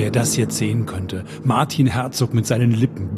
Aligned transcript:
Wer 0.00 0.10
das 0.10 0.34
jetzt 0.38 0.56
sehen 0.56 0.86
könnte. 0.86 1.26
Martin 1.44 1.86
Herzog 1.86 2.32
mit 2.32 2.46
seinen 2.46 2.70
Lippen. 2.70 3.10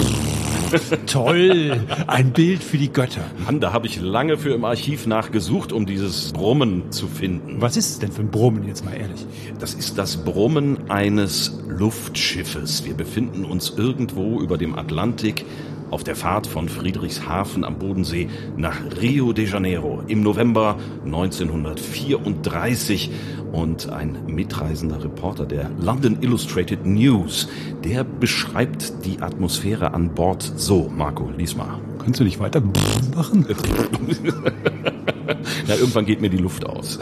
Toll, 1.06 1.80
ein 2.08 2.32
Bild 2.32 2.64
für 2.64 2.76
die 2.76 2.92
Götter. 2.92 3.20
Mann, 3.44 3.60
da 3.60 3.72
habe 3.72 3.86
ich 3.86 4.00
lange 4.00 4.36
für 4.36 4.52
im 4.52 4.64
Archiv 4.64 5.06
nachgesucht, 5.06 5.72
um 5.72 5.86
dieses 5.86 6.32
Brummen 6.32 6.90
zu 6.90 7.06
finden. 7.06 7.60
Was 7.60 7.76
ist 7.76 7.90
es 7.90 7.98
denn 8.00 8.10
für 8.10 8.22
ein 8.22 8.32
Brummen, 8.32 8.66
jetzt 8.66 8.84
mal 8.84 8.94
ehrlich? 8.94 9.24
Das 9.60 9.74
ist 9.74 9.96
das 9.96 10.24
Brummen 10.24 10.90
eines 10.90 11.62
Luftschiffes. 11.68 12.84
Wir 12.84 12.94
befinden 12.94 13.44
uns 13.44 13.74
irgendwo 13.76 14.40
über 14.40 14.58
dem 14.58 14.76
Atlantik 14.76 15.44
auf 15.92 16.02
der 16.04 16.16
Fahrt 16.16 16.46
von 16.46 16.70
Friedrichshafen 16.70 17.64
am 17.64 17.78
Bodensee 17.78 18.28
nach 18.56 18.80
Rio 19.00 19.34
de 19.34 19.46
Janeiro 19.46 20.02
im 20.08 20.22
November 20.22 20.78
1934 21.04 23.10
und 23.52 23.90
ein 23.90 24.16
mitreisender 24.26 25.04
Reporter 25.04 25.44
der 25.44 25.70
London 25.78 26.16
Illustrated 26.22 26.86
News, 26.86 27.46
der 27.84 28.04
beschreibt 28.04 29.04
die 29.04 29.20
Atmosphäre 29.20 29.92
an 29.92 30.14
Bord 30.14 30.50
so. 30.56 30.88
Marco, 30.88 31.28
lies 31.36 31.54
mal. 31.54 31.78
Kannst 32.02 32.20
du 32.20 32.24
nicht 32.24 32.40
weiter 32.40 32.62
machen? 33.14 33.44
Na, 35.68 35.74
irgendwann 35.74 36.06
geht 36.06 36.22
mir 36.22 36.30
die 36.30 36.38
Luft 36.38 36.64
aus. 36.64 37.00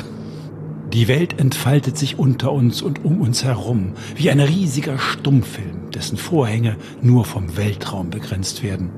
Die 0.93 1.07
Welt 1.07 1.39
entfaltet 1.39 1.97
sich 1.97 2.19
unter 2.19 2.51
uns 2.51 2.83
und 2.83 3.05
um 3.05 3.21
uns 3.21 3.45
herum, 3.45 3.93
wie 4.17 4.29
ein 4.29 4.41
riesiger 4.41 4.99
Stummfilm, 4.99 5.80
dessen 6.01 6.17
Vorhänge 6.17 6.79
nur 7.03 7.27
vom 7.27 7.59
Weltraum 7.59 8.09
begrenzt 8.09 8.63
werden. 8.63 8.89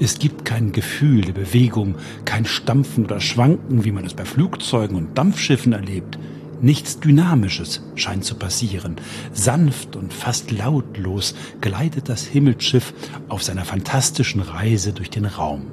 Es 0.00 0.18
gibt 0.18 0.46
kein 0.46 0.72
Gefühl 0.72 1.20
der 1.20 1.34
Bewegung, 1.34 1.96
kein 2.24 2.46
Stampfen 2.46 3.04
oder 3.04 3.20
Schwanken, 3.20 3.84
wie 3.84 3.92
man 3.92 4.06
es 4.06 4.14
bei 4.14 4.24
Flugzeugen 4.24 4.96
und 4.96 5.18
Dampfschiffen 5.18 5.74
erlebt. 5.74 6.18
Nichts 6.62 6.98
Dynamisches 6.98 7.82
scheint 7.94 8.24
zu 8.24 8.36
passieren. 8.36 8.96
Sanft 9.34 9.96
und 9.96 10.14
fast 10.14 10.50
lautlos 10.50 11.34
gleitet 11.60 12.08
das 12.08 12.24
Himmelsschiff 12.24 12.94
auf 13.28 13.42
seiner 13.42 13.66
fantastischen 13.66 14.40
Reise 14.40 14.94
durch 14.94 15.10
den 15.10 15.26
Raum. 15.26 15.66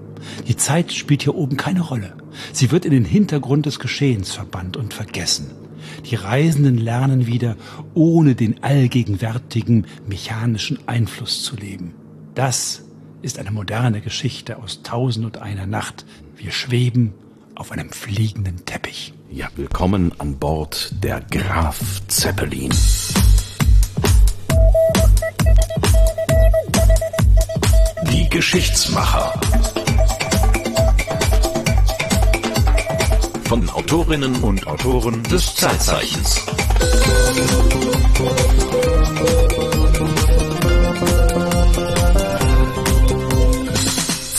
Die 0.50 0.58
Zeit 0.58 0.92
spielt 0.92 1.24
hier 1.24 1.36
oben 1.36 1.56
keine 1.56 1.80
Rolle. 1.80 2.18
Sie 2.52 2.72
wird 2.72 2.84
in 2.84 2.92
den 2.92 3.06
Hintergrund 3.06 3.68
des 3.68 3.80
Geschehens 3.80 4.34
verbannt 4.34 4.76
und 4.76 4.94
vergessen. 4.94 5.63
Die 6.06 6.16
Reisenden 6.16 6.78
lernen 6.78 7.28
wieder, 7.28 7.56
ohne 7.94 8.36
den 8.36 8.62
allgegenwärtigen 8.64 9.88
mechanischen 10.08 10.80
Einfluss 10.88 11.44
zu 11.44 11.56
leben. 11.56 11.94
Das 12.36 12.84
ist 13.22 13.40
eine 13.40 13.52
moderne 13.52 14.02
Geschichte 14.02 14.58
aus 14.58 14.84
Tausend 14.84 15.26
und 15.26 15.38
einer 15.38 15.66
Nacht. 15.66 16.06
Wir 16.36 16.52
schweben 16.52 17.14
auf 17.56 17.72
einem 17.72 17.90
fliegenden 17.92 18.66
Teppich. 18.66 19.14
Ja, 19.32 19.48
willkommen 19.56 20.12
an 20.18 20.38
Bord 20.38 20.94
der 21.02 21.22
Graf 21.22 22.02
Zeppelin. 22.08 22.72
Die 28.12 28.30
Geschichtsmacher. 28.30 29.40
Von 33.54 33.70
Autorinnen 33.70 34.34
und 34.38 34.66
Autoren 34.66 35.22
des 35.26 35.54
Zeitzeichens. 35.54 36.44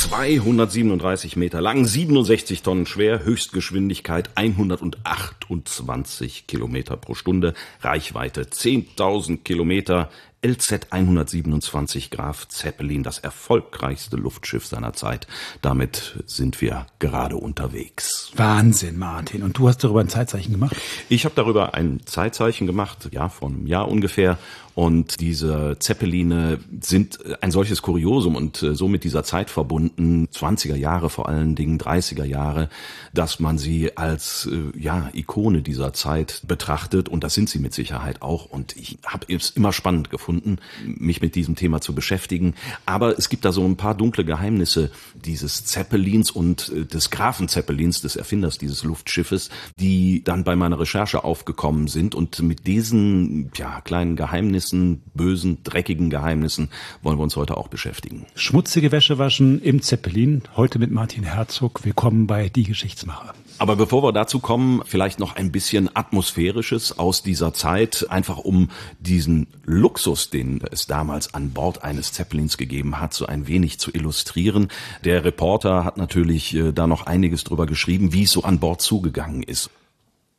237 0.09 1.37
Meter 1.37 1.61
lang, 1.61 1.85
67 1.85 2.63
Tonnen 2.63 2.87
schwer, 2.87 3.25
Höchstgeschwindigkeit 3.25 4.31
128 4.35 6.49
Kilometer 6.49 6.97
pro 6.97 7.15
Stunde, 7.15 7.55
Reichweite 7.83 8.43
10.000 8.43 9.45
Kilometer, 9.45 10.11
LZ 10.45 10.89
127 10.91 12.11
Graf 12.11 12.47
Zeppelin, 12.49 13.03
das 13.03 13.19
erfolgreichste 13.19 14.17
Luftschiff 14.17 14.67
seiner 14.67 14.93
Zeit. 14.93 15.27
Damit 15.63 16.23
sind 16.27 16.61
wir 16.61 16.87
gerade 16.99 17.37
unterwegs. 17.37 18.31
Wahnsinn, 18.37 18.99
Martin. 18.99 19.43
Und 19.43 19.57
du 19.57 19.69
hast 19.69 19.83
darüber 19.83 20.01
ein 20.01 20.11
Zeitzeichen 20.11 20.53
gemacht? 20.53 20.77
Ich 21.09 21.25
habe 21.25 21.35
darüber 21.35 21.73
ein 21.73 22.01
Zeitzeichen 22.05 22.67
gemacht, 22.67 23.09
ja, 23.11 23.31
vor 23.31 23.49
einem 23.49 23.67
Jahr 23.67 23.89
ungefähr. 23.89 24.39
Und 24.75 25.21
diese 25.21 25.77
Zeppeline 25.79 26.59
sind 26.81 27.21
ein 27.41 27.53
solches 27.53 27.81
Kuriosum 27.81 28.35
und 28.35 28.63
äh, 28.63 28.75
so 28.75 28.89
mit 28.89 29.05
dieser 29.05 29.23
Zeit 29.23 29.49
verbunden, 29.49 30.27
20er 30.33 30.75
Jahre 30.75 31.11
vor 31.11 31.29
allen 31.29 31.55
Dingen, 31.55 31.79
30er 31.79 32.25
Jahre, 32.25 32.69
dass 33.13 33.39
man 33.39 33.57
sie 33.57 33.97
als 33.97 34.49
äh, 34.51 34.77
ja, 34.79 35.11
Ikone 35.13 35.63
dieser 35.63 35.93
Zeit 35.93 36.43
betrachtet. 36.49 37.09
Und 37.09 37.23
das 37.23 37.35
sind 37.35 37.49
sie 37.49 37.61
mit 37.61 37.73
Sicherheit 37.73 38.21
auch. 38.21 38.47
Und 38.47 38.77
ich 38.77 38.99
habe 39.07 39.33
es 39.33 39.51
immer 39.51 39.73
spannend 39.73 40.11
gefunden, 40.11 40.59
mich 40.85 41.23
mit 41.23 41.37
diesem 41.37 41.55
Thema 41.55 41.81
zu 41.81 41.95
beschäftigen. 41.95 42.55
Aber 42.85 43.17
es 43.17 43.29
gibt 43.29 43.45
da 43.45 43.53
so 43.53 43.65
ein 43.65 43.77
paar 43.77 43.95
dunkle 43.95 44.25
Geheimnisse 44.25 44.91
dieses 45.15 45.65
Zeppelins 45.65 46.33
und 46.33 46.73
äh, 46.75 46.85
des 46.85 47.11
Grafen 47.11 47.47
Zeppelins, 47.47 48.01
des 48.01 48.17
Erfinders 48.17 48.59
dieses 48.59 48.83
Luftschiffes, 48.83 49.51
die 49.79 50.25
dann 50.25 50.43
bei 50.43 50.57
meiner 50.57 50.81
Recherche 50.81 51.23
aufgekommen 51.23 51.87
sind. 51.87 52.17
Und 52.17 52.43
mit 52.43 52.67
diesen 52.67 53.53
ja, 53.57 53.81
kleinen 53.81 54.17
Geheimnissen 54.17 54.64
Geheimnissen, 54.65 55.03
bösen, 55.15 55.59
dreckigen 55.63 56.11
Geheimnissen 56.11 56.71
wollen 57.03 57.19
wir 57.19 57.23
uns 57.23 57.37
heute 57.37 57.57
auch 57.57 57.69
beschäftigen. 57.69 58.27
Schmutzige 58.35 58.93
Wäsche 58.93 59.19
waschen 59.19 59.61
im 59.61 59.83
Zeppelin. 59.83 60.43
Heute 60.57 60.79
mit 60.79 60.91
Martin 60.91 61.25
Herzog. 61.25 61.85
Willkommen 61.85 62.27
bei 62.27 62.49
Die 62.49 62.65
Geschichtsmacher. 62.65 63.35
Aber 63.59 63.77
bevor 63.77 64.03
wir 64.03 64.13
dazu 64.13 64.41
kommen, 64.41 64.83
vielleicht 64.85 65.21
noch 65.21 65.37
ein 65.37 65.53
bisschen 65.53 65.95
atmosphärisches 65.95 66.99
aus 66.99 67.23
dieser 67.23 67.53
Zeit, 67.53 68.07
einfach 68.09 68.39
um 68.39 68.71
diesen 68.99 69.47
Luxus, 69.65 70.31
den 70.31 70.61
es 70.73 70.87
damals 70.87 71.35
an 71.35 71.51
Bord 71.51 71.85
eines 71.85 72.13
Zeppelins 72.13 72.57
gegeben 72.57 73.01
hat, 73.01 73.15
so 73.15 73.27
ein 73.27 73.47
wenig 73.47 73.79
zu 73.79 73.93
illustrieren. 73.93 74.69
Der 75.05 75.25
Reporter 75.25 75.85
hat 75.85 75.99
natürlich 75.99 76.55
äh, 76.55 76.73
da 76.73 76.87
noch 76.87 77.07
einiges 77.07 77.45
drüber 77.45 77.67
geschrieben, 77.67 78.13
wie 78.13 78.25
es 78.25 78.33
so 78.33 78.43
an 78.43 78.59
Bord 78.59 78.81
zugegangen 78.81 79.43
ist. 79.43 79.71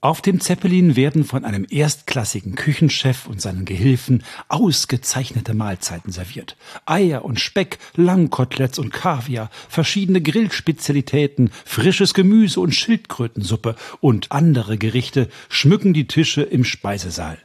Auf 0.06 0.22
dem 0.22 0.40
Zeppelin 0.40 0.96
werden 0.96 1.24
von 1.24 1.46
einem 1.46 1.66
erstklassigen 1.68 2.54
Küchenchef 2.54 3.26
und 3.26 3.42
seinen 3.42 3.66
Gehilfen 3.66 4.24
ausgezeichnete 4.50 5.56
Mahlzeiten 5.56 6.12
serviert. 6.12 6.58
Eier 6.86 7.26
und 7.26 7.40
Speck, 7.40 7.80
Langkoteletts 7.96 8.78
und 8.78 8.94
Kaviar, 8.94 9.50
verschiedene 9.68 10.22
Grillspezialitäten, 10.22 11.50
frisches 11.66 12.14
Gemüse 12.14 12.60
und 12.60 12.76
Schildkrötensuppe 12.76 13.76
und 14.00 14.32
andere 14.32 14.78
Gerichte 14.78 15.28
schmücken 15.50 15.96
die 15.96 16.06
Tische 16.06 16.44
im 16.44 16.66
Speisesaal. 16.66 17.40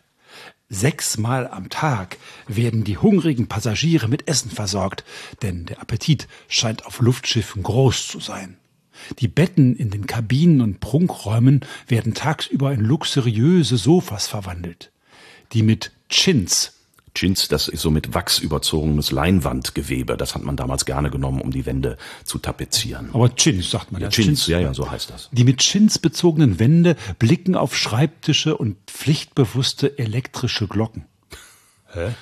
Sechsmal 0.68 1.48
am 1.48 1.70
Tag 1.70 2.18
werden 2.46 2.84
die 2.84 2.98
hungrigen 2.98 3.48
Passagiere 3.48 4.06
mit 4.06 4.28
Essen 4.28 4.50
versorgt, 4.50 5.02
denn 5.40 5.64
der 5.64 5.80
Appetit 5.80 6.28
scheint 6.46 6.84
auf 6.84 7.00
Luftschiffen 7.00 7.62
groß 7.62 8.06
zu 8.06 8.20
sein. 8.20 8.59
Die 9.18 9.28
Betten 9.28 9.76
in 9.76 9.90
den 9.90 10.06
Kabinen 10.06 10.60
und 10.60 10.80
Prunkräumen 10.80 11.60
werden 11.88 12.14
tagsüber 12.14 12.72
in 12.72 12.80
luxuriöse 12.80 13.76
Sofas 13.76 14.26
verwandelt, 14.26 14.92
die 15.52 15.62
mit 15.62 15.92
Chins 16.08 16.72
Chins, 17.14 17.48
das 17.48 17.68
ist 17.68 17.80
so 17.80 17.90
mit 17.90 18.14
Wachs 18.14 18.38
überzogenes 18.38 19.10
Leinwandgewebe. 19.10 20.16
Das 20.16 20.34
hat 20.34 20.42
man 20.42 20.56
damals 20.56 20.84
gerne 20.84 21.10
genommen, 21.10 21.40
um 21.40 21.50
die 21.50 21.66
Wände 21.66 21.96
zu 22.24 22.38
tapezieren. 22.38 23.10
Aber 23.12 23.34
Chins 23.34 23.70
sagt 23.70 23.92
man 23.92 24.00
ja. 24.00 24.08
Chins, 24.08 24.26
Chins, 24.26 24.46
ja, 24.46 24.60
ja, 24.60 24.74
so 24.74 24.90
heißt 24.90 25.10
das. 25.10 25.28
Die 25.32 25.44
mit 25.44 25.58
Chins 25.58 25.98
bezogenen 25.98 26.58
Wände 26.58 26.96
blicken 27.18 27.56
auf 27.56 27.76
Schreibtische 27.76 28.56
und 28.56 28.76
pflichtbewusste 28.86 29.98
elektrische 29.98 30.68
Glocken. 30.68 31.04
Hä? 31.92 32.14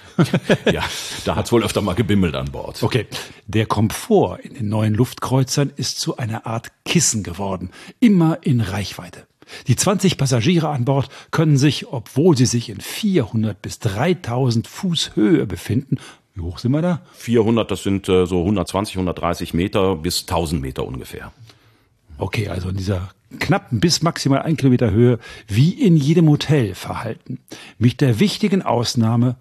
ja, 0.73 0.83
da 1.25 1.37
hat's 1.37 1.53
wohl 1.53 1.65
öfter 1.65 1.83
mal 1.83 1.95
gebimmelt 1.95 2.35
an 2.35 2.51
Bord. 2.51 2.83
Okay. 2.83 3.07
Der 3.47 3.67
Komfort 3.67 4.41
in 4.41 4.55
den 4.55 4.69
neuen 4.69 4.95
Luftkreuzern 4.95 5.73
ist 5.77 6.01
zu 6.01 6.17
einer 6.17 6.47
Art 6.47 6.73
Kissen 6.85 7.23
geworden, 7.23 7.71
immer 8.01 8.39
in 8.43 8.61
Reichweite. 8.61 9.27
Die 9.67 9.77
20 9.77 10.19
Passagiere 10.19 10.69
an 10.69 10.85
Bord 10.85 11.09
können 11.31 11.57
sich, 11.57 11.89
obwohl 11.89 12.37
sie 12.37 12.47
sich 12.47 12.69
in 12.69 12.81
400 12.81 13.61
bis 13.61 13.79
3000 13.79 14.67
Fuß 14.67 15.17
Höhe 15.17 15.47
befinden, 15.47 15.99
wie 16.35 16.43
hoch 16.43 16.59
sind 16.59 16.71
wir 16.71 16.83
da? 16.83 17.01
400, 17.15 17.69
das 17.69 17.83
sind 17.83 18.09
äh, 18.09 18.25
so 18.25 18.41
120, 18.41 18.95
130 18.95 19.55
Meter 19.55 19.97
bis 19.97 20.21
1000 20.21 20.63
Meter 20.63 20.87
ungefähr. 20.87 21.33
Okay, 22.17 22.49
also 22.49 22.69
in 22.69 22.77
dieser 22.77 23.11
knappen 23.41 23.81
bis 23.81 24.03
maximal 24.03 24.43
ein 24.43 24.57
Kilometer 24.57 24.91
Höhe, 24.91 25.19
wie 25.49 25.71
in 25.71 25.97
jedem 25.97 26.29
Hotel 26.29 26.75
verhalten. 26.75 27.41
Mit 27.79 28.01
der 28.01 28.21
wichtigen 28.21 28.63
Ausnahme, 28.63 29.37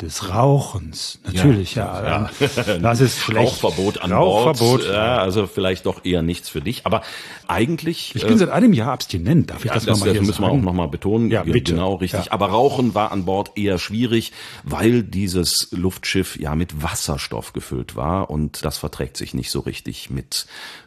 des 0.00 0.28
Rauchens. 0.28 1.20
Natürlich, 1.24 1.74
ja. 1.74 2.02
ja. 2.02 2.30
ja. 2.66 2.78
Das 2.78 3.00
ist 3.00 3.18
schlecht. 3.18 3.62
Rauchverbot 3.64 4.02
an 4.02 4.12
Rauchverbot. 4.12 4.80
Bord. 4.82 4.92
Ja, 4.92 5.18
also 5.18 5.46
vielleicht 5.46 5.86
doch 5.86 6.04
eher 6.04 6.20
nichts 6.20 6.50
für 6.50 6.60
dich. 6.60 6.84
Aber 6.84 7.00
eigentlich. 7.48 8.14
Ich 8.14 8.22
bin 8.22 8.34
äh, 8.34 8.38
seit 8.38 8.50
einem 8.50 8.74
Jahr 8.74 8.92
abstinent. 8.92 9.50
Darf 9.50 9.64
ich 9.64 9.70
das, 9.70 9.86
das 9.86 9.98
nochmal 9.98 10.14
Das 10.14 10.26
müssen 10.26 10.42
wir 10.42 10.50
auch 10.50 10.56
nochmal 10.56 10.88
betonen. 10.88 11.30
Ja, 11.30 11.44
bitte. 11.44 11.72
Genau, 11.72 11.94
richtig. 11.94 12.30
Aber 12.30 12.48
Rauchen 12.48 12.94
war 12.94 13.10
an 13.10 13.24
Bord 13.24 13.52
eher 13.56 13.78
schwierig, 13.78 14.32
weil 14.64 15.02
dieses 15.02 15.68
Luftschiff 15.70 16.38
ja 16.38 16.54
mit 16.54 16.82
Wasserstoff 16.82 17.54
gefüllt 17.54 17.96
war 17.96 18.28
und 18.28 18.66
das 18.66 18.76
verträgt 18.76 19.16
sich 19.16 19.32
nicht 19.32 19.50
so 19.50 19.60
richtig 19.60 20.10
mit 20.10 20.46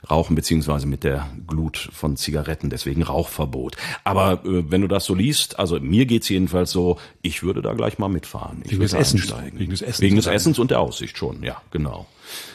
Rauchen 0.10 0.36
beziehungsweise 0.36 0.86
mit 0.86 1.04
der 1.04 1.28
Glut 1.48 1.90
von 1.92 2.16
Zigaretten. 2.16 2.70
Deswegen 2.70 3.02
Rauchverbot. 3.02 3.76
Aber 4.04 4.46
äh, 4.46 4.70
wenn 4.70 4.82
du 4.82 4.88
das 4.88 5.06
so 5.06 5.16
liest, 5.16 5.58
also 5.58 5.80
mir 5.80 6.06
geht's 6.06 6.30
jedenfalls 6.30 6.70
so, 6.70 7.00
ich 7.24 7.42
würde 7.42 7.64
da 7.64 7.74
gleich 7.74 7.98
mal 7.98 8.08
mitfahren. 8.08 8.62
Ich 8.66 8.78
Essens. 9.00 9.34
Wegen 9.54 9.72
des 9.72 9.82
Essens. 9.82 10.02
Wegen 10.02 10.16
des 10.16 10.28
Essens 10.28 10.60
und 10.60 10.72
der 10.72 10.80
Aussicht 10.80 11.18
schon, 11.18 11.44
ja, 11.44 11.62
genau. 11.72 12.08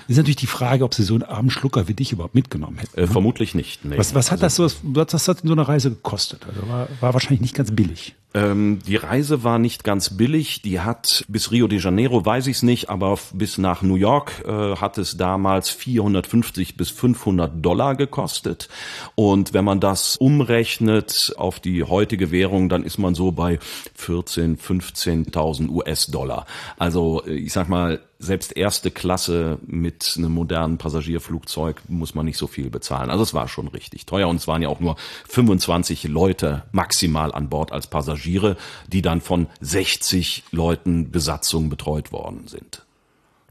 Ist 0.06 0.16
natürlich 0.16 0.36
die 0.36 0.46
Frage, 0.46 0.84
ob 0.84 0.94
sie 0.94 1.02
so 1.02 1.14
einen 1.14 1.22
armen 1.24 1.50
Schlucker 1.50 1.88
wie 1.88 1.94
dich 1.94 2.12
überhaupt 2.12 2.34
mitgenommen 2.34 2.78
hätten. 2.78 2.98
Äh, 2.98 3.06
vermutlich 3.06 3.54
nicht. 3.54 3.84
Nee. 3.84 3.98
Was, 3.98 4.14
was 4.14 4.30
hat 4.30 4.42
also, 4.42 4.64
das 4.64 4.74
so, 4.74 4.78
was 4.82 5.28
hat 5.28 5.42
denn 5.42 5.48
so 5.48 5.54
eine 5.54 5.66
Reise 5.66 5.90
gekostet? 5.90 6.46
Also 6.46 6.68
war, 6.68 6.88
war 7.00 7.14
wahrscheinlich 7.14 7.40
nicht 7.40 7.54
ganz 7.54 7.74
billig. 7.74 8.14
Ähm, 8.34 8.80
die 8.84 8.96
Reise 8.96 9.44
war 9.44 9.60
nicht 9.60 9.84
ganz 9.84 10.16
billig. 10.16 10.60
Die 10.62 10.80
hat 10.80 11.24
bis 11.28 11.52
Rio 11.52 11.68
de 11.68 11.78
Janeiro, 11.78 12.26
weiß 12.26 12.48
ich 12.48 12.56
es 12.56 12.62
nicht, 12.62 12.90
aber 12.90 13.16
bis 13.32 13.58
nach 13.58 13.82
New 13.82 13.94
York 13.94 14.44
äh, 14.44 14.76
hat 14.76 14.98
es 14.98 15.16
damals 15.16 15.70
450 15.70 16.76
bis 16.76 16.90
500 16.90 17.64
Dollar 17.64 17.94
gekostet. 17.94 18.68
Und 19.14 19.54
wenn 19.54 19.64
man 19.64 19.78
das 19.78 20.16
umrechnet 20.16 21.32
auf 21.36 21.60
die 21.60 21.84
heutige 21.84 22.32
Währung, 22.32 22.68
dann 22.68 22.82
ist 22.82 22.98
man 22.98 23.14
so 23.14 23.30
bei 23.30 23.60
14, 23.94 24.58
15.000 24.58 25.68
US-Dollar. 25.68 26.46
Also 26.76 27.22
äh, 27.24 27.34
ich 27.34 27.52
sag 27.52 27.68
mal, 27.68 28.00
selbst 28.24 28.56
erste 28.56 28.90
Klasse 28.90 29.58
mit 29.66 30.14
einem 30.16 30.32
modernen 30.32 30.78
Passagierflugzeug 30.78 31.82
muss 31.88 32.14
man 32.14 32.24
nicht 32.24 32.38
so 32.38 32.46
viel 32.46 32.70
bezahlen. 32.70 33.10
Also 33.10 33.22
es 33.22 33.34
war 33.34 33.48
schon 33.48 33.68
richtig 33.68 34.06
teuer 34.06 34.28
und 34.28 34.36
es 34.36 34.48
waren 34.48 34.62
ja 34.62 34.68
auch 34.68 34.80
nur 34.80 34.96
25 35.28 36.04
Leute 36.04 36.62
maximal 36.72 37.32
an 37.32 37.48
Bord 37.48 37.72
als 37.72 37.86
Passagiere, 38.24 38.56
die 38.88 39.02
dann 39.02 39.20
von 39.20 39.48
60 39.60 40.44
Leuten 40.50 41.10
Besatzung 41.10 41.68
betreut 41.68 42.12
worden 42.12 42.48
sind. 42.48 42.84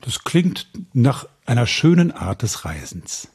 Das 0.01 0.23
klingt 0.23 0.67
nach 0.93 1.27
einer 1.45 1.67
schönen 1.67 2.11
Art 2.11 2.41
des 2.41 2.65
Reisens. 2.65 3.29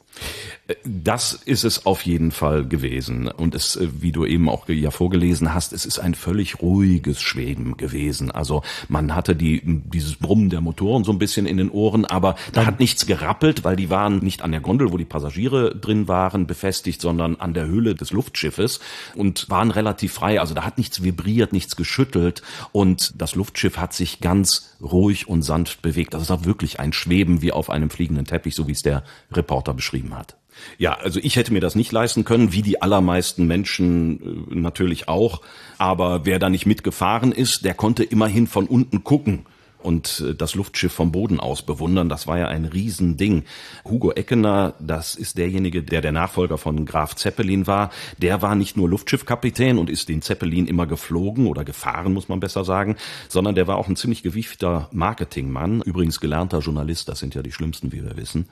Das 0.83 1.33
ist 1.33 1.63
es 1.63 1.87
auf 1.87 2.03
jeden 2.03 2.31
Fall 2.31 2.63
gewesen. 2.63 3.27
Und 3.27 3.55
es, 3.55 3.75
äh, 3.75 3.87
wie 4.01 4.11
du 4.11 4.25
eben 4.25 4.49
auch 4.49 4.69
ja 4.69 4.91
vorgelesen 4.91 5.53
hast, 5.53 5.73
es 5.73 5.85
ist 5.85 5.97
ein 5.97 6.13
völlig 6.13 6.61
ruhiges 6.61 7.21
Schweben 7.21 7.75
gewesen. 7.75 8.29
Also 8.29 8.61
man 8.87 9.15
hatte 9.15 9.35
die, 9.35 9.61
dieses 9.63 10.17
Brummen 10.17 10.51
der 10.51 10.61
Motoren 10.61 11.03
so 11.03 11.11
ein 11.11 11.17
bisschen 11.17 11.47
in 11.47 11.57
den 11.57 11.71
Ohren, 11.71 12.05
aber 12.05 12.35
da 12.53 12.67
hat 12.67 12.79
nichts 12.79 13.07
gerappelt, 13.07 13.63
weil 13.63 13.75
die 13.75 13.89
waren 13.89 14.19
nicht 14.19 14.43
an 14.43 14.51
der 14.51 14.61
Gondel, 14.61 14.91
wo 14.91 14.97
die 14.97 15.05
Passagiere 15.05 15.75
drin 15.75 16.07
waren, 16.07 16.45
befestigt, 16.45 17.01
sondern 17.01 17.37
an 17.37 17.55
der 17.55 17.67
Hülle 17.67 17.95
des 17.95 18.11
Luftschiffes 18.11 18.79
und 19.15 19.49
waren 19.49 19.71
relativ 19.71 20.13
frei. 20.13 20.39
Also 20.39 20.53
da 20.53 20.65
hat 20.65 20.77
nichts 20.77 21.03
vibriert, 21.03 21.51
nichts 21.51 21.77
geschüttelt 21.77 22.43
und 22.71 23.19
das 23.19 23.33
Luftschiff 23.33 23.77
hat 23.77 23.93
sich 23.93 24.19
ganz 24.19 24.75
ruhig 24.81 25.27
und 25.27 25.41
sanft 25.41 25.81
bewegt. 25.81 26.13
Das 26.13 26.29
war 26.29 26.45
wirklich 26.45 26.79
ein 26.79 26.93
Schweben 26.93 27.41
wie 27.41 27.51
auf 27.51 27.71
einem 27.71 27.89
fliegenden 27.89 28.25
Teppich, 28.25 28.53
so 28.53 28.67
wie 28.67 28.73
es 28.73 28.81
der 28.81 29.03
Reporter 29.31 29.73
beschrieben 29.73 30.15
hat. 30.15 30.38
Ja, 30.77 30.93
also 30.93 31.19
ich 31.21 31.35
hätte 31.35 31.53
mir 31.53 31.61
das 31.61 31.75
nicht 31.75 31.91
leisten 31.91 32.25
können, 32.25 32.53
wie 32.53 32.61
die 32.61 32.81
allermeisten 32.81 33.45
Menschen 33.45 34.47
äh, 34.51 34.55
natürlich 34.55 35.07
auch. 35.07 35.41
Aber 35.77 36.25
wer 36.25 36.39
da 36.39 36.49
nicht 36.49 36.65
mitgefahren 36.65 37.31
ist, 37.31 37.65
der 37.65 37.73
konnte 37.73 38.03
immerhin 38.03 38.47
von 38.47 38.67
unten 38.67 39.03
gucken 39.03 39.45
und 39.81 40.23
äh, 40.27 40.35
das 40.35 40.55
Luftschiff 40.55 40.93
vom 40.93 41.11
Boden 41.11 41.39
aus 41.39 41.61
bewundern. 41.61 42.09
Das 42.09 42.27
war 42.27 42.37
ja 42.37 42.47
ein 42.47 42.65
Riesending. 42.65 43.43
Hugo 43.85 44.11
Eckener, 44.11 44.73
das 44.79 45.15
ist 45.15 45.37
derjenige, 45.37 45.83
der 45.83 46.01
der 46.01 46.11
Nachfolger 46.11 46.57
von 46.57 46.85
Graf 46.85 47.15
Zeppelin 47.15 47.67
war. 47.67 47.89
Der 48.17 48.41
war 48.41 48.55
nicht 48.55 48.77
nur 48.77 48.89
Luftschiffkapitän 48.89 49.77
und 49.77 49.89
ist 49.89 50.09
den 50.09 50.21
Zeppelin 50.21 50.67
immer 50.67 50.87
geflogen 50.87 51.47
oder 51.47 51.63
gefahren, 51.63 52.13
muss 52.13 52.29
man 52.29 52.39
besser 52.39 52.65
sagen, 52.65 52.95
sondern 53.27 53.55
der 53.55 53.67
war 53.67 53.77
auch 53.77 53.87
ein 53.87 53.95
ziemlich 53.95 54.23
gewiefter 54.23 54.89
Marketingmann. 54.91 55.81
Übrigens 55.81 56.19
gelernter 56.19 56.59
Journalist, 56.59 57.09
das 57.09 57.19
sind 57.19 57.35
ja 57.35 57.41
die 57.41 57.51
schlimmsten, 57.51 57.91
wie 57.91 58.03
wir 58.03 58.17
wissen. 58.17 58.49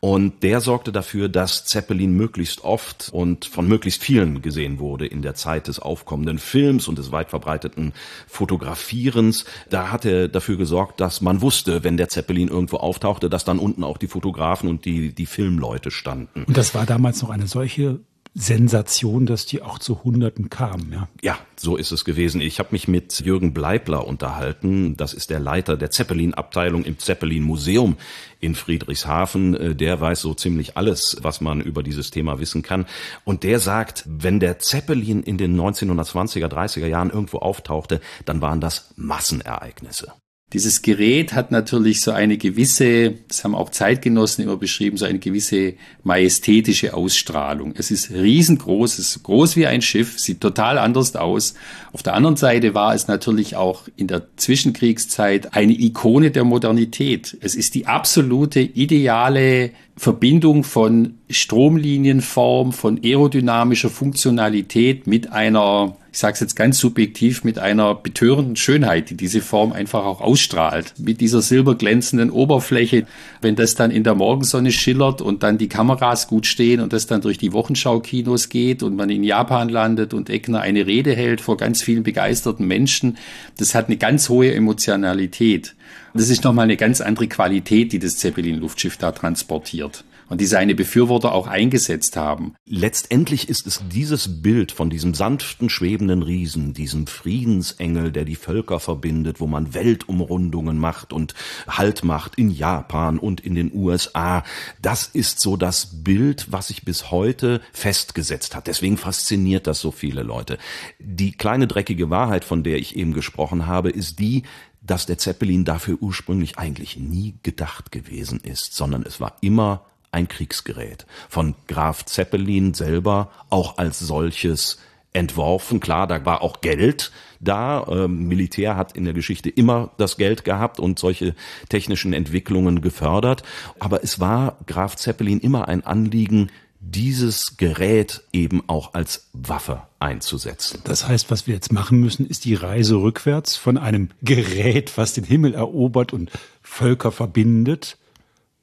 Und 0.00 0.42
der 0.42 0.60
sorgte 0.60 0.92
dafür, 0.92 1.30
dass 1.30 1.64
Zeppelin 1.64 2.14
möglichst 2.14 2.62
oft 2.62 3.08
und 3.12 3.46
von 3.46 3.66
möglichst 3.66 4.02
vielen 4.02 4.42
gesehen 4.42 4.78
wurde 4.78 5.06
in 5.06 5.22
der 5.22 5.34
Zeit 5.34 5.66
des 5.66 5.78
aufkommenden 5.78 6.38
Films 6.38 6.88
und 6.88 6.98
des 6.98 7.10
weit 7.10 7.30
verbreiteten 7.30 7.94
Fotografierens. 8.26 9.46
Da 9.70 9.90
hat 9.90 10.04
er 10.04 10.28
dafür 10.28 10.53
gesorgt, 10.56 11.00
dass 11.00 11.20
man 11.20 11.40
wusste, 11.40 11.84
wenn 11.84 11.96
der 11.96 12.08
Zeppelin 12.08 12.48
irgendwo 12.48 12.76
auftauchte, 12.76 13.30
dass 13.30 13.44
dann 13.44 13.58
unten 13.58 13.84
auch 13.84 13.98
die 13.98 14.08
Fotografen 14.08 14.68
und 14.68 14.84
die, 14.84 15.14
die 15.14 15.26
Filmleute 15.26 15.90
standen. 15.90 16.44
Und 16.44 16.56
das 16.56 16.74
war 16.74 16.86
damals 16.86 17.22
noch 17.22 17.30
eine 17.30 17.46
solche 17.46 18.00
Sensation, 18.36 19.26
dass 19.26 19.46
die 19.46 19.62
auch 19.62 19.78
zu 19.78 20.02
Hunderten 20.02 20.50
kamen, 20.50 20.92
ja. 20.92 21.08
Ja, 21.22 21.38
so 21.56 21.76
ist 21.76 21.92
es 21.92 22.04
gewesen. 22.04 22.40
Ich 22.40 22.58
habe 22.58 22.70
mich 22.72 22.88
mit 22.88 23.20
Jürgen 23.20 23.54
Bleibler 23.54 24.08
unterhalten. 24.08 24.96
Das 24.96 25.14
ist 25.14 25.30
der 25.30 25.38
Leiter 25.38 25.76
der 25.76 25.92
Zeppelin-Abteilung 25.92 26.84
im 26.84 26.98
Zeppelin-Museum 26.98 27.96
in 28.40 28.56
Friedrichshafen. 28.56 29.54
Äh, 29.54 29.76
der 29.76 30.00
weiß 30.00 30.20
so 30.20 30.34
ziemlich 30.34 30.76
alles, 30.76 31.16
was 31.22 31.40
man 31.40 31.60
über 31.60 31.84
dieses 31.84 32.10
Thema 32.10 32.40
wissen 32.40 32.62
kann. 32.62 32.86
Und 33.22 33.44
der 33.44 33.60
sagt, 33.60 34.02
wenn 34.06 34.40
der 34.40 34.58
Zeppelin 34.58 35.22
in 35.22 35.38
den 35.38 35.56
1920er, 35.56 36.48
30er 36.48 36.88
Jahren 36.88 37.10
irgendwo 37.10 37.38
auftauchte, 37.38 38.00
dann 38.24 38.40
waren 38.40 38.60
das 38.60 38.92
Massenereignisse. 38.96 40.12
Dieses 40.54 40.82
Gerät 40.82 41.32
hat 41.32 41.50
natürlich 41.50 42.00
so 42.00 42.12
eine 42.12 42.38
gewisse, 42.38 43.14
das 43.26 43.42
haben 43.42 43.56
auch 43.56 43.70
Zeitgenossen 43.70 44.44
immer 44.44 44.56
beschrieben, 44.56 44.96
so 44.96 45.04
eine 45.04 45.18
gewisse 45.18 45.74
majestätische 46.04 46.94
Ausstrahlung. 46.94 47.74
Es 47.76 47.90
ist 47.90 48.12
riesengroß, 48.12 49.00
es 49.00 49.16
ist 49.16 49.22
groß 49.24 49.56
wie 49.56 49.66
ein 49.66 49.82
Schiff, 49.82 50.16
sieht 50.20 50.40
total 50.40 50.78
anders 50.78 51.16
aus. 51.16 51.54
Auf 51.92 52.04
der 52.04 52.14
anderen 52.14 52.36
Seite 52.36 52.72
war 52.72 52.94
es 52.94 53.08
natürlich 53.08 53.56
auch 53.56 53.88
in 53.96 54.06
der 54.06 54.28
Zwischenkriegszeit 54.36 55.54
eine 55.54 55.72
Ikone 55.72 56.30
der 56.30 56.44
Modernität. 56.44 57.36
Es 57.40 57.56
ist 57.56 57.74
die 57.74 57.88
absolute 57.88 58.60
ideale 58.60 59.72
Verbindung 59.96 60.64
von 60.64 61.14
Stromlinienform, 61.30 62.72
von 62.72 63.00
aerodynamischer 63.04 63.90
Funktionalität 63.90 65.06
mit 65.06 65.30
einer, 65.30 65.96
ich 66.10 66.18
sage 66.18 66.34
es 66.34 66.40
jetzt 66.40 66.56
ganz 66.56 66.78
subjektiv, 66.78 67.44
mit 67.44 67.60
einer 67.60 67.94
betörenden 67.94 68.56
Schönheit, 68.56 69.10
die 69.10 69.16
diese 69.16 69.40
Form 69.40 69.72
einfach 69.72 70.04
auch 70.04 70.20
ausstrahlt. 70.20 70.94
Mit 70.98 71.20
dieser 71.20 71.42
silberglänzenden 71.42 72.30
Oberfläche, 72.30 73.06
wenn 73.40 73.54
das 73.54 73.76
dann 73.76 73.92
in 73.92 74.02
der 74.02 74.16
Morgensonne 74.16 74.72
schillert 74.72 75.20
und 75.22 75.44
dann 75.44 75.58
die 75.58 75.68
Kameras 75.68 76.26
gut 76.26 76.46
stehen 76.46 76.80
und 76.80 76.92
das 76.92 77.06
dann 77.06 77.20
durch 77.20 77.38
die 77.38 77.52
Wochenschau-Kinos 77.52 78.48
geht 78.48 78.82
und 78.82 78.96
man 78.96 79.10
in 79.10 79.22
Japan 79.22 79.68
landet 79.68 80.12
und 80.12 80.28
Eckner 80.28 80.60
eine 80.60 80.86
Rede 80.86 81.14
hält 81.14 81.40
vor 81.40 81.56
ganz 81.56 81.82
vielen 81.82 82.02
begeisterten 82.02 82.66
Menschen, 82.66 83.16
das 83.58 83.76
hat 83.76 83.86
eine 83.86 83.96
ganz 83.96 84.28
hohe 84.28 84.52
Emotionalität. 84.52 85.76
Das 86.14 86.28
ist 86.28 86.44
nochmal 86.44 86.64
eine 86.64 86.76
ganz 86.76 87.00
andere 87.00 87.28
Qualität, 87.28 87.92
die 87.92 87.98
das 87.98 88.18
Zeppelin-Luftschiff 88.18 88.96
da 88.96 89.12
transportiert 89.12 90.04
und 90.28 90.40
die 90.40 90.46
seine 90.46 90.74
Befürworter 90.74 91.32
auch 91.32 91.46
eingesetzt 91.46 92.16
haben. 92.16 92.54
Letztendlich 92.66 93.48
ist 93.48 93.66
es 93.66 93.82
dieses 93.92 94.42
Bild 94.42 94.72
von 94.72 94.90
diesem 94.90 95.14
sanften, 95.14 95.68
schwebenden 95.68 96.22
Riesen, 96.22 96.72
diesem 96.72 97.06
Friedensengel, 97.06 98.12
der 98.12 98.24
die 98.24 98.36
Völker 98.36 98.80
verbindet, 98.80 99.40
wo 99.40 99.46
man 99.46 99.74
Weltumrundungen 99.74 100.78
macht 100.78 101.12
und 101.12 101.34
Halt 101.68 102.04
macht 102.04 102.36
in 102.36 102.50
Japan 102.50 103.18
und 103.18 103.40
in 103.40 103.54
den 103.54 103.72
USA. 103.74 104.44
Das 104.80 105.06
ist 105.06 105.40
so 105.40 105.56
das 105.56 106.02
Bild, 106.04 106.46
was 106.50 106.68
sich 106.68 106.84
bis 106.84 107.10
heute 107.10 107.60
festgesetzt 107.72 108.54
hat. 108.54 108.66
Deswegen 108.66 108.96
fasziniert 108.96 109.66
das 109.66 109.80
so 109.80 109.90
viele 109.90 110.22
Leute. 110.22 110.58
Die 110.98 111.32
kleine 111.32 111.66
dreckige 111.66 112.10
Wahrheit, 112.10 112.44
von 112.44 112.62
der 112.62 112.78
ich 112.78 112.96
eben 112.96 113.12
gesprochen 113.12 113.66
habe, 113.66 113.90
ist 113.90 114.18
die, 114.18 114.44
dass 114.86 115.06
der 115.06 115.18
Zeppelin 115.18 115.64
dafür 115.64 115.98
ursprünglich 116.00 116.58
eigentlich 116.58 116.96
nie 116.96 117.34
gedacht 117.42 117.90
gewesen 117.90 118.40
ist, 118.40 118.74
sondern 118.74 119.02
es 119.02 119.20
war 119.20 119.36
immer 119.40 119.84
ein 120.12 120.28
Kriegsgerät. 120.28 121.06
Von 121.28 121.54
Graf 121.66 122.04
Zeppelin 122.04 122.74
selber 122.74 123.30
auch 123.50 123.78
als 123.78 123.98
solches 123.98 124.78
entworfen. 125.12 125.80
Klar, 125.80 126.06
da 126.06 126.24
war 126.24 126.42
auch 126.42 126.60
Geld 126.60 127.12
da. 127.40 127.86
Ähm, 127.88 128.26
Militär 128.28 128.76
hat 128.76 128.92
in 128.92 129.04
der 129.04 129.14
Geschichte 129.14 129.48
immer 129.48 129.90
das 129.96 130.16
Geld 130.16 130.44
gehabt 130.44 130.80
und 130.80 130.98
solche 130.98 131.34
technischen 131.68 132.12
Entwicklungen 132.12 132.80
gefördert. 132.80 133.42
Aber 133.78 134.02
es 134.02 134.20
war 134.20 134.58
Graf 134.66 134.96
Zeppelin 134.96 135.40
immer 135.40 135.68
ein 135.68 135.84
Anliegen, 135.84 136.50
dieses 136.90 137.56
Gerät 137.56 138.22
eben 138.32 138.62
auch 138.68 138.94
als 138.94 139.28
Waffe 139.32 139.82
einzusetzen. 139.98 140.80
Das 140.84 141.08
heißt, 141.08 141.30
was 141.30 141.46
wir 141.46 141.54
jetzt 141.54 141.72
machen 141.72 141.98
müssen, 141.98 142.26
ist 142.26 142.44
die 142.44 142.54
Reise 142.54 142.96
rückwärts 142.96 143.56
von 143.56 143.78
einem 143.78 144.10
Gerät, 144.22 144.96
was 144.96 145.14
den 145.14 145.24
Himmel 145.24 145.54
erobert 145.54 146.12
und 146.12 146.30
Völker 146.62 147.10
verbindet, 147.10 147.96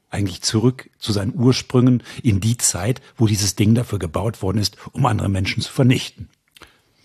eigentlich 0.09 0.41
zurück 0.41 0.89
zu 0.99 1.13
seinen 1.13 1.33
Ursprüngen 1.35 2.03
in 2.21 2.39
die 2.41 2.57
Zeit, 2.57 3.01
wo 3.17 3.27
dieses 3.27 3.55
Ding 3.55 3.75
dafür 3.75 3.97
gebaut 3.97 4.41
worden 4.41 4.59
ist, 4.59 4.77
um 4.91 5.05
andere 5.05 5.29
Menschen 5.29 5.61
zu 5.63 5.71
vernichten. 5.71 6.29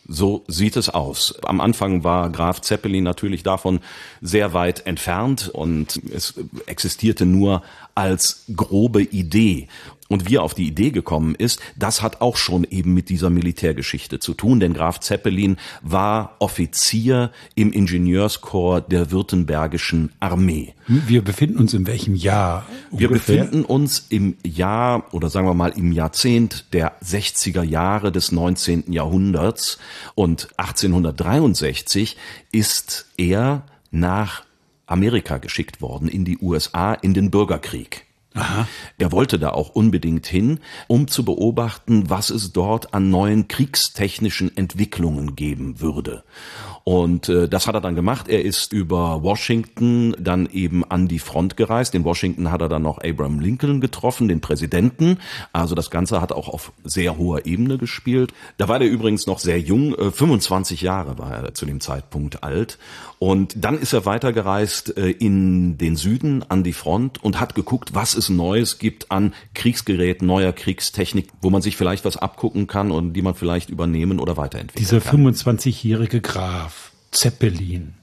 So 0.08 0.44
sieht 0.46 0.76
es 0.76 0.88
aus. 0.88 1.35
Am 1.42 1.61
Anfang 1.61 2.04
war 2.04 2.30
Graf 2.30 2.61
Zeppelin 2.61 3.02
natürlich 3.02 3.42
davon 3.42 3.80
sehr 4.20 4.52
weit 4.52 4.87
entfernt 4.87 5.49
und 5.49 6.00
es 6.12 6.35
existierte 6.66 7.26
nur 7.26 7.62
als 7.94 8.44
grobe 8.54 9.02
Idee 9.02 9.68
und 10.08 10.28
wie 10.28 10.36
er 10.36 10.42
auf 10.42 10.54
die 10.54 10.66
Idee 10.66 10.90
gekommen 10.90 11.34
ist, 11.34 11.60
das 11.76 12.02
hat 12.02 12.20
auch 12.20 12.36
schon 12.36 12.64
eben 12.64 12.94
mit 12.94 13.08
dieser 13.08 13.30
Militärgeschichte 13.30 14.18
zu 14.18 14.34
tun, 14.34 14.60
denn 14.60 14.75
Graf 14.75 15.00
Zeppelin 15.00 15.56
war 15.82 16.36
Offizier 16.38 17.30
im 17.54 17.72
Ingenieurskorps 17.72 18.88
der 18.88 19.10
württembergischen 19.10 20.12
Armee. 20.20 20.75
Wir 20.86 21.22
befinden 21.22 21.58
uns 21.58 21.75
in 21.75 21.86
welchem 21.86 22.14
Jahr? 22.14 22.66
Ungefähr? 22.90 22.98
Wir 22.98 23.08
befinden 23.08 23.64
uns 23.64 24.06
im 24.08 24.36
Jahr 24.44 25.12
oder 25.12 25.30
sagen 25.30 25.46
wir 25.46 25.54
mal 25.54 25.72
im 25.76 25.92
Jahrzehnt 25.92 26.66
der 26.72 27.00
60er 27.02 27.62
Jahre 27.62 28.12
des 28.12 28.32
19. 28.32 28.92
Jahrhunderts 28.92 29.78
und 30.14 30.48
1863 30.56 32.16
ist 32.52 33.06
er 33.16 33.64
nach 33.90 34.44
Amerika 34.86 35.38
geschickt 35.38 35.80
worden, 35.80 36.08
in 36.08 36.25
die 36.25 36.38
USA, 36.38 36.94
in 36.94 37.12
den 37.14 37.30
Bürgerkrieg. 37.30 38.05
Aha. 38.37 38.69
Er 38.99 39.12
wollte 39.12 39.38
da 39.38 39.50
auch 39.50 39.71
unbedingt 39.71 40.26
hin, 40.26 40.61
um 40.88 41.09
zu 41.09 41.25
beobachten, 41.25 42.11
was 42.11 42.31
es 42.31 42.52
dort 42.52 42.93
an 42.93 43.11
neuen 43.11 43.49
kriegstechnischen 43.49 44.55
Entwicklungen 44.57 45.37
geben 45.37 45.81
würde. 45.81 46.23
Und 46.88 47.28
äh, 47.28 47.49
das 47.49 47.66
hat 47.66 47.75
er 47.75 47.81
dann 47.81 47.97
gemacht. 47.97 48.28
Er 48.28 48.45
ist 48.45 48.73
über 48.73 49.25
Washington 49.25 50.14
dann 50.21 50.47
eben 50.47 50.85
an 50.88 51.09
die 51.09 51.19
Front 51.19 51.57
gereist. 51.57 51.97
In 51.97 52.05
Washington 52.05 52.52
hat 52.52 52.61
er 52.61 52.69
dann 52.69 52.83
noch 52.83 52.99
Abraham 53.02 53.40
Lincoln 53.40 53.81
getroffen, 53.81 54.28
den 54.28 54.40
Präsidenten. 54.40 55.19
Also 55.52 55.75
das 55.75 55.90
Ganze 55.90 56.21
hat 56.21 56.31
auch 56.31 56.49
auf 56.49 56.71
sehr 56.85 57.19
hoher 57.19 57.45
Ebene 57.45 57.76
gespielt. 57.76 58.33
Da 58.57 58.69
war 58.69 58.81
er 58.81 58.87
übrigens 58.87 59.26
noch 59.26 59.40
sehr 59.40 59.59
jung, 59.59 59.97
äh, 59.97 60.12
25 60.12 60.81
Jahre 60.83 61.19
war 61.19 61.33
er 61.33 61.55
zu 61.55 61.66
dem 61.66 61.81
Zeitpunkt 61.81 62.45
alt. 62.45 62.78
Und 63.19 63.64
dann 63.64 63.81
ist 63.81 63.93
er 63.93 64.07
weitergereist 64.07 64.97
äh, 64.97 65.11
in 65.11 65.78
den 65.78 65.97
Süden 65.97 66.45
an 66.49 66.62
die 66.62 66.73
Front 66.73 67.21
und 67.25 67.40
hat 67.40 67.57
geguckt, 67.57 67.95
was 67.95 68.14
es 68.14 68.28
Neues 68.28 68.78
gibt 68.78 69.11
an 69.11 69.35
Kriegsgerät, 69.55 70.23
neuer 70.23 70.52
Kriegstechnik, 70.52 71.31
wo 71.43 71.50
man 71.50 71.62
sich 71.62 71.76
vielleicht 71.76 72.05
was 72.05 72.16
abgucken 72.16 72.69
kann 72.69 72.93
und 72.93 73.14
die 73.14 73.23
man 73.23 73.35
vielleicht 73.35 73.71
übernehmen 73.71 74.21
oder 74.21 74.37
weiterentwickeln 74.37 74.78
Dieser 74.78 75.00
kann. 75.00 75.26
25-jährige 75.26 76.21
Graf 76.21 76.75
Zeppelin, 77.16 77.94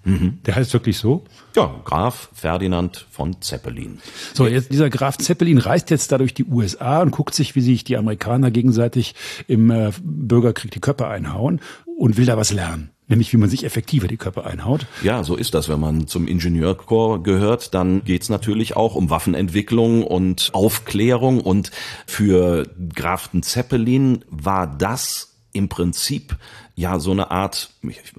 der 0.46 0.55
heißt 0.55 0.74
wirklich 0.74 0.98
so? 0.98 1.24
Ja, 1.55 1.79
Graf 1.86 2.29
Ferdinand 2.34 3.05
von 3.12 3.39
Zeppelin. 3.41 4.00
So, 4.34 4.48
jetzt 4.48 4.72
dieser 4.72 4.89
Graf 4.89 5.20
Zeppelin 5.20 5.60
reist 5.60 5.91
jetzt 5.91 6.12
da 6.12 6.17
durch 6.17 6.34
die 6.34 6.46
USA 6.46 7.03
und 7.03 7.12
guckt 7.12 7.36
sich, 7.36 7.53
wie 7.55 7.62
sich 7.62 7.84
die 7.84 7.96
Amerikaner 7.96 8.50
gegenseitig 8.50 9.13
im 9.48 9.70
äh, 9.70 9.91
Bürgerkrieg 10.01 10.72
die 10.72 10.79
Köpfe 10.79 11.08
einhauen 11.08 11.62
und 11.96 12.17
will 12.17 12.25
da 12.25 12.38
was 12.38 12.51
lernen. 12.51 12.89
Nämlich, 13.08 13.32
wie 13.34 13.38
man 13.38 13.50
sich 13.50 13.65
effektiver 13.65 14.08
die 14.08 14.17
Köpfe 14.17 14.46
einhaut. 14.46 14.88
Ja, 15.03 15.24
so 15.24 15.36
ist 15.36 15.53
das. 15.53 15.70
Wenn 15.70 15.79
man 15.79 16.08
zum 16.08 16.27
Ingenieurkorps 16.27 17.24
gehört, 17.24 17.75
dann 17.75 18.03
geht's 18.05 18.29
natürlich 18.29 18.75
auch 18.75 18.96
um 18.96 19.12
Waffenentwicklung 19.12 20.03
und 20.03 20.50
Aufklärung. 20.53 21.39
Und 21.39 21.70
für 22.08 22.67
Grafen 22.96 23.43
Zeppelin 23.43 24.25
war 24.32 24.65
das 24.65 25.33
im 25.53 25.69
Prinzip 25.69 26.36
ja 26.75 27.00
so 27.00 27.12
eine 27.12 27.31
Art 27.31 27.69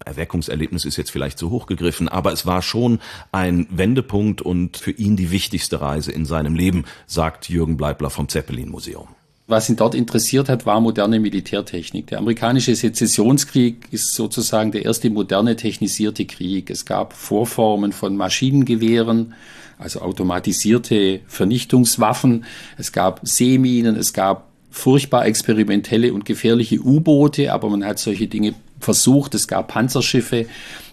Erweckungserlebnis 0.05 0.85
ist 0.85 0.97
jetzt 0.97 1.11
vielleicht 1.11 1.39
zu 1.39 1.51
hoch 1.51 1.67
gegriffen, 1.67 2.09
aber 2.09 2.33
es 2.33 2.47
war 2.47 2.63
schon 2.63 3.01
ein 3.33 3.67
Wendepunkt 3.71 4.41
und 4.41 4.77
für 4.77 4.93
ihn 4.93 5.17
die 5.17 5.31
wichtigste 5.31 5.81
Reise 5.81 6.13
in 6.13 6.25
seinem 6.25 6.55
Leben, 6.55 6.85
sagt 7.07 7.49
Jürgen 7.49 7.77
Bleibler 7.77 8.11
vom 8.11 8.29
Zeppelin 8.29 8.71
Museum. 8.71 9.09
Was 9.47 9.69
ihn 9.69 9.77
dort 9.77 9.95
interessiert 9.95 10.49
hat, 10.49 10.65
war 10.65 10.81
moderne 10.81 11.21
Militärtechnik. 11.21 12.07
Der 12.07 12.19
amerikanische 12.19 12.75
Sezessionskrieg 12.75 13.89
ist 13.91 14.15
sozusagen 14.15 14.73
der 14.73 14.87
erste 14.87 15.11
moderne 15.11 15.57
technisierte 15.57 16.25
Krieg. 16.25 16.71
Es 16.71 16.87
gab 16.87 17.13
Vorformen 17.13 17.93
von 17.93 18.17
Maschinengewehren, 18.17 19.35
also 19.77 20.01
automatisierte 20.01 21.21
Vernichtungswaffen. 21.27 22.47
Es 22.79 22.93
gab 22.93 23.21
Seeminen, 23.23 23.97
es 23.97 24.15
gab 24.15 24.54
furchtbar 24.75 25.25
experimentelle 25.27 26.13
und 26.13 26.25
gefährliche 26.25 26.81
U-Boote, 26.81 27.53
aber 27.53 27.71
man 27.71 27.85
hat 27.85 28.01
solche 28.01 28.27
Dinge 28.27 28.55
versucht. 28.81 29.33
Es 29.37 29.47
gab 29.47 29.69
Panzerschiffe 29.69 30.47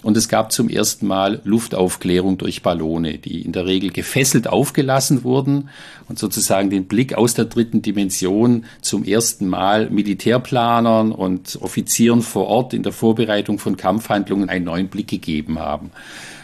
und 0.03 0.15
es 0.15 0.29
gab 0.29 0.51
zum 0.51 0.69
ersten 0.69 1.07
Mal 1.07 1.41
Luftaufklärung 1.45 2.37
durch 2.37 2.61
Ballone, 2.61 3.17
die 3.17 3.41
in 3.41 3.53
der 3.53 3.65
Regel 3.65 3.89
gefesselt 3.89 4.47
aufgelassen 4.47 5.23
wurden 5.23 5.69
und 6.07 6.19
sozusagen 6.19 6.69
den 6.69 6.85
Blick 6.85 7.15
aus 7.15 7.33
der 7.33 7.45
dritten 7.45 7.81
Dimension 7.81 8.65
zum 8.81 9.03
ersten 9.03 9.47
Mal 9.47 9.89
Militärplanern 9.89 11.11
und 11.11 11.57
Offizieren 11.59 12.21
vor 12.21 12.45
Ort 12.47 12.75
in 12.75 12.83
der 12.83 12.93
Vorbereitung 12.93 13.57
von 13.57 13.77
Kampfhandlungen 13.77 14.47
einen 14.47 14.65
neuen 14.65 14.89
Blick 14.89 15.07
gegeben 15.07 15.57
haben. 15.57 15.89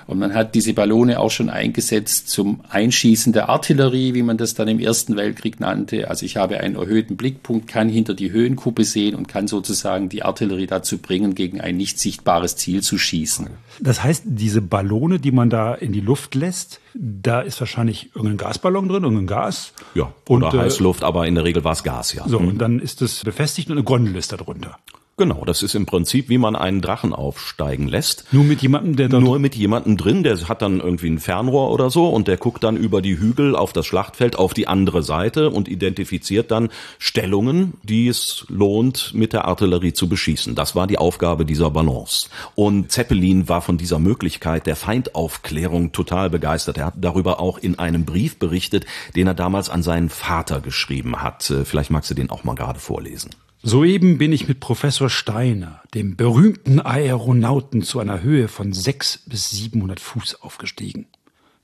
Und 0.08 0.20
man 0.20 0.34
hat 0.34 0.56
diese 0.56 0.74
Ballone 0.74 1.20
auch 1.20 1.32
schon 1.32 1.50
eingesetzt 1.50 2.30
zum 2.30 2.62
Einschießen 2.70 3.34
der 3.34 3.50
Artillerie, 3.50 4.14
wie 4.14 4.24
man 4.24 4.38
das 4.38 4.54
dann 4.54 4.70
im 4.70 4.80
Ersten 4.80 5.18
Weltkrieg 5.18 5.60
nannte. 5.60 6.10
Also 6.10 6.26
ich 6.26 6.38
habe 6.38 6.60
einen 6.60 6.76
erhöhten 6.76 7.18
Blickpunkt, 7.18 7.68
kann 7.68 7.90
hinter 7.90 8.14
die 8.14 8.32
Höhenkuppe 8.32 8.86
sehen 8.86 9.16
und 9.16 9.28
kann 9.28 9.50
sozusagen 9.50 10.08
die 10.08 10.24
Artillerie 10.24 10.66
dazu 10.66 10.98
bringen, 10.98 11.36
gegen 11.36 11.60
ein 11.60 11.76
nicht 11.76 12.00
sichtbares 12.00 12.56
Ziel 12.56 12.82
zu 12.82 12.98
schießen. 12.98 13.50
Das 13.82 14.02
heißt, 14.02 14.24
diese 14.26 14.62
Ballone, 14.62 15.20
die 15.20 15.32
man 15.32 15.50
da 15.50 15.76
in 15.76 15.92
die 15.92 16.00
Luft 16.00 16.36
lässt, 16.36 16.80
da 16.94 17.42
ist 17.42 17.60
wahrscheinlich 17.60 18.12
irgendein 18.16 18.38
Gasballon 18.38 18.88
drin, 18.88 19.04
irgendein 19.04 19.28
Gas. 19.28 19.74
Ja, 19.94 20.14
und 20.28 20.44
oder 20.44 20.58
äh, 20.58 20.62
Heißluft, 20.62 21.04
aber 21.04 21.28
in 21.28 21.36
der 21.36 21.44
Regel 21.44 21.66
war 21.66 21.74
es 21.74 21.84
Gas, 21.84 22.14
ja. 22.14 22.28
So, 22.28 22.38
und 22.38 22.60
dann 22.60 22.80
ist 22.80 23.02
es 23.02 23.24
befestigt 23.24 23.70
und 23.70 23.78
eine 23.78 23.84
Gondel 23.84 24.16
ist 24.16 24.32
da 24.32 24.38
drunter. 24.38 24.78
Genau, 25.20 25.46
das 25.46 25.64
ist 25.64 25.74
im 25.74 25.88
Prinzip, 25.88 26.30
wie 26.30 26.38
man 26.38 26.56
einen 26.56 26.80
Drachen 26.80 27.12
aufsteigen 27.12 27.88
lässt. 27.88 28.32
Nur 28.32 28.44
mit 28.44 28.62
jemandem, 28.62 28.98
der 28.98 29.10
dort 29.10 29.24
Nur 29.24 29.40
mit 29.40 29.56
jemandem 29.56 29.98
drin, 29.98 30.22
der 30.22 30.38
hat 30.48 30.62
dann 30.62 30.80
irgendwie 30.80 31.10
ein 31.10 31.18
Fernrohr 31.18 31.72
oder 31.72 31.90
so 31.90 32.08
und 32.08 32.28
der 32.28 32.38
guckt 32.38 32.64
dann 32.64 32.78
über 32.78 33.02
die 33.02 33.18
Hügel 33.18 33.56
auf 33.56 33.74
das 33.74 33.88
Schlachtfeld 33.88 34.36
auf 34.36 34.54
die 34.54 34.68
andere 34.68 35.02
Seite 35.02 35.50
und 35.50 35.70
identifiziert 35.70 36.52
dann 36.52 36.70
Stellungen, 37.00 37.74
die 37.82 38.08
es 38.08 38.46
lohnt, 38.48 39.16
mit 39.16 39.34
der 39.34 39.46
Artillerie 39.46 39.92
zu 39.92 40.08
beschießen. 40.08 40.54
Das 40.54 40.76
war 40.76 40.86
die 40.86 41.00
Aufgabe 41.00 41.46
dieser 41.46 41.72
Balance. 41.72 42.30
Und 42.54 42.92
Zeppelin 42.92 43.50
war 43.50 43.64
von 43.64 43.80
dieser 43.80 43.98
Möglichkeit 43.98 44.68
der 44.68 44.76
Feindaufklärung 44.76 45.94
total 45.94 46.30
begeistert. 46.30 46.78
Er 46.78 46.86
hat 46.86 46.96
darüber 46.98 47.40
auch 47.40 47.58
in 47.58 47.80
einem 47.80 48.06
Brief 48.06 48.38
berichtet, 48.38 48.86
den 49.16 49.26
er 49.26 49.34
damals 49.34 49.72
an 49.72 49.82
seinen 49.82 50.10
Vater 50.10 50.62
geschrieben 50.62 51.24
hat. 51.24 51.50
Äh, 51.50 51.66
Vielleicht 51.66 51.90
magst 51.90 52.12
du 52.12 52.14
den 52.14 52.30
auch 52.30 52.44
mal 52.44 52.54
gerade 52.54 52.80
vorlesen. 52.80 53.32
Soeben 53.70 54.18
bin 54.18 54.32
ich 54.32 54.48
mit 54.48 54.62
Professor 54.62 55.10
Steiner, 55.10 55.82
dem 55.94 56.16
berühmten 56.16 56.80
Aeronauten, 56.80 57.82
zu 57.82 58.00
einer 58.00 58.22
Höhe 58.22 58.48
von 58.48 58.72
sechs 58.72 59.18
bis 59.26 59.50
700 59.50 60.00
Fuß 60.00 60.42
aufgestiegen. 60.42 61.08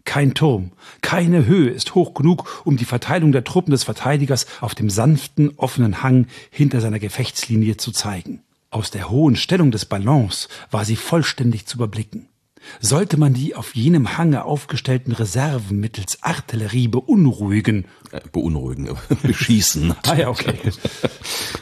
Kein 0.03 0.33
Turm, 0.33 0.73
keine 0.99 1.45
Höhe 1.45 1.69
ist 1.69 1.95
hoch 1.95 2.13
genug, 2.13 2.61
um 2.65 2.75
die 2.75 2.83
Verteilung 2.83 3.31
der 3.31 3.45
Truppen 3.45 3.71
des 3.71 3.85
Verteidigers 3.85 4.47
auf 4.59 4.75
dem 4.75 4.89
sanften, 4.89 5.53
offenen 5.55 6.03
Hang 6.03 6.27
hinter 6.51 6.81
seiner 6.81 6.99
Gefechtslinie 6.99 7.77
zu 7.77 7.93
zeigen. 7.93 8.43
Aus 8.69 8.91
der 8.91 9.09
hohen 9.09 9.37
Stellung 9.37 9.71
des 9.71 9.85
Ballons 9.85 10.49
war 10.71 10.83
sie 10.83 10.97
vollständig 10.97 11.67
zu 11.67 11.77
überblicken. 11.77 12.27
Sollte 12.79 13.17
man 13.17 13.33
die 13.33 13.55
auf 13.55 13.75
jenem 13.75 14.17
Hange 14.17 14.45
aufgestellten 14.45 15.13
Reserven 15.13 15.79
mittels 15.79 16.21
Artillerie 16.23 16.87
beunruhigen, 16.87 17.85
Äh, 18.11 18.21
Beunruhigen, 18.31 18.89
beschießen. 19.23 19.95
Ah 20.07 20.15
ja, 20.15 20.29
okay. 20.29 20.57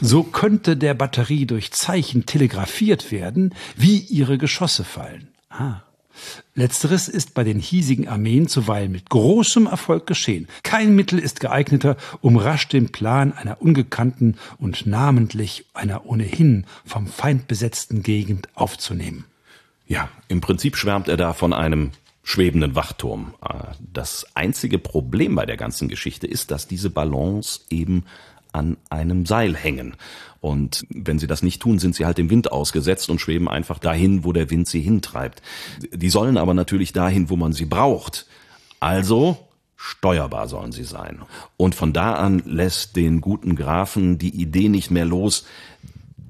So 0.00 0.22
könnte 0.22 0.76
der 0.76 0.94
Batterie 0.94 1.46
durch 1.46 1.72
Zeichen 1.72 2.26
telegrafiert 2.26 3.10
werden, 3.12 3.54
wie 3.76 3.98
ihre 3.98 4.38
Geschosse 4.38 4.84
fallen. 4.84 5.28
Ah. 5.48 5.82
Letzteres 6.54 7.08
ist 7.08 7.34
bei 7.34 7.42
den 7.42 7.58
hiesigen 7.58 8.06
Armeen 8.08 8.46
zuweilen 8.46 8.92
mit 8.92 9.08
großem 9.08 9.66
Erfolg 9.66 10.06
geschehen. 10.06 10.46
Kein 10.62 10.94
Mittel 10.94 11.18
ist 11.18 11.40
geeigneter, 11.40 11.96
um 12.20 12.36
rasch 12.36 12.68
den 12.68 12.92
Plan 12.92 13.32
einer 13.32 13.62
ungekannten 13.62 14.36
und 14.58 14.86
namentlich 14.86 15.64
einer 15.72 16.04
ohnehin 16.06 16.66
vom 16.84 17.06
Feind 17.06 17.48
besetzten 17.48 18.02
Gegend 18.02 18.48
aufzunehmen. 18.54 19.24
Ja, 19.92 20.08
im 20.28 20.40
Prinzip 20.40 20.78
schwärmt 20.78 21.08
er 21.08 21.18
da 21.18 21.34
von 21.34 21.52
einem 21.52 21.90
schwebenden 22.22 22.74
Wachturm. 22.74 23.34
Äh, 23.46 23.74
Das 23.92 24.24
einzige 24.32 24.78
Problem 24.78 25.34
bei 25.34 25.44
der 25.44 25.58
ganzen 25.58 25.88
Geschichte 25.88 26.26
ist, 26.26 26.50
dass 26.50 26.66
diese 26.66 26.88
Ballons 26.88 27.66
eben 27.68 28.06
an 28.52 28.78
einem 28.88 29.26
Seil 29.26 29.54
hängen. 29.54 29.94
Und 30.40 30.86
wenn 30.88 31.18
sie 31.18 31.26
das 31.26 31.42
nicht 31.42 31.60
tun, 31.60 31.78
sind 31.78 31.94
sie 31.94 32.06
halt 32.06 32.16
dem 32.16 32.30
Wind 32.30 32.50
ausgesetzt 32.52 33.10
und 33.10 33.20
schweben 33.20 33.48
einfach 33.48 33.78
dahin, 33.78 34.24
wo 34.24 34.32
der 34.32 34.48
Wind 34.48 34.66
sie 34.66 34.80
hintreibt. 34.80 35.42
Die 35.92 36.08
sollen 36.08 36.38
aber 36.38 36.54
natürlich 36.54 36.94
dahin, 36.94 37.28
wo 37.28 37.36
man 37.36 37.52
sie 37.52 37.66
braucht. 37.66 38.24
Also 38.80 39.36
steuerbar 39.76 40.48
sollen 40.48 40.72
sie 40.72 40.84
sein. 40.84 41.20
Und 41.58 41.74
von 41.74 41.92
da 41.92 42.14
an 42.14 42.42
lässt 42.46 42.96
den 42.96 43.20
guten 43.20 43.56
Grafen 43.56 44.16
die 44.16 44.40
Idee 44.40 44.70
nicht 44.70 44.90
mehr 44.90 45.04
los, 45.04 45.44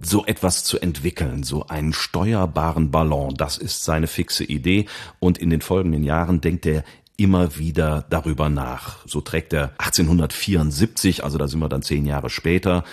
so 0.05 0.27
etwas 0.27 0.65
zu 0.65 0.81
entwickeln, 0.81 1.43
so 1.43 1.67
einen 1.69 1.93
steuerbaren 1.93 2.91
Ballon, 2.91 3.35
das 3.37 3.57
ist 3.59 3.85
seine 3.85 4.07
fixe 4.07 4.45
Idee 4.45 4.87
und 5.21 5.39
in 5.39 5.51
den 5.51 5.61
folgenden 5.61 6.03
Jahren 6.03 6.41
denkt 6.41 6.67
er 6.67 6.85
immer 7.17 7.57
wieder 7.57 8.05
darüber 8.11 8.49
nach. 8.49 9.07
So 9.07 9.21
trägt 9.21 9.53
er 9.53 9.73
1874, 9.79 11.23
also 11.25 11.39
da 11.39 11.47
sind 11.47 11.61
wir 11.61 11.69
dann 11.69 11.83
zehn 11.83 12.05
Jahre 12.05 12.31
später, 12.31 12.85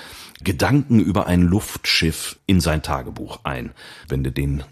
Gedanken 0.44 1.00
über 1.00 1.28
ein 1.28 1.42
Luftschiff 1.42 2.38
in 2.46 2.62
sein 2.62 2.82
Tagebuch 2.82 3.40
ein, 3.44 3.72
wenn 4.08 4.24
du 4.24 4.32
den 4.32 4.64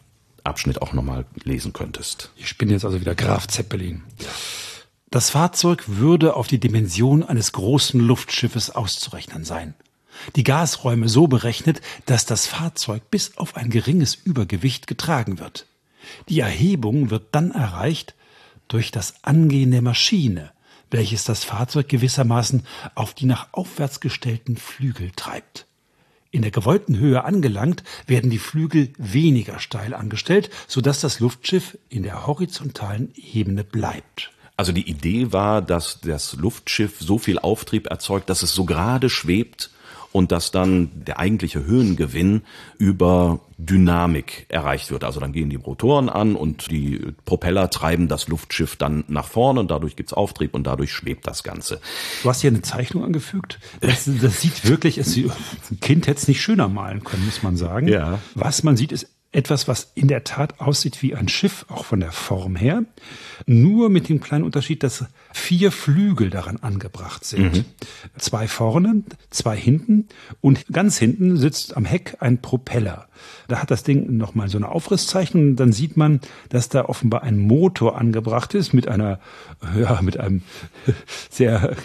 Abschnitt 0.44 0.82
auch 0.82 0.94
nochmal 0.94 1.26
lesen 1.44 1.74
könntest. 1.74 2.32
Ich 2.38 2.58
bin 2.58 2.70
jetzt 2.70 2.86
also 2.86 3.02
wieder 3.02 3.16
Graf 3.16 3.48
Zeppelin. 3.48 4.04
Das 5.10 5.30
Fahrzeug 5.30 5.84
würde 5.88 6.36
auf 6.36 6.48
die 6.48 6.60
Dimension 6.60 7.24
eines 7.24 7.52
großen 7.52 8.00
Luftschiffes 8.00 8.70
auszurechnen 8.70 9.44
sein. 9.44 9.74
Die 10.36 10.44
Gasräume 10.44 11.10
so 11.10 11.28
berechnet, 11.28 11.82
dass 12.06 12.26
das 12.26 12.48
Fahrzeug 12.48 13.10
bis 13.12 13.38
auf 13.38 13.56
ein 13.56 13.70
geringes 13.70 14.16
Übergewicht 14.16 14.88
getragen 14.88 15.40
wird. 15.40 15.66
Die 16.30 16.40
Erhebung 16.40 17.10
wird 17.10 17.28
dann 17.32 17.52
erreicht 17.52 18.16
durch 18.68 18.92
das 18.92 19.24
Angehen 19.24 19.72
der 19.72 19.82
Maschine, 19.82 20.52
welches 20.92 21.24
das 21.24 21.44
Fahrzeug 21.44 21.90
gewissermaßen 21.90 22.66
auf 22.96 23.14
die 23.14 23.26
nach 23.26 23.50
aufwärts 23.52 24.00
gestellten 24.00 24.58
Flügel 24.58 25.12
treibt. 25.16 25.66
In 26.32 26.42
der 26.42 26.52
gewollten 26.52 26.98
Höhe 26.98 27.24
angelangt, 27.24 27.84
werden 28.06 28.30
die 28.30 28.38
Flügel 28.38 28.92
weniger 28.98 29.60
steil 29.60 29.94
angestellt, 29.94 30.50
sodass 30.68 31.00
das 31.00 31.20
Luftschiff 31.20 31.78
in 31.90 32.04
der 32.04 32.28
horizontalen 32.28 33.14
Ebene 33.16 33.64
bleibt. 33.64 34.32
Also 34.58 34.72
die 34.72 34.90
Idee 34.90 35.32
war, 35.32 35.62
dass 35.62 36.02
das 36.02 36.34
Luftschiff 36.34 36.98
so 37.00 37.18
viel 37.18 37.40
Auftrieb 37.40 37.88
erzeugt, 37.88 38.30
dass 38.30 38.42
es 38.42 38.54
so 38.54 38.66
gerade 38.66 39.10
schwebt 39.10 39.70
und 40.12 40.32
dass 40.32 40.52
dann 40.52 40.90
der 40.94 41.20
eigentliche 41.20 41.66
Höhengewinn 41.66 42.42
über 42.78 43.40
Dynamik 43.58 44.46
erreicht 44.50 44.92
wird. 44.92 45.04
Also 45.04 45.20
dann 45.20 45.32
gehen 45.32 45.50
die 45.50 45.56
Rotoren 45.56 46.10
an 46.10 46.36
und 46.36 46.70
die 46.72 47.00
Propeller 47.26 47.70
treiben 47.70 48.08
das 48.08 48.28
Luftschiff 48.28 48.76
dann 48.76 49.04
nach 49.08 49.28
vorne 49.28 49.60
und 49.60 49.72
dadurch 49.72 49.96
gibt's 49.96 50.14
Auftrieb 50.14 50.54
und 50.54 50.66
dadurch 50.66 50.92
schwebt 50.92 51.28
das 51.28 51.44
Ganze. 51.44 51.82
Du 52.24 52.30
hast 52.30 52.42
hier 52.42 52.52
eine 52.52 52.62
Zeichnung 52.62 53.04
angefügt. 53.04 53.60
Das, 53.82 54.10
das 54.22 54.42
sieht 54.42 54.68
wirklich, 54.68 54.98
es, 54.98 55.18
ein 55.18 55.80
Kind 55.82 56.08
hätte 56.08 56.20
es 56.20 56.28
nicht 56.28 56.42
schöner 56.42 56.68
malen 56.68 57.04
können, 57.04 57.26
muss 57.26 57.42
man 57.42 57.58
sagen. 57.58 57.88
Ja. 57.88 58.20
Was 58.36 58.64
man 58.64 58.78
sieht, 58.78 58.92
ist 58.92 59.17
etwas, 59.32 59.68
was 59.68 59.92
in 59.94 60.08
der 60.08 60.24
Tat 60.24 60.60
aussieht 60.60 61.02
wie 61.02 61.14
ein 61.14 61.28
Schiff, 61.28 61.66
auch 61.70 61.86
von 61.86 62.00
der 62.00 62.12
Form 62.12 62.56
her. 62.56 62.84
Nur 63.46 63.90
mit 63.90 64.10
dem 64.10 64.22
kleinen 64.22 64.46
Unterschied, 64.46 64.84
dass 64.84 65.06
vier 65.34 65.72
Flügel 65.72 66.30
daran 66.30 66.58
angebracht 66.58 67.26
sind. 67.26 67.58
Mhm. 67.58 67.66
Zwei 68.18 68.48
vorne, 68.48 69.04
zwei 69.30 69.58
hinten 69.58 70.08
und 70.42 70.66
ganz 70.72 70.98
hinten 70.98 71.38
sitzt 71.38 71.76
am 71.76 71.86
Heck 71.86 72.18
ein 72.20 72.42
Propeller. 72.42 73.08
Da 73.48 73.62
hat 73.62 73.70
das 73.70 73.84
Ding 73.84 74.18
nochmal 74.18 74.50
so 74.50 74.58
eine 74.58 74.70
Aufrisszeichnung 74.70 75.50
und 75.50 75.56
dann 75.58 75.74
sieht 75.74 75.98
man, 75.98 76.22
dass 76.50 76.70
da 76.70 76.86
offenbar 76.86 77.24
ein 77.24 77.38
Motor 77.38 77.98
angebracht 77.98 78.54
ist 78.54 78.74
mit 78.74 78.88
einer, 78.88 79.20
ja, 79.78 80.02
mit 80.02 80.20
einem 80.20 80.42
sehr 81.30 81.76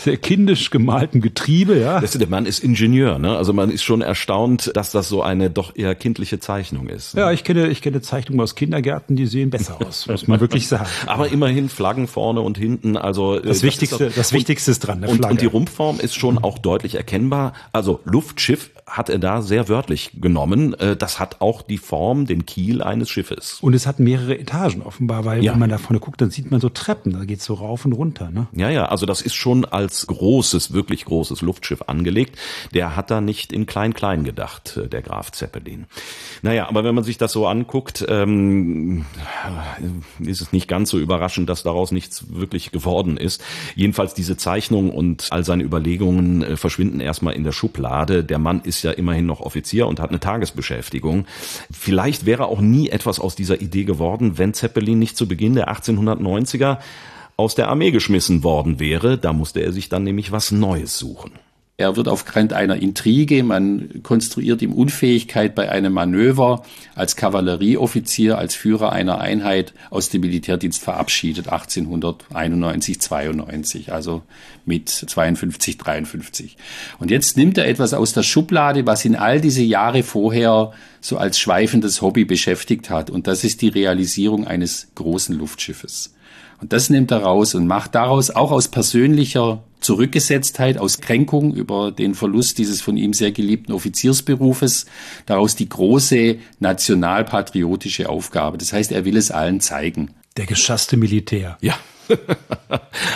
sehr 0.00 0.16
kindisch 0.16 0.70
gemalten 0.70 1.20
Getriebe, 1.20 1.78
ja. 1.78 2.00
Das, 2.00 2.12
der 2.12 2.28
Mann 2.28 2.46
ist 2.46 2.60
Ingenieur, 2.60 3.18
ne? 3.18 3.36
Also 3.36 3.52
man 3.52 3.70
ist 3.70 3.82
schon 3.82 4.00
erstaunt, 4.00 4.72
dass 4.74 4.90
das 4.90 5.08
so 5.08 5.22
eine 5.22 5.50
doch 5.50 5.76
eher 5.76 5.94
kindliche 5.94 6.40
Zeichnung 6.40 6.88
ist. 6.88 7.14
Ne? 7.14 7.22
Ja, 7.22 7.32
ich 7.32 7.44
kenne, 7.44 7.68
ich 7.68 7.82
kenne 7.82 8.00
Zeichnungen 8.00 8.40
aus 8.40 8.54
Kindergärten, 8.54 9.16
die 9.16 9.26
sehen 9.26 9.50
besser 9.50 9.78
aus, 9.86 10.06
muss 10.06 10.26
man 10.26 10.40
wirklich 10.40 10.68
sagen. 10.68 10.86
Aber 11.06 11.28
immerhin 11.28 11.68
Flaggen 11.68 12.06
vorne 12.06 12.40
und 12.40 12.56
hinten, 12.56 12.96
also 12.96 13.34
äh, 13.34 13.42
das, 13.42 13.58
das 13.58 13.62
Wichtigste, 13.62 14.04
ist 14.04 14.10
doch, 14.12 14.16
das 14.16 14.32
Wichtigste 14.32 14.70
ist 14.70 14.80
dran, 14.80 15.00
Flagge. 15.00 15.12
Und, 15.12 15.24
und 15.24 15.40
die 15.40 15.46
Rumpfform 15.46 16.00
ist 16.00 16.14
schon 16.14 16.38
auch 16.38 16.58
deutlich 16.58 16.94
erkennbar. 16.94 17.52
Also 17.72 18.00
Luftschiff 18.04 18.70
hat 18.90 19.08
er 19.08 19.18
da 19.18 19.40
sehr 19.40 19.68
wörtlich 19.68 20.10
genommen. 20.20 20.74
Äh, 20.74 20.96
das 20.96 21.18
hat 21.18 21.40
auch 21.40 21.62
die 21.62 21.78
Form, 21.78 22.26
den 22.26 22.44
Kiel 22.44 22.82
eines 22.82 23.08
Schiffes. 23.08 23.58
Und 23.60 23.74
es 23.74 23.86
hat 23.86 24.00
mehrere 24.00 24.38
Etagen 24.38 24.82
offenbar, 24.82 25.24
weil 25.24 25.44
ja. 25.44 25.52
wenn 25.52 25.60
man 25.60 25.70
da 25.70 25.78
vorne 25.78 26.00
guckt, 26.00 26.20
dann 26.20 26.30
sieht 26.30 26.50
man 26.50 26.60
so 26.60 26.68
Treppen, 26.68 27.12
da 27.12 27.24
geht's 27.24 27.44
so 27.44 27.54
rauf 27.54 27.84
und 27.84 27.92
runter. 27.92 28.30
Ne? 28.30 28.48
Ja, 28.52 28.68
ja, 28.68 28.86
also 28.86 29.06
das 29.06 29.22
ist 29.22 29.34
schon 29.34 29.64
als 29.64 30.06
großes, 30.06 30.72
wirklich 30.72 31.04
großes 31.04 31.40
Luftschiff 31.42 31.82
angelegt. 31.86 32.36
Der 32.74 32.96
hat 32.96 33.10
da 33.10 33.20
nicht 33.20 33.52
in 33.52 33.66
Klein-Klein 33.66 34.24
gedacht, 34.24 34.76
äh, 34.76 34.88
der 34.88 35.02
Graf 35.02 35.30
Zeppelin. 35.32 35.86
Naja, 36.42 36.68
aber 36.68 36.84
wenn 36.84 36.94
man 36.94 37.04
sich 37.04 37.18
das 37.18 37.32
so 37.32 37.46
anguckt, 37.46 38.04
ähm, 38.08 39.04
ist 40.18 40.40
es 40.40 40.52
nicht 40.52 40.68
ganz 40.68 40.90
so 40.90 40.98
überraschend, 40.98 41.48
dass 41.48 41.62
daraus 41.62 41.92
nichts 41.92 42.24
wirklich 42.32 42.72
geworden 42.72 43.16
ist. 43.16 43.42
Jedenfalls 43.74 44.14
diese 44.14 44.36
Zeichnung 44.36 44.90
und 44.90 45.28
all 45.30 45.44
seine 45.44 45.62
Überlegungen 45.62 46.42
äh, 46.42 46.56
verschwinden 46.56 47.00
erstmal 47.00 47.34
in 47.34 47.44
der 47.44 47.52
Schublade. 47.52 48.24
Der 48.24 48.38
Mann 48.38 48.60
ist 48.62 48.79
ja 48.82 48.92
immerhin 48.92 49.26
noch 49.26 49.40
Offizier 49.40 49.86
und 49.86 50.00
hat 50.00 50.10
eine 50.10 50.20
Tagesbeschäftigung. 50.20 51.26
Vielleicht 51.70 52.26
wäre 52.26 52.46
auch 52.46 52.60
nie 52.60 52.88
etwas 52.88 53.20
aus 53.20 53.36
dieser 53.36 53.60
Idee 53.60 53.84
geworden, 53.84 54.38
wenn 54.38 54.54
Zeppelin 54.54 54.98
nicht 54.98 55.16
zu 55.16 55.26
Beginn 55.26 55.54
der 55.54 55.70
1890er 55.70 56.78
aus 57.36 57.54
der 57.54 57.68
Armee 57.68 57.90
geschmissen 57.90 58.44
worden 58.44 58.80
wäre. 58.80 59.18
Da 59.18 59.32
musste 59.32 59.60
er 59.60 59.72
sich 59.72 59.88
dann 59.88 60.04
nämlich 60.04 60.32
was 60.32 60.50
Neues 60.50 60.98
suchen. 60.98 61.32
Er 61.80 61.96
wird 61.96 62.08
aufgrund 62.08 62.52
einer 62.52 62.76
Intrige, 62.76 63.42
man 63.42 64.02
konstruiert 64.02 64.60
ihm 64.60 64.74
Unfähigkeit 64.74 65.54
bei 65.54 65.70
einem 65.70 65.94
Manöver 65.94 66.62
als 66.94 67.16
Kavallerieoffizier, 67.16 68.36
als 68.36 68.54
Führer 68.54 68.92
einer 68.92 69.18
Einheit 69.18 69.72
aus 69.88 70.10
dem 70.10 70.20
Militärdienst 70.20 70.82
verabschiedet, 70.82 71.48
1891, 71.48 73.00
92, 73.00 73.92
also 73.94 74.20
mit 74.66 74.90
52, 74.90 75.78
53. 75.78 76.58
Und 76.98 77.10
jetzt 77.10 77.38
nimmt 77.38 77.56
er 77.56 77.66
etwas 77.66 77.94
aus 77.94 78.12
der 78.12 78.24
Schublade, 78.24 78.84
was 78.84 79.06
ihn 79.06 79.16
all 79.16 79.40
diese 79.40 79.62
Jahre 79.62 80.02
vorher 80.02 80.72
so 81.00 81.16
als 81.16 81.38
schweifendes 81.38 82.02
Hobby 82.02 82.26
beschäftigt 82.26 82.90
hat. 82.90 83.08
Und 83.08 83.26
das 83.26 83.42
ist 83.42 83.62
die 83.62 83.68
Realisierung 83.68 84.46
eines 84.46 84.88
großen 84.96 85.34
Luftschiffes. 85.34 86.12
Und 86.60 86.74
das 86.74 86.90
nimmt 86.90 87.10
er 87.10 87.22
raus 87.22 87.54
und 87.54 87.66
macht 87.66 87.94
daraus 87.94 88.28
auch 88.28 88.52
aus 88.52 88.68
persönlicher 88.68 89.64
Zurückgesetztheit, 89.80 90.78
aus 90.78 91.00
Kränkung 91.00 91.54
über 91.54 91.90
den 91.90 92.14
Verlust 92.14 92.58
dieses 92.58 92.80
von 92.80 92.96
ihm 92.96 93.12
sehr 93.12 93.32
geliebten 93.32 93.72
Offiziersberufes, 93.72 94.86
daraus 95.26 95.56
die 95.56 95.68
große 95.68 96.36
nationalpatriotische 96.58 98.08
Aufgabe. 98.08 98.58
Das 98.58 98.72
heißt, 98.72 98.92
er 98.92 99.04
will 99.04 99.16
es 99.16 99.30
allen 99.30 99.60
zeigen. 99.60 100.14
Der 100.36 100.46
geschasste 100.46 100.96
Militär. 100.96 101.58
Ja. 101.60 101.74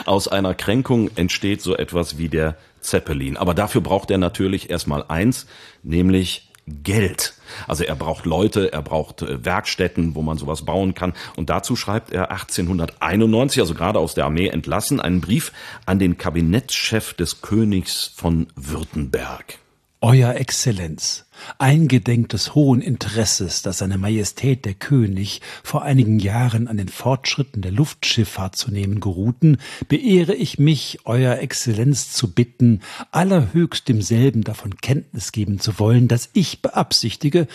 aus 0.05 0.29
einer 0.29 0.55
Kränkung 0.55 1.11
entsteht 1.17 1.63
so 1.63 1.77
etwas 1.77 2.19
wie 2.19 2.29
der 2.29 2.57
Zeppelin. 2.81 3.37
Aber 3.37 3.55
dafür 3.55 3.81
braucht 3.81 4.11
er 4.11 4.19
natürlich 4.19 4.71
erstmal 4.71 5.05
eins, 5.09 5.47
nämlich 5.83 6.51
Geld. 6.67 7.34
Also 7.67 7.85
er 7.85 7.97
braucht 7.97 8.27
Leute, 8.27 8.73
er 8.73 8.83
braucht 8.83 9.23
äh, 9.23 9.45
Werkstätten, 9.45 10.15
wo 10.15 10.23
man 10.23 10.39
sowas 10.39 10.65
bauen 10.65 10.95
kann. 10.95 11.13
Und 11.37 11.51
dazu 11.51 11.77
schreibt 11.77 12.13
er 12.13 12.31
1891, 12.31 13.61
also 13.61 13.75
gerade 13.75 13.99
aus 13.99 14.15
der 14.15 14.27
Armee 14.27 14.49
entlassen, 14.49 15.01
einen 15.01 15.21
Brief 15.21 15.53
an 15.87 15.99
den 15.99 16.19
Kabinettschef 16.19 17.15
des 17.15 17.43
Königs 17.43 18.13
von 18.15 18.47
Württemberg. 18.57 19.59
Euer 20.07 20.35
Exzellenz, 20.35 21.25
eingedenk 21.57 22.29
des 22.29 22.55
hohen 22.55 22.83
Interesses, 22.83 23.63
das 23.63 23.79
seine 23.79 23.97
Majestät 23.97 24.67
der 24.67 24.75
König 24.75 25.41
vor 25.63 25.81
einigen 25.81 26.19
Jahren 26.19 26.69
an 26.69 26.77
den 26.77 26.91
Fortschritten 26.91 27.63
der 27.63 27.73
Luftschifffahrt 27.73 28.55
zu 28.55 28.71
nehmen 28.71 29.01
geruhten, 29.01 29.57
beehre 29.89 30.35
ich 30.35 30.59
mich, 30.59 30.99
Euer 31.07 31.39
Exzellenz 31.39 32.13
zu 32.13 32.35
bitten, 32.35 32.83
allerhöchst 33.13 33.89
demselben 33.89 34.45
davon 34.45 34.77
Kenntnis 34.77 35.33
geben 35.33 35.59
zu 35.59 35.79
wollen, 35.79 36.07
dass 36.07 36.29
ich 36.35 36.61
beabsichtige, 36.61 37.47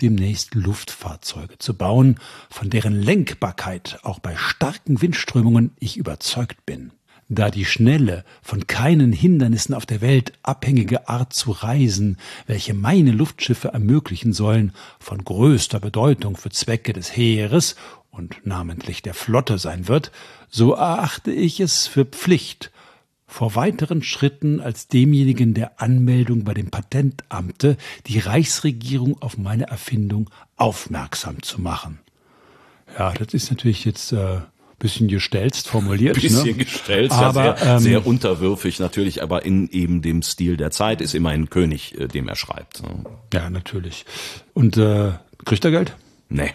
demnächst 0.00 0.56
Luftfahrzeuge 0.56 1.58
zu 1.58 1.74
bauen, 1.74 2.18
von 2.50 2.68
deren 2.68 3.00
Lenkbarkeit 3.00 4.00
auch 4.02 4.18
bei 4.18 4.34
starken 4.34 5.02
Windströmungen 5.02 5.70
ich 5.78 5.98
überzeugt 5.98 6.66
bin 6.66 6.90
da 7.34 7.50
die 7.50 7.64
schnelle, 7.64 8.24
von 8.42 8.66
keinen 8.66 9.12
Hindernissen 9.12 9.74
auf 9.74 9.86
der 9.86 10.00
Welt 10.00 10.32
abhängige 10.42 11.08
Art 11.08 11.32
zu 11.32 11.50
reisen, 11.50 12.18
welche 12.46 12.74
meine 12.74 13.12
Luftschiffe 13.12 13.68
ermöglichen 13.68 14.32
sollen, 14.32 14.72
von 14.98 15.24
größter 15.24 15.80
Bedeutung 15.80 16.36
für 16.36 16.50
Zwecke 16.50 16.92
des 16.92 17.16
Heeres 17.16 17.76
und 18.10 18.46
namentlich 18.46 19.02
der 19.02 19.14
Flotte 19.14 19.58
sein 19.58 19.88
wird, 19.88 20.12
so 20.48 20.72
erachte 20.72 21.32
ich 21.32 21.60
es 21.60 21.86
für 21.86 22.04
Pflicht, 22.04 22.70
vor 23.26 23.54
weiteren 23.54 24.02
Schritten 24.02 24.60
als 24.60 24.88
demjenigen 24.88 25.54
der 25.54 25.80
Anmeldung 25.80 26.44
bei 26.44 26.52
dem 26.52 26.70
Patentamte 26.70 27.78
die 28.06 28.18
Reichsregierung 28.18 29.20
auf 29.22 29.38
meine 29.38 29.68
Erfindung 29.68 30.28
aufmerksam 30.56 31.42
zu 31.42 31.60
machen. 31.60 31.98
Ja, 32.98 33.12
das 33.12 33.32
ist 33.32 33.50
natürlich 33.50 33.86
jetzt 33.86 34.12
äh, 34.12 34.40
bisschen 34.82 35.06
gestelzt 35.06 35.68
formuliert. 35.68 36.20
Bisschen 36.20 36.56
ne? 36.56 36.64
gestelzt, 36.64 37.14
aber, 37.14 37.44
ja, 37.44 37.56
sehr, 37.56 37.72
ähm, 37.74 37.78
sehr 37.78 38.06
unterwürfig 38.06 38.80
natürlich, 38.80 39.22
aber 39.22 39.44
in 39.44 39.70
eben 39.70 40.02
dem 40.02 40.22
Stil 40.22 40.56
der 40.56 40.72
Zeit 40.72 41.00
ist 41.00 41.14
immer 41.14 41.30
ein 41.30 41.48
König, 41.48 41.98
äh, 41.98 42.08
dem 42.08 42.28
er 42.28 42.34
schreibt. 42.34 42.82
Ne? 42.82 43.04
Ja, 43.32 43.48
natürlich. 43.48 44.04
Und 44.54 44.76
äh, 44.76 45.12
kriegt 45.44 45.64
er 45.64 45.70
Geld? 45.70 45.96
Nee. 46.28 46.50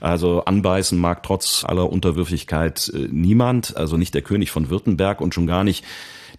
Also 0.00 0.44
anbeißen 0.44 0.98
mag 0.98 1.22
trotz 1.22 1.64
aller 1.64 1.88
Unterwürfigkeit 1.88 2.92
äh, 2.94 3.08
niemand, 3.10 3.76
also 3.76 3.96
nicht 3.96 4.14
der 4.14 4.22
König 4.22 4.50
von 4.50 4.68
Württemberg 4.68 5.20
und 5.20 5.32
schon 5.32 5.46
gar 5.46 5.64
nicht 5.64 5.84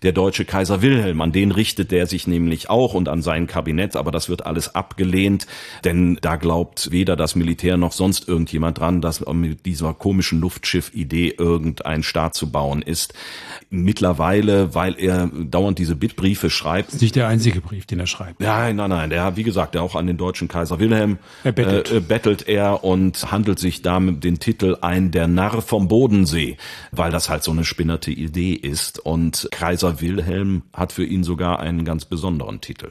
der 0.04 0.12
deutsche 0.12 0.46
Kaiser 0.46 0.82
Wilhelm. 0.82 1.22
An 1.22 1.32
den 1.32 1.52
richtet 1.52 1.92
er 1.94 2.08
sich 2.08 2.28
nämlich 2.28 2.70
auch 2.70 2.94
und 2.94 3.10
an 3.10 3.22
sein 3.22 3.48
Kabinett, 3.48 3.96
aber 3.96 4.12
das 4.12 4.30
wird 4.30 4.46
alles 4.46 4.76
abgelehnt, 4.76 5.48
denn 5.84 6.18
da 6.22 6.36
glaubt 6.36 6.92
weder 6.92 7.16
das 7.16 7.36
Militär 7.36 7.78
noch 7.78 7.92
sonst 7.92 8.28
irgendjemand 8.28 8.80
dran, 8.80 9.02
dass 9.02 9.26
mit 9.26 9.66
dieser 9.66 9.94
komischen 9.94 10.40
Luftschiff-Idee 10.42 11.36
irgendein 11.38 12.04
Staat 12.04 12.36
zu 12.36 12.52
bauen 12.52 12.82
ist. 12.82 13.14
Mittlerweile, 13.70 14.76
weil 14.76 14.96
er 15.00 15.28
dauernd 15.28 15.80
diese 15.80 15.96
Bittbriefe 15.96 16.50
schreibt. 16.50 16.90
Das 16.90 16.96
ist 16.96 17.02
nicht 17.02 17.16
der 17.16 17.28
einzige 17.28 17.62
Brief, 17.62 17.86
den 17.86 18.00
er 18.00 18.08
schreibt. 18.08 18.40
Nein, 18.40 18.76
nein, 18.76 18.90
nein. 18.90 19.10
Der, 19.10 19.36
wie 19.36 19.44
gesagt, 19.44 19.76
der 19.76 19.84
auch 19.84 19.96
an 19.96 20.08
den 20.08 20.18
deutschen 20.18 20.48
Kaiser 20.48 20.80
Wilhelm 20.80 21.18
er 21.44 21.52
bettelt. 21.52 21.92
Äh, 21.92 22.00
bettelt 22.00 22.48
er 22.48 22.84
und 22.84 23.32
handelt 23.32 23.60
sich 23.60 23.82
damit 23.82 24.24
den 24.24 24.40
Titel 24.40 24.78
ein 24.82 25.12
Der 25.12 25.28
Narr 25.28 25.62
vom 25.62 25.88
Bodensee, 25.88 26.58
weil 26.92 27.12
das 27.12 27.30
halt 27.30 27.44
so 27.44 27.52
eine 27.52 27.66
spinnerte 27.66 28.12
Idee 28.12 28.54
ist. 28.54 29.00
Und 29.00 29.48
Kaiser 29.52 29.85
Wilhelm 30.02 30.64
hat 30.74 30.92
für 30.92 31.06
ihn 31.06 31.24
sogar 31.24 31.60
einen 31.60 31.86
ganz 31.86 32.06
besonderen 32.06 32.62
Titel. 32.62 32.90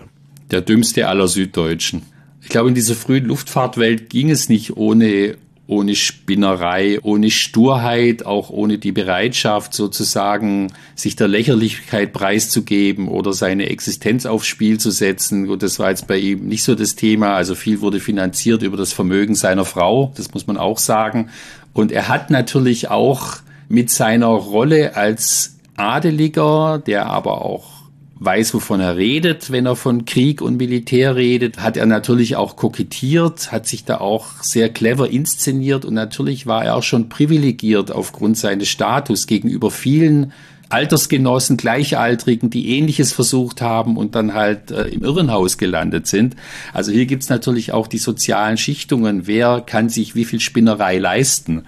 Der 0.50 0.60
dümmste 0.60 1.08
aller 1.08 1.28
Süddeutschen. 1.28 2.02
Ich 2.42 2.48
glaube, 2.48 2.68
in 2.68 2.74
dieser 2.74 2.94
frühen 2.94 3.24
Luftfahrtwelt 3.24 4.10
ging 4.10 4.30
es 4.30 4.48
nicht 4.48 4.76
ohne 4.76 5.36
ohne 5.66 5.94
Spinnerei, 5.94 6.98
ohne 7.02 7.30
Sturheit, 7.30 8.26
auch 8.26 8.50
ohne 8.50 8.78
die 8.78 8.92
Bereitschaft 8.92 9.72
sozusagen, 9.72 10.72
sich 10.94 11.16
der 11.16 11.28
Lächerlichkeit 11.28 12.12
preiszugeben 12.12 13.08
oder 13.08 13.32
seine 13.32 13.70
Existenz 13.70 14.26
aufs 14.26 14.46
Spiel 14.46 14.78
zu 14.78 14.90
setzen. 14.90 15.48
Und 15.48 15.62
das 15.62 15.78
war 15.78 15.88
jetzt 15.88 16.06
bei 16.06 16.18
ihm 16.18 16.46
nicht 16.46 16.64
so 16.64 16.74
das 16.74 16.96
Thema. 16.96 17.34
Also 17.34 17.54
viel 17.54 17.80
wurde 17.80 18.00
finanziert 18.00 18.62
über 18.62 18.76
das 18.76 18.92
Vermögen 18.92 19.34
seiner 19.34 19.64
Frau, 19.64 20.12
das 20.16 20.34
muss 20.34 20.46
man 20.46 20.58
auch 20.58 20.78
sagen. 20.78 21.30
Und 21.72 21.92
er 21.92 22.08
hat 22.08 22.30
natürlich 22.30 22.90
auch 22.90 23.36
mit 23.68 23.90
seiner 23.90 24.26
Rolle 24.26 24.96
als 24.96 25.53
Adeliger, 25.76 26.82
der 26.84 27.06
aber 27.06 27.44
auch 27.44 27.74
weiß, 28.20 28.54
wovon 28.54 28.80
er 28.80 28.96
redet, 28.96 29.50
wenn 29.50 29.66
er 29.66 29.76
von 29.76 30.04
Krieg 30.04 30.40
und 30.40 30.56
Militär 30.56 31.16
redet, 31.16 31.58
hat 31.58 31.76
er 31.76 31.86
natürlich 31.86 32.36
auch 32.36 32.56
kokettiert, 32.56 33.52
hat 33.52 33.66
sich 33.66 33.84
da 33.84 33.98
auch 33.98 34.26
sehr 34.42 34.68
clever 34.68 35.10
inszeniert 35.10 35.84
und 35.84 35.94
natürlich 35.94 36.46
war 36.46 36.64
er 36.64 36.76
auch 36.76 36.82
schon 36.82 37.08
privilegiert 37.08 37.90
aufgrund 37.90 38.38
seines 38.38 38.68
Status 38.68 39.26
gegenüber 39.26 39.70
vielen 39.70 40.32
Altersgenossen, 40.70 41.56
Gleichaltrigen, 41.56 42.50
die 42.50 42.76
ähnliches 42.76 43.12
versucht 43.12 43.60
haben 43.60 43.96
und 43.96 44.14
dann 44.14 44.34
halt 44.34 44.70
äh, 44.70 44.88
im 44.88 45.04
Irrenhaus 45.04 45.58
gelandet 45.58 46.06
sind. 46.06 46.36
Also 46.72 46.90
hier 46.90 47.06
gibt's 47.06 47.28
natürlich 47.28 47.72
auch 47.72 47.86
die 47.86 47.98
sozialen 47.98 48.56
Schichtungen. 48.56 49.26
Wer 49.26 49.60
kann 49.60 49.88
sich 49.88 50.14
wie 50.14 50.24
viel 50.24 50.40
Spinnerei 50.40 50.98
leisten? 50.98 51.64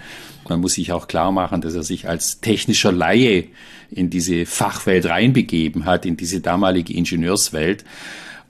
Man 0.48 0.60
muss 0.60 0.74
sich 0.74 0.92
auch 0.92 1.08
klar 1.08 1.30
machen, 1.30 1.60
dass 1.60 1.74
er 1.74 1.82
sich 1.82 2.08
als 2.08 2.40
technischer 2.40 2.92
Laie 2.92 3.44
in 3.90 4.10
diese 4.10 4.46
Fachwelt 4.46 5.06
reinbegeben 5.06 5.84
hat, 5.84 6.06
in 6.06 6.16
diese 6.16 6.40
damalige 6.40 6.92
Ingenieurswelt. 6.94 7.84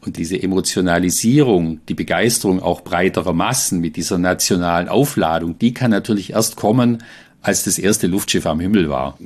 Und 0.01 0.19
diese 0.19 0.41
Emotionalisierung, 0.41 1.81
die 1.89 1.95
Begeisterung 1.95 2.63
auch 2.63 2.83
breiterer 2.83 3.33
Massen 3.33 3.81
mit 3.81 3.97
dieser 3.97 4.19
nationalen 4.19 4.89
Aufladung, 4.89 5.59
die 5.59 5.75
kann 5.75 5.91
natürlich 5.91 6.31
erst 6.31 6.57
kommen, 6.57 7.03
als 7.47 7.63
das 7.63 7.79
erste 7.79 8.09
Luftschiff 8.09 8.45
am 8.47 8.59
Himmel 8.59 8.89
war. 8.91 9.17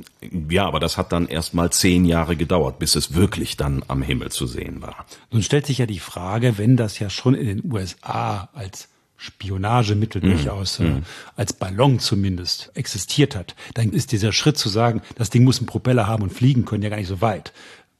Ja, 0.49 0.67
aber 0.67 0.79
das 0.79 0.97
hat 0.97 1.11
dann 1.11 1.27
erst 1.27 1.55
mal 1.55 1.71
zehn 1.71 2.05
Jahre 2.05 2.35
gedauert, 2.35 2.77
bis 2.77 2.95
es 2.95 3.15
wirklich 3.15 3.57
dann 3.57 3.83
am 3.87 4.03
Himmel 4.03 4.29
zu 4.31 4.45
sehen 4.45 4.81
war. 4.81 5.07
Nun 5.31 5.41
stellt 5.41 5.65
sich 5.65 5.79
ja 5.79 5.87
die 5.87 5.99
Frage, 5.99 6.59
wenn 6.59 6.77
das 6.77 6.99
ja 6.99 7.09
schon 7.09 7.33
in 7.33 7.47
den 7.47 7.71
USA 7.71 8.49
als 8.53 8.89
Spionagemittel 9.21 10.19
mhm. 10.23 10.31
durchaus 10.31 10.79
äh, 10.79 10.83
mhm. 10.83 11.03
als 11.35 11.53
Ballon 11.53 11.99
zumindest 11.99 12.71
existiert 12.73 13.35
hat, 13.35 13.55
dann 13.75 13.91
ist 13.91 14.11
dieser 14.11 14.33
Schritt 14.33 14.57
zu 14.57 14.67
sagen, 14.67 15.03
das 15.15 15.29
Ding 15.29 15.43
muss 15.43 15.59
einen 15.59 15.67
Propeller 15.67 16.07
haben 16.07 16.23
und 16.23 16.33
fliegen 16.33 16.65
können, 16.65 16.81
ja 16.81 16.89
gar 16.89 16.97
nicht 16.97 17.07
so 17.07 17.21
weit. 17.21 17.53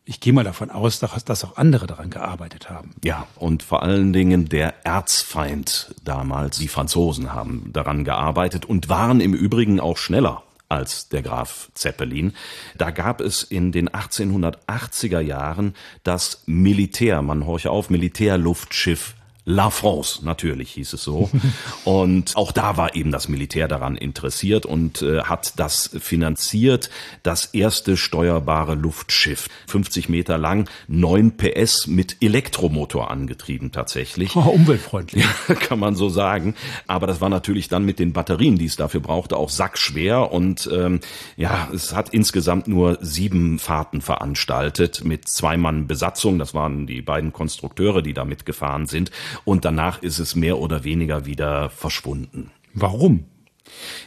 Ich 0.03 0.19
gehe 0.19 0.33
mal 0.33 0.43
davon 0.43 0.71
aus, 0.71 0.97
dass 0.99 1.43
auch 1.45 1.57
andere 1.57 1.85
daran 1.85 2.09
gearbeitet 2.09 2.71
haben. 2.71 2.95
Ja, 3.03 3.27
und 3.35 3.61
vor 3.61 3.83
allen 3.83 4.13
Dingen 4.13 4.49
der 4.49 4.83
Erzfeind 4.83 5.93
damals, 6.03 6.57
die 6.57 6.67
Franzosen 6.67 7.33
haben 7.33 7.69
daran 7.71 8.03
gearbeitet 8.03 8.65
und 8.65 8.89
waren 8.89 9.21
im 9.21 9.35
Übrigen 9.35 9.79
auch 9.79 9.97
schneller 9.97 10.41
als 10.69 11.09
der 11.09 11.21
Graf 11.21 11.69
Zeppelin. 11.75 12.33
Da 12.75 12.89
gab 12.89 13.21
es 13.21 13.43
in 13.43 13.71
den 13.71 13.89
1880er 13.89 15.19
Jahren 15.19 15.75
das 16.03 16.41
Militär, 16.47 17.21
man 17.21 17.45
horche 17.45 17.69
auf, 17.69 17.91
Militärluftschiff 17.91 19.13
La 19.43 19.71
France, 19.71 20.23
natürlich 20.23 20.71
hieß 20.73 20.93
es 20.93 21.03
so. 21.03 21.31
Und 21.83 22.37
auch 22.37 22.51
da 22.51 22.77
war 22.77 22.95
eben 22.95 23.11
das 23.11 23.27
Militär 23.27 23.67
daran 23.67 23.97
interessiert 23.97 24.67
und 24.67 25.01
äh, 25.01 25.23
hat 25.23 25.59
das 25.59 25.89
finanziert. 25.99 26.91
Das 27.23 27.45
erste 27.45 27.97
steuerbare 27.97 28.75
Luftschiff, 28.75 29.49
50 29.65 30.09
Meter 30.09 30.37
lang, 30.37 30.69
9 30.87 31.37
PS 31.37 31.87
mit 31.87 32.17
Elektromotor 32.21 33.09
angetrieben 33.09 33.71
tatsächlich. 33.71 34.35
Oh, 34.35 34.41
umweltfreundlich. 34.41 35.25
Ja, 35.47 35.55
kann 35.55 35.79
man 35.79 35.95
so 35.95 36.09
sagen. 36.09 36.55
Aber 36.87 37.07
das 37.07 37.19
war 37.19 37.29
natürlich 37.29 37.67
dann 37.67 37.83
mit 37.83 37.99
den 37.99 38.13
Batterien, 38.13 38.57
die 38.57 38.65
es 38.65 38.75
dafür 38.75 38.99
brauchte, 38.99 39.37
auch 39.37 39.49
sackschwer. 39.49 40.31
Und 40.31 40.69
ähm, 40.71 40.99
ja, 41.35 41.67
es 41.73 41.95
hat 41.95 42.09
insgesamt 42.09 42.67
nur 42.67 42.97
sieben 43.01 43.57
Fahrten 43.57 44.01
veranstaltet 44.01 45.03
mit 45.03 45.27
zwei 45.27 45.57
Mann 45.57 45.87
Besatzung. 45.87 46.37
Das 46.37 46.53
waren 46.53 46.85
die 46.85 47.01
beiden 47.01 47.33
Konstrukteure, 47.33 48.01
die 48.01 48.13
da 48.13 48.23
mitgefahren 48.23 48.85
sind 48.85 49.11
und 49.45 49.65
danach 49.65 50.01
ist 50.01 50.19
es 50.19 50.35
mehr 50.35 50.57
oder 50.59 50.83
weniger 50.83 51.25
wieder 51.25 51.69
verschwunden. 51.69 52.51
Warum? 52.73 53.25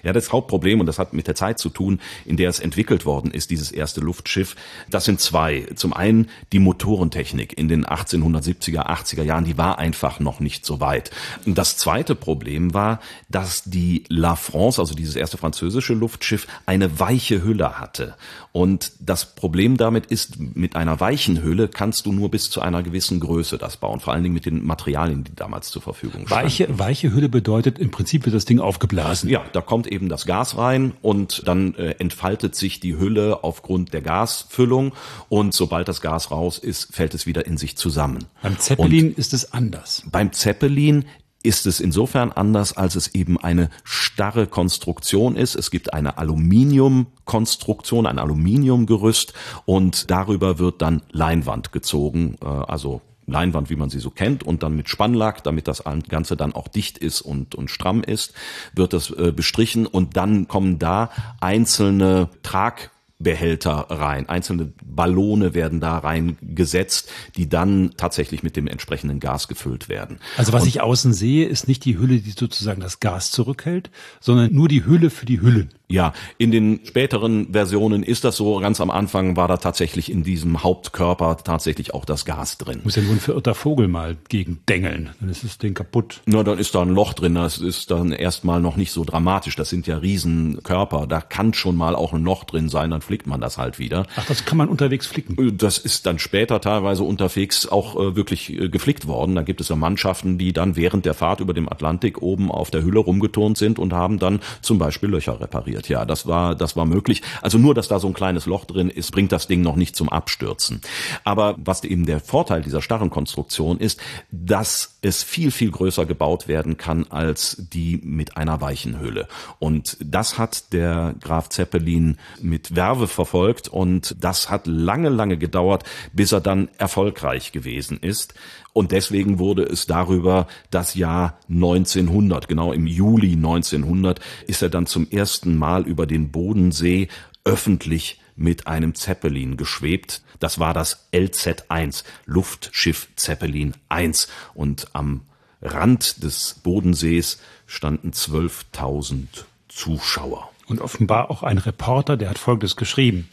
Ja, 0.03 0.13
das 0.13 0.33
Hauptproblem, 0.33 0.81
und 0.81 0.87
das 0.87 0.99
hat 0.99 1.13
mit 1.13 1.27
der 1.27 1.35
Zeit 1.35 1.59
zu 1.59 1.69
tun, 1.69 2.01
in 2.25 2.37
der 2.37 2.51
es 2.51 2.61
entwickelt 2.61 3.07
worden 3.07 3.31
ist, 3.31 3.51
dieses 3.51 3.73
erste 3.73 4.01
Luftschiff, 4.01 4.57
das 4.91 5.05
sind 5.05 5.21
zwei. 5.21 5.67
Zum 5.75 5.93
einen 5.93 6.29
die 6.53 6.59
Motorentechnik 6.59 7.57
in 7.57 7.69
den 7.69 7.85
1870er, 7.85 8.87
80er 8.87 9.23
Jahren, 9.23 9.45
die 9.45 9.59
war 9.59 9.79
einfach 9.79 10.21
noch 10.21 10.41
nicht 10.41 10.67
so 10.67 10.81
weit. 10.81 11.11
Und 11.47 11.59
das 11.59 11.77
zweite 11.77 12.15
Problem 12.15 12.75
war, 12.75 13.01
dass 13.29 13.65
die 13.65 14.05
La 14.09 14.37
France, 14.37 14.81
also 14.81 14.95
dieses 14.95 15.17
erste 15.17 15.39
französische 15.39 15.95
Luftschiff, 15.95 16.47
eine 16.67 17.01
weiche 17.01 17.43
Hülle 17.43 17.79
hatte. 17.79 18.15
Und 18.53 18.93
das 19.01 19.35
Problem 19.35 19.77
damit 19.77 20.07
ist, 20.07 20.39
mit 20.39 20.77
einer 20.77 21.01
weichen 21.01 21.43
Hülle 21.43 21.67
kannst 21.67 22.07
du 22.07 22.13
nur 22.13 22.31
bis 22.31 22.51
zu 22.51 22.61
einer 22.61 22.85
gewissen 22.85 23.19
Größe 23.19 23.59
das 23.59 23.77
bauen, 23.77 23.99
vor 23.99 24.13
allen 24.13 24.23
Dingen 24.23 24.35
mit 24.35 24.47
den 24.47 24.65
Materialien, 24.65 25.25
die 25.25 25.35
damals 25.35 25.71
zur 25.71 25.83
Verfügung 25.83 26.27
standen. 26.27 26.45
Weiche, 26.45 26.79
weiche 26.79 27.13
Hülle 27.13 27.29
bedeutet, 27.29 27.81
im 27.81 27.91
Prinzip 27.91 28.25
wird 28.27 28.35
das 28.35 28.45
Ding 28.45 28.61
aufgeblasen. 28.61 29.29
Ja, 29.29 29.45
da 29.53 29.61
kommt 29.64 29.87
eben 29.87 30.09
das 30.09 30.27
Gas 30.27 30.57
rein 30.57 30.92
und 31.03 31.46
dann 31.46 31.74
äh, 31.74 31.92
entfaltet 31.98 32.55
sich 32.55 32.81
die 32.81 32.96
Hülle 32.96 33.42
aufgrund 33.42 33.92
der 33.92 34.03
Gasfüllung 34.03 34.92
und 35.29 35.55
sobald 35.55 35.88
das 35.88 36.00
Gas 36.00 36.31
raus 36.31 36.59
ist, 36.59 36.94
fällt 36.94 37.14
es 37.14 37.27
wieder 37.27 37.46
in 37.46 37.57
sich 37.57 37.77
zusammen. 37.77 38.27
Beim 38.42 38.59
Zeppelin 38.59 39.09
und 39.09 39.18
ist 39.18 39.33
es 39.33 39.53
anders. 39.53 40.03
Beim 40.11 40.33
Zeppelin 40.33 41.05
ist 41.44 41.66
es 41.66 41.79
insofern 41.79 42.33
anders, 42.33 42.74
als 42.77 42.96
es 42.96 43.14
eben 43.14 43.38
eine 43.38 43.68
starre 43.85 44.46
Konstruktion 44.46 45.37
ist. 45.37 45.55
Es 45.55 45.70
gibt 45.70 45.92
eine 45.92 46.16
Aluminiumkonstruktion, 46.16 48.07
ein 48.07 48.18
Aluminiumgerüst 48.18 49.35
und 49.66 50.11
darüber 50.11 50.59
wird 50.59 50.81
dann 50.81 51.03
Leinwand 51.12 51.70
gezogen, 51.70 52.37
äh, 52.42 52.46
also 52.46 53.03
Leinwand, 53.27 53.71
wie 53.71 53.77
man 53.77 53.91
sie 53.91 53.99
so 53.99 54.11
kennt, 54.11 54.43
und 54.43 54.63
dann 54.63 54.77
mit 54.77 54.89
Spannlack, 54.89 55.43
damit 55.45 55.69
das 55.69 55.85
Ganze 56.09 56.37
dann 56.37 56.55
auch 56.55 56.69
dicht 56.69 56.99
ist 56.99 57.21
und, 57.21 57.55
und 57.55 57.71
stramm 57.71 58.03
ist, 58.03 58.35
wird 58.75 58.93
das 58.93 59.11
äh, 59.11 59.33
bestrichen 59.33 59.87
und 59.87 60.17
dann 60.17 60.49
kommen 60.49 60.79
da 60.79 61.11
einzelne 61.41 62.29
Trag 62.43 62.91
Behälter 63.19 63.87
rein. 63.91 64.29
Einzelne 64.29 64.73
Ballone 64.85 65.55
werden 65.55 65.81
da 65.81 65.99
reingesetzt, 65.99 67.11
die 67.37 67.49
dann 67.49 67.93
tatsächlich 67.97 68.43
mit 68.43 68.57
dem 68.57 68.67
entsprechenden 68.69 69.21
Gas 69.21 69.49
gefüllt 69.49 69.89
werden. 69.89 70.19
Also 70.37 70.53
was 70.53 70.63
Und 70.63 70.69
ich 70.69 70.81
außen 70.81 71.13
sehe, 71.13 71.47
ist 71.47 71.69
nicht 71.69 71.85
die 71.85 71.99
Hülle, 71.99 72.19
die 72.19 72.33
sozusagen 72.33 72.81
das 72.81 73.01
Gas 73.01 73.31
zurückhält, 73.31 73.91
sondern 74.21 74.53
nur 74.53 74.69
die 74.69 74.85
Hülle 74.85 75.11
für 75.11 75.27
die 75.27 75.41
Hüllen. 75.41 75.71
Ja, 75.87 76.14
in 76.38 76.51
den 76.51 76.81
späteren 76.85 77.53
Versionen 77.53 78.03
ist 78.03 78.25
das 78.25 78.37
so. 78.37 78.59
Ganz 78.59 78.81
am 78.81 78.90
Anfang 78.90 79.37
war 79.37 79.49
da 79.49 79.59
tatsächlich 79.59 80.11
in 80.11 80.23
diesem 80.23 80.62
Hauptkörper 80.62 81.37
tatsächlich 81.37 81.92
auch 81.92 82.07
das 82.07 82.25
Gas 82.25 82.57
drin. 82.57 82.81
Muss 82.85 82.97
ja 82.97 83.03
nur 83.03 83.12
ein 83.12 83.20
verirrter 83.20 83.55
Vogel 83.55 83.87
mal 83.87 84.16
gegen 84.29 84.61
dengeln, 84.66 85.11
dann 85.20 85.29
ist 85.29 85.44
das 85.44 85.59
Ding 85.59 85.75
kaputt. 85.75 86.23
Na, 86.25 86.42
dann 86.42 86.59
ist 86.59 86.75
da 86.75 86.81
ein 86.81 86.88
Loch 86.88 87.12
drin. 87.12 87.35
Das 87.35 87.59
ist 87.59 87.90
dann 87.90 88.12
erstmal 88.12 88.61
noch 88.61 88.77
nicht 88.77 88.92
so 88.92 89.05
dramatisch. 89.05 89.57
Das 89.57 89.68
sind 89.68 89.87
ja 89.87 89.99
Riesenkörper. 89.99 91.07
Da 91.07 91.20
kann 91.20 91.53
schon 91.53 91.77
mal 91.77 91.94
auch 91.94 92.14
ein 92.14 92.25
Loch 92.25 92.44
drin 92.44 92.70
sein. 92.70 92.90
Dann 92.90 93.03
flickt 93.03 93.27
man 93.27 93.42
das 93.42 93.59
halt 93.59 93.79
wieder. 93.79 94.07
Ach, 94.16 94.25
das 94.25 94.47
kann 94.47 94.57
man 94.57 94.70
unterwegs 94.70 95.07
flicken? 95.07 95.59
Das 95.59 95.77
ist 95.77 96.07
dann 96.07 96.18
später 96.18 96.62
teilweise 96.62 97.05
unterwegs 97.05 97.68
auch 97.68 97.97
äh, 97.97 98.16
wirklich 98.16 98.51
äh, 98.51 98.70
geflickt 98.70 99.07
worden. 99.07 99.35
Da 99.35 99.42
gibt 99.42 99.61
es 99.61 99.68
ja 99.68 99.77
Mannschaften, 99.77 100.38
die 100.38 100.55
dann 100.55 100.77
während 100.77 101.05
der 101.05 101.14
Fahrt 101.14 101.40
über 101.40 101.53
dem 101.53 101.68
Atlantik 101.68 102.23
oben 102.23 102.51
auf 102.51 102.70
der 102.70 102.83
Hülle 102.83 103.01
rumgeturnt 103.01 103.59
sind 103.59 103.79
und 103.79 103.92
haben 103.92 104.18
dann 104.18 104.40
zum 104.62 104.79
Beispiel 104.79 105.11
Löcher 105.11 105.38
repariert 105.40 105.74
repariert. 105.75 105.89
Ja, 105.89 106.05
das 106.05 106.27
war, 106.27 106.55
das 106.55 106.77
war 106.77 106.87
möglich. 106.87 107.23
Also 107.43 107.59
nur, 107.59 107.75
dass 107.75 107.89
da 107.89 107.99
so 107.99 108.09
ein 108.09 108.15
kleines 108.15 108.47
Loch 108.47 108.65
drin 108.65 108.91
ist, 108.91 109.11
bringt 109.13 109.33
das 109.33 109.47
Ding 109.47 109.63
noch 109.63 109.77
nicht 109.77 109.97
zum 109.97 110.09
Abstürzen. 110.09 110.81
Aber 111.25 111.57
was 111.59 111.85
eben 111.85 112.07
der 112.07 112.21
Vorteil 112.21 112.63
dieser 112.63 112.83
starren 112.83 113.11
Konstruktion 113.11 113.79
ist, 113.79 114.01
dass 114.31 114.99
es 115.03 115.23
viel, 115.23 115.51
viel 115.51 115.71
größer 115.71 116.07
gebaut 116.07 116.49
werden 116.49 116.77
kann 116.77 117.07
als 117.11 117.57
die 117.59 118.01
mit 118.03 118.37
einer 118.37 118.61
weichen 118.61 119.01
Hülle. 119.01 119.29
Und 119.59 119.97
das 120.01 120.39
hat 120.39 120.73
der 120.73 121.15
Graf 121.21 121.49
Zeppelin 121.49 122.17
mit 122.41 122.75
Werbe 122.75 123.09
verfolgt 123.09 123.69
und 123.69 124.17
das 124.19 124.51
hat 124.51 124.67
lange, 124.67 125.09
lange 125.09 125.37
gedauert, 125.37 125.85
bis 126.13 126.33
er 126.33 126.41
dann 126.41 126.69
erfolgreich 126.79 127.53
gewesen 127.53 127.99
ist. 128.01 128.35
Und 128.75 128.91
deswegen 128.91 129.39
wurde 129.39 129.63
es 129.63 129.87
darüber 129.87 130.49
das 130.71 130.95
Jahr 130.95 131.39
1900, 131.49 132.49
genau 132.49 132.73
im 132.73 132.89
Juli 132.89 133.35
1900, 133.35 134.21
ist 134.49 134.63
er 134.63 134.69
dann 134.69 134.87
zum 134.87 135.09
ersten 135.11 135.57
Mal 135.57 135.87
über 135.87 136.07
den 136.07 136.33
Bodensee 136.33 137.09
öffentlich 137.45 138.21
mit 138.35 138.67
einem 138.67 138.97
Zeppelin 138.97 139.57
geschwebt. 139.57 140.23
Das 140.41 140.59
war 140.59 140.75
das 140.75 141.09
LZ-1, 141.13 142.03
Luftschiff 142.27 143.09
Zeppelin 143.15 143.75
1. 143.89 144.27
Und 144.55 144.89
am 144.93 145.23
Rand 145.63 146.25
des 146.25 146.61
Bodensees 146.65 147.41
standen 147.67 148.11
12.000 148.11 149.45
Zuschauer. 149.69 150.51
Und 150.67 150.81
offenbar 150.81 151.31
auch 151.31 151.45
ein 151.45 151.59
Reporter, 151.59 152.17
der 152.17 152.29
hat 152.29 152.39
Folgendes 152.39 152.75
geschrieben. 152.75 153.29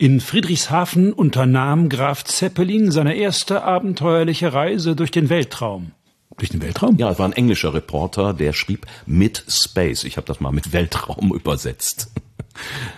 In 0.00 0.20
Friedrichshafen 0.20 1.12
unternahm 1.12 1.88
Graf 1.88 2.22
Zeppelin 2.22 2.92
seine 2.92 3.16
erste 3.16 3.64
abenteuerliche 3.64 4.52
Reise 4.52 4.94
durch 4.94 5.10
den 5.10 5.28
Weltraum. 5.28 5.90
Durch 6.36 6.50
den 6.50 6.62
Weltraum? 6.62 6.96
Ja, 6.98 7.10
es 7.10 7.18
war 7.18 7.26
ein 7.26 7.32
englischer 7.32 7.74
Reporter, 7.74 8.32
der 8.32 8.52
schrieb 8.52 8.86
mit 9.06 9.44
Space. 9.48 10.04
Ich 10.04 10.16
habe 10.16 10.24
das 10.24 10.38
mal 10.38 10.52
mit 10.52 10.72
Weltraum 10.72 11.34
übersetzt. 11.34 12.12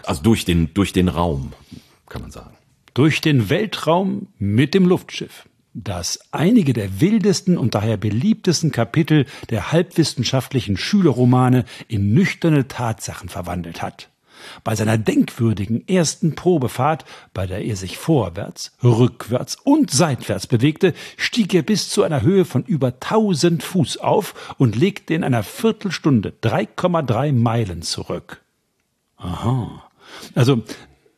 Also 0.04 0.22
durch 0.22 0.44
den, 0.44 0.74
durch 0.74 0.92
den 0.92 1.08
Raum, 1.08 1.54
kann 2.06 2.20
man 2.20 2.30
sagen. 2.30 2.54
Durch 2.92 3.22
den 3.22 3.48
Weltraum 3.48 4.26
mit 4.38 4.74
dem 4.74 4.84
Luftschiff 4.84 5.48
das 5.72 6.18
einige 6.32 6.74
der 6.74 7.00
wildesten 7.00 7.56
und 7.56 7.74
daher 7.74 7.96
beliebtesten 7.96 8.72
Kapitel 8.72 9.24
der 9.48 9.72
halbwissenschaftlichen 9.72 10.76
Schülerromane 10.76 11.64
in 11.88 12.12
nüchterne 12.12 12.68
Tatsachen 12.68 13.30
verwandelt 13.30 13.80
hat. 13.80 14.10
Bei 14.64 14.74
seiner 14.74 14.98
denkwürdigen 14.98 15.87
ersten 15.88 16.35
Probefahrt, 16.35 17.05
bei 17.35 17.46
der 17.46 17.64
er 17.64 17.76
sich 17.76 17.98
vorwärts, 17.98 18.72
rückwärts 18.83 19.57
und 19.62 19.90
seitwärts 19.90 20.46
bewegte, 20.46 20.94
stieg 21.16 21.55
er 21.55 21.62
bis 21.62 21.88
zu 21.88 22.03
einer 22.03 22.22
Höhe 22.22 22.44
von 22.44 22.64
über 22.64 22.88
1000 22.88 23.62
Fuß 23.62 23.98
auf 23.98 24.55
und 24.59 24.76
legte 24.76 25.14
in 25.14 25.24
einer 25.24 25.42
Viertelstunde 25.42 26.33
3,3 26.42 27.33
Meilen 27.33 27.83
zurück. 27.83 28.42
Aha. 29.16 29.85
Also 30.35 30.62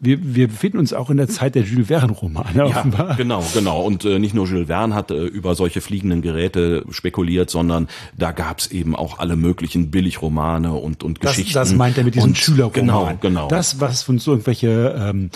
wir, 0.03 0.35
wir 0.35 0.49
befinden 0.49 0.79
uns 0.79 0.93
auch 0.93 1.11
in 1.11 1.17
der 1.17 1.29
Zeit 1.29 1.55
der 1.55 1.63
Jules 1.63 1.87
Verne-Romane 1.87 2.57
ja, 2.57 2.65
offenbar. 2.65 3.15
Genau, 3.17 3.45
genau. 3.55 3.83
Und 3.83 4.05
äh, 4.05 4.19
nicht 4.19 4.35
nur 4.35 4.47
Jules 4.47 4.67
Verne 4.67 4.97
hat 4.97 5.13
äh, 5.13 5.15
über 5.15 5.55
solche 5.55 5.81
fliegenden 5.81 6.23
Geräte 6.23 6.85
spekuliert, 6.91 7.51
sondern 7.51 7.87
da 8.19 8.33
gab's 8.33 8.67
eben 8.67 8.97
auch 8.97 9.21
alle 9.21 9.37
möglichen 9.37 9.93
Billigromane 9.93 10.73
und, 10.73 11.05
und 11.05 11.23
das, 11.23 11.37
Geschichten. 11.37 11.55
Das 11.55 11.73
meint 11.73 11.99
er 11.99 12.05
mit 12.05 12.17
diesen 12.17 12.35
Schülerromanen. 12.35 13.21
Genau, 13.21 13.45
genau. 13.45 13.49
Das, 13.49 13.81
was 13.81 14.03
von 14.03 14.19
so 14.19 14.33
irgendwelche 14.33 14.93
ähm, 14.99 15.31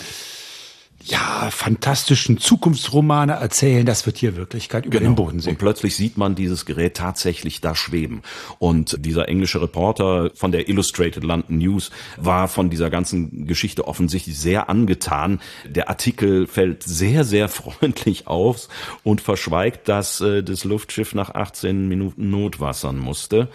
ja, 1.07 1.49
fantastischen 1.51 2.37
Zukunftsromane 2.37 3.33
erzählen, 3.33 3.85
das 3.85 4.05
wird 4.05 4.17
hier 4.17 4.35
Wirklichkeit 4.35 4.85
über 4.85 4.99
genau. 4.99 5.11
den 5.11 5.15
Bodensee. 5.15 5.49
Und 5.51 5.57
plötzlich 5.57 5.95
sieht 5.95 6.17
man 6.17 6.35
dieses 6.35 6.65
Gerät 6.65 6.95
tatsächlich 6.97 7.61
da 7.61 7.75
schweben. 7.75 8.21
Und 8.59 9.05
dieser 9.05 9.29
englische 9.29 9.61
Reporter 9.61 10.31
von 10.35 10.51
der 10.51 10.67
Illustrated 10.69 11.23
London 11.23 11.59
News 11.59 11.91
war 12.17 12.47
von 12.47 12.69
dieser 12.69 12.89
ganzen 12.89 13.47
Geschichte 13.47 13.87
offensichtlich 13.87 14.37
sehr 14.37 14.69
angetan. 14.69 15.39
Der 15.65 15.89
Artikel 15.89 16.47
fällt 16.47 16.83
sehr, 16.83 17.23
sehr 17.23 17.47
freundlich 17.57 18.27
auf 18.27 18.67
und 19.03 19.21
verschweigt, 19.21 19.87
dass 19.87 20.19
äh, 20.21 20.43
das 20.43 20.63
Luftschiff 20.63 21.15
nach 21.15 21.33
18 21.33 21.87
Minuten 21.87 22.29
notwassern 22.29 22.97
musste. 22.97 23.47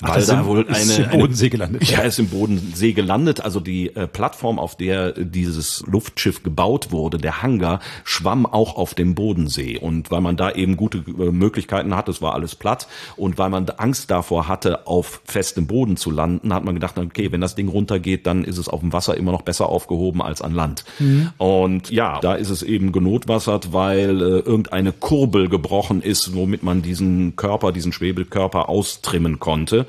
Ach, 0.00 0.16
weil 0.16 0.24
da 0.24 0.46
wohl 0.46 0.66
eine, 0.66 0.78
ist 0.78 0.98
im 0.98 1.10
Bodensee 1.10 1.50
gelandet. 1.50 1.82
Eine, 1.82 1.90
ja, 1.90 2.00
ist 2.00 2.18
im 2.18 2.28
Bodensee 2.28 2.92
gelandet. 2.92 3.40
Also 3.40 3.60
die 3.60 3.94
äh, 3.94 4.06
Plattform, 4.06 4.58
auf 4.58 4.76
der 4.76 5.12
dieses 5.12 5.84
Luftschiff 5.86 6.42
gebaut 6.42 6.92
wurde, 6.94 7.18
der 7.18 7.42
Hangar, 7.42 7.80
schwamm 8.04 8.46
auch 8.46 8.76
auf 8.76 8.94
dem 8.94 9.14
Bodensee. 9.14 9.78
Und 9.78 10.10
weil 10.10 10.22
man 10.22 10.36
da 10.36 10.50
eben 10.50 10.76
gute 10.76 10.98
äh, 10.98 11.30
Möglichkeiten 11.30 11.94
hatte, 11.94 12.10
es 12.10 12.22
war 12.22 12.34
alles 12.34 12.54
platt, 12.54 12.88
und 13.16 13.36
weil 13.36 13.50
man 13.50 13.68
Angst 13.76 14.10
davor 14.10 14.48
hatte, 14.48 14.86
auf 14.86 15.20
festem 15.24 15.66
Boden 15.66 15.96
zu 15.96 16.10
landen, 16.10 16.54
hat 16.54 16.64
man 16.64 16.74
gedacht, 16.74 16.98
okay, 16.98 17.32
wenn 17.32 17.40
das 17.40 17.54
Ding 17.54 17.68
runtergeht, 17.68 18.26
dann 18.26 18.44
ist 18.44 18.58
es 18.58 18.68
auf 18.68 18.80
dem 18.80 18.92
Wasser 18.92 19.16
immer 19.16 19.32
noch 19.32 19.42
besser 19.42 19.68
aufgehoben 19.68 20.22
als 20.22 20.40
an 20.40 20.54
Land. 20.54 20.84
Mhm. 20.98 21.30
Und 21.38 21.90
ja, 21.90 22.20
da 22.20 22.34
ist 22.34 22.50
es 22.50 22.62
eben 22.62 22.92
genotwassert, 22.92 23.72
weil 23.72 24.22
äh, 24.22 24.38
irgendeine 24.38 24.92
Kurbel 24.92 25.48
gebrochen 25.48 26.00
ist, 26.00 26.34
womit 26.34 26.62
man 26.62 26.82
diesen 26.82 27.36
Körper, 27.36 27.72
diesen 27.72 27.92
Schwebelkörper 27.92 28.68
austrimmen 28.68 29.40
konnte. 29.40 29.86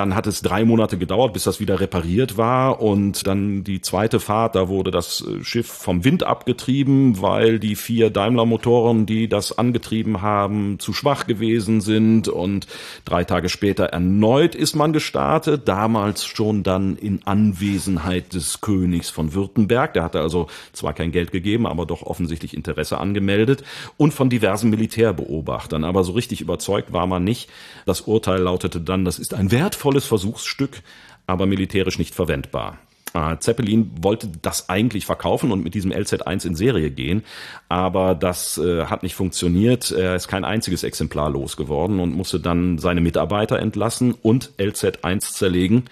Dann 0.00 0.14
hat 0.14 0.26
es 0.26 0.40
drei 0.40 0.64
Monate 0.64 0.96
gedauert, 0.96 1.34
bis 1.34 1.44
das 1.44 1.60
wieder 1.60 1.78
repariert 1.78 2.38
war. 2.38 2.80
Und 2.80 3.26
dann 3.26 3.64
die 3.64 3.82
zweite 3.82 4.18
Fahrt, 4.18 4.54
da 4.54 4.70
wurde 4.70 4.90
das 4.90 5.22
äh, 5.28 5.44
Schiff 5.44 5.66
vom 5.66 6.06
Wind 6.06 6.22
abgetrieben, 6.22 7.20
weil 7.20 7.58
die 7.58 7.76
vier 7.76 8.08
Daimler-Motoren, 8.08 9.04
die 9.04 9.28
das 9.28 9.58
angetrieben 9.58 10.22
haben, 10.22 10.78
zu 10.78 10.94
schwach 10.94 11.26
gewesen 11.26 11.82
sind. 11.82 12.28
Und 12.28 12.66
drei 13.04 13.24
Tage 13.24 13.50
später 13.50 13.84
erneut 13.84 14.54
ist 14.54 14.74
man 14.74 14.94
gestartet. 14.94 15.68
Damals 15.68 16.24
schon 16.24 16.62
dann 16.62 16.96
in 16.96 17.20
Anwesenheit 17.26 18.32
des 18.32 18.62
Königs 18.62 19.10
von 19.10 19.34
Württemberg. 19.34 19.92
Der 19.92 20.02
hatte 20.02 20.22
also 20.22 20.46
zwar 20.72 20.94
kein 20.94 21.12
Geld 21.12 21.30
gegeben, 21.30 21.66
aber 21.66 21.84
doch 21.84 22.00
offensichtlich 22.04 22.54
Interesse 22.54 22.96
angemeldet. 22.96 23.64
Und 23.98 24.14
von 24.14 24.30
diversen 24.30 24.70
Militärbeobachtern. 24.70 25.84
Aber 25.84 26.04
so 26.04 26.12
richtig 26.12 26.40
überzeugt 26.40 26.94
war 26.94 27.06
man 27.06 27.22
nicht. 27.22 27.50
Das 27.84 28.00
Urteil 28.00 28.40
lautete 28.40 28.80
dann, 28.80 29.04
das 29.04 29.18
ist 29.18 29.34
ein 29.34 29.50
Wert 29.50 29.74
wertvolles 29.90 30.06
Versuchsstück, 30.06 30.82
aber 31.26 31.46
militärisch 31.46 31.98
nicht 31.98 32.14
verwendbar. 32.14 32.78
Äh, 33.12 33.38
Zeppelin 33.38 33.90
wollte 34.00 34.28
das 34.40 34.68
eigentlich 34.68 35.04
verkaufen 35.04 35.50
und 35.50 35.64
mit 35.64 35.74
diesem 35.74 35.90
LZ1 35.90 36.46
in 36.46 36.54
Serie 36.54 36.90
gehen, 36.92 37.24
aber 37.68 38.14
das 38.14 38.56
äh, 38.58 38.84
hat 38.84 39.02
nicht 39.02 39.16
funktioniert. 39.16 39.90
Er 39.90 40.14
ist 40.14 40.28
kein 40.28 40.44
einziges 40.44 40.84
Exemplar 40.84 41.28
losgeworden 41.28 41.98
und 41.98 42.14
musste 42.14 42.38
dann 42.38 42.78
seine 42.78 43.00
Mitarbeiter 43.00 43.58
entlassen 43.58 44.14
und 44.22 44.52
LZ1 44.58 45.32
zerlegen, 45.32 45.86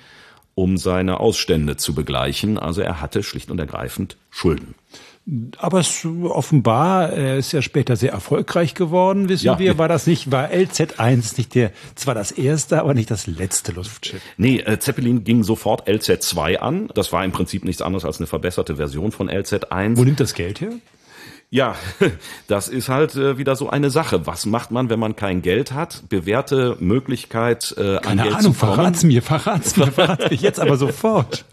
um 0.54 0.76
seine 0.76 1.18
Ausstände 1.18 1.76
zu 1.76 1.92
begleichen. 1.92 2.56
Also 2.56 2.82
er 2.82 3.00
hatte 3.00 3.24
schlicht 3.24 3.50
und 3.50 3.58
ergreifend 3.58 4.16
Schulden. 4.30 4.76
Aber 5.58 5.80
es, 5.80 6.06
offenbar, 6.24 7.10
er 7.12 7.36
ist 7.36 7.52
ja 7.52 7.60
später 7.60 7.96
sehr 7.96 8.12
erfolgreich 8.12 8.74
geworden, 8.74 9.28
wissen 9.28 9.46
ja. 9.46 9.58
wir. 9.58 9.76
War 9.76 9.88
das 9.88 10.06
nicht, 10.06 10.30
war 10.32 10.50
LZ1 10.50 11.36
nicht 11.36 11.54
der, 11.54 11.72
zwar 11.96 12.14
das 12.14 12.30
erste, 12.30 12.80
aber 12.80 12.94
nicht 12.94 13.10
das 13.10 13.26
letzte 13.26 13.72
Luftschiff? 13.72 14.22
Nee, 14.38 14.60
äh, 14.60 14.78
Zeppelin 14.78 15.24
ging 15.24 15.42
sofort 15.42 15.86
LZ2 15.86 16.56
an. 16.56 16.88
Das 16.94 17.12
war 17.12 17.24
im 17.24 17.32
Prinzip 17.32 17.64
nichts 17.64 17.82
anderes 17.82 18.06
als 18.06 18.18
eine 18.18 18.26
verbesserte 18.26 18.76
Version 18.76 19.12
von 19.12 19.28
LZ1. 19.28 19.98
Wo 19.98 20.04
nimmt 20.04 20.20
das 20.20 20.32
Geld 20.32 20.62
her? 20.62 20.70
Ja, 21.50 21.76
das 22.46 22.68
ist 22.68 22.90
halt 22.90 23.14
äh, 23.16 23.38
wieder 23.38 23.56
so 23.56 23.70
eine 23.70 23.88
Sache. 23.88 24.26
Was 24.26 24.44
macht 24.44 24.70
man, 24.70 24.90
wenn 24.90 25.00
man 25.00 25.16
kein 25.16 25.40
Geld 25.40 25.72
hat? 25.72 26.02
Bewährte 26.10 26.76
Möglichkeit, 26.78 27.74
äh, 27.78 27.98
Keine 28.02 28.24
Geld 28.24 28.34
Ahnung, 28.34 28.52
verrat's 28.52 29.02
mir, 29.02 29.22
verrat's 29.22 29.76
mir, 29.78 29.86
verrat's 29.90 30.28
mir 30.28 30.36
jetzt 30.36 30.60
aber 30.60 30.76
sofort. 30.76 31.46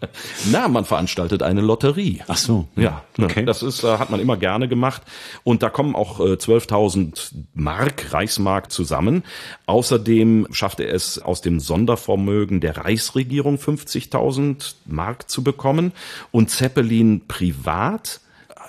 Na, 0.52 0.68
man 0.68 0.84
veranstaltet 0.84 1.44
eine 1.44 1.62
Lotterie. 1.62 2.22
Ach 2.28 2.36
so. 2.36 2.68
Ja, 2.76 3.04
ne, 3.16 3.26
Okay. 3.28 3.46
das 3.46 3.64
ist, 3.64 3.86
äh, 3.86 3.98
hat 3.98 4.10
man 4.10 4.20
immer 4.20 4.36
gerne 4.36 4.68
gemacht. 4.68 5.02
Und 5.46 5.64
da 5.64 5.70
kommen 5.70 5.96
auch 5.96 6.20
äh, 6.20 6.34
12.000 6.34 7.32
Mark, 7.54 8.12
Reichsmark 8.12 8.74
zusammen. 8.74 9.24
Außerdem 9.66 10.48
schaffte 10.52 10.84
er 10.84 10.94
es 10.96 11.20
aus 11.20 11.40
dem 11.40 11.62
Sondervermögen 11.62 12.60
der 12.60 12.76
Reichsregierung 12.78 13.56
50.000 13.56 14.76
Mark 14.88 15.30
zu 15.30 15.42
bekommen. 15.42 15.94
Und 16.32 16.50
Zeppelin 16.50 17.22
privat 17.30 18.20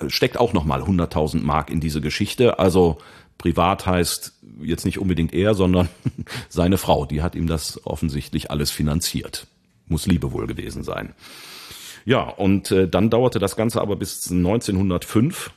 steckt 0.07 0.37
auch 0.37 0.53
nochmal 0.53 0.81
100.000 0.81 1.41
Mark 1.41 1.69
in 1.69 1.79
diese 1.79 2.01
Geschichte. 2.01 2.59
Also 2.59 2.97
privat 3.37 3.85
heißt 3.85 4.33
jetzt 4.61 4.85
nicht 4.85 4.99
unbedingt 4.99 5.33
er, 5.33 5.53
sondern 5.53 5.89
seine 6.49 6.77
Frau. 6.77 7.05
Die 7.05 7.21
hat 7.21 7.35
ihm 7.35 7.47
das 7.47 7.85
offensichtlich 7.85 8.51
alles 8.51 8.71
finanziert. 8.71 9.47
Muss 9.87 10.05
Liebe 10.05 10.31
wohl 10.31 10.47
gewesen 10.47 10.83
sein. 10.83 11.13
Ja, 12.05 12.21
und 12.21 12.71
äh, 12.71 12.87
dann 12.87 13.09
dauerte 13.09 13.39
das 13.39 13.55
Ganze 13.55 13.81
aber 13.81 13.95
bis 13.95 14.31
1905. 14.31 15.51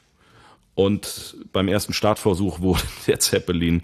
Und 0.75 1.37
beim 1.53 1.69
ersten 1.69 1.93
Startversuch 1.93 2.61
wurde 2.61 2.83
der 3.07 3.21
Zeppelin 3.21 3.83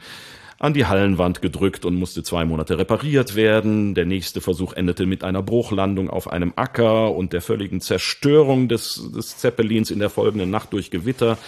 an 0.58 0.72
die 0.72 0.86
Hallenwand 0.86 1.42
gedrückt 1.42 1.84
und 1.84 1.96
musste 1.96 2.22
zwei 2.22 2.44
Monate 2.44 2.78
repariert 2.78 3.36
werden. 3.36 3.94
Der 3.94 4.06
nächste 4.06 4.40
Versuch 4.40 4.72
endete 4.72 5.06
mit 5.06 5.22
einer 5.22 5.42
Bruchlandung 5.42 6.08
auf 6.08 6.30
einem 6.30 6.52
Acker 6.56 7.14
und 7.14 7.32
der 7.32 7.42
völligen 7.42 7.80
Zerstörung 7.80 8.68
des, 8.68 9.10
des 9.14 9.36
Zeppelins 9.36 9.90
in 9.90 9.98
der 9.98 10.10
folgenden 10.10 10.50
Nacht 10.50 10.72
durch 10.72 10.90
Gewitter. 10.90 11.38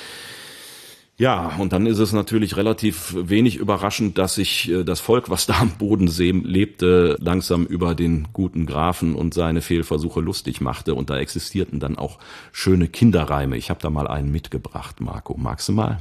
Ja, 1.17 1.57
und 1.59 1.73
dann 1.73 1.87
ist 1.87 1.99
es 1.99 2.13
natürlich 2.13 2.57
relativ 2.57 3.13
wenig 3.19 3.57
überraschend, 3.57 4.19
dass 4.19 4.37
sich 4.37 4.71
äh, 4.71 4.85
das 4.85 5.01
Volk, 5.01 5.31
was 5.31 5.47
da 5.47 5.59
am 5.59 5.73
Bodensee 5.73 6.31
lebte, 6.31 7.17
langsam 7.19 7.67
über 7.67 7.97
den 7.97 8.29
guten 8.33 8.67
Grafen 8.67 9.17
und 9.17 9.35
seine 9.35 9.61
Fehlversuche 9.61 10.21
lustig 10.21 10.61
machte. 10.61 10.95
Und 10.95 11.11
da 11.11 11.19
existierten 11.19 11.81
dann 11.81 11.99
auch 11.99 12.21
schöne 12.53 12.87
Kinderreime. 12.87 13.57
Ich 13.57 13.69
habe 13.69 13.81
da 13.83 13.91
mal 13.91 14.07
einen 14.07 14.31
mitgebracht, 14.31 15.01
Marco. 15.01 15.37
Magst 15.37 15.69
du 15.69 15.73
mal? 15.73 15.99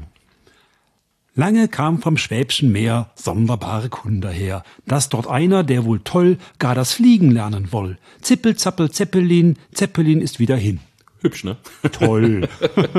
Lange 1.37 1.67
kam 1.67 2.01
vom 2.01 2.17
Schwäbschen 2.17 2.71
Meer 2.71 3.11
sonderbare 3.13 3.89
Kunde 3.89 4.31
her, 4.31 4.63
dass 4.87 5.09
dort 5.09 5.27
einer, 5.27 5.63
der 5.63 5.85
wohl 5.85 5.99
toll 5.99 6.39
gar 6.57 6.73
das 6.73 6.93
Fliegen 6.93 7.29
lernen 7.29 7.67
woll. 7.69 7.99
Zippel, 8.21 8.55
zappel, 8.55 8.89
Zeppelin, 8.89 9.55
Zeppelin 9.71 10.19
ist 10.19 10.39
wieder 10.39 10.55
hin. 10.55 10.79
Hübsch, 11.21 11.43
ne? 11.43 11.57
Toll. 11.91 12.49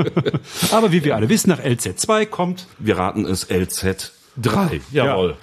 Aber 0.71 0.93
wie 0.93 1.03
wir 1.03 1.17
alle 1.17 1.27
wissen, 1.27 1.49
nach 1.49 1.59
LZ2 1.59 2.27
kommt 2.27 2.67
Wir 2.79 2.97
raten 2.97 3.25
es 3.25 3.49
LZ3. 3.49 4.09
Jawohl. 4.93 5.35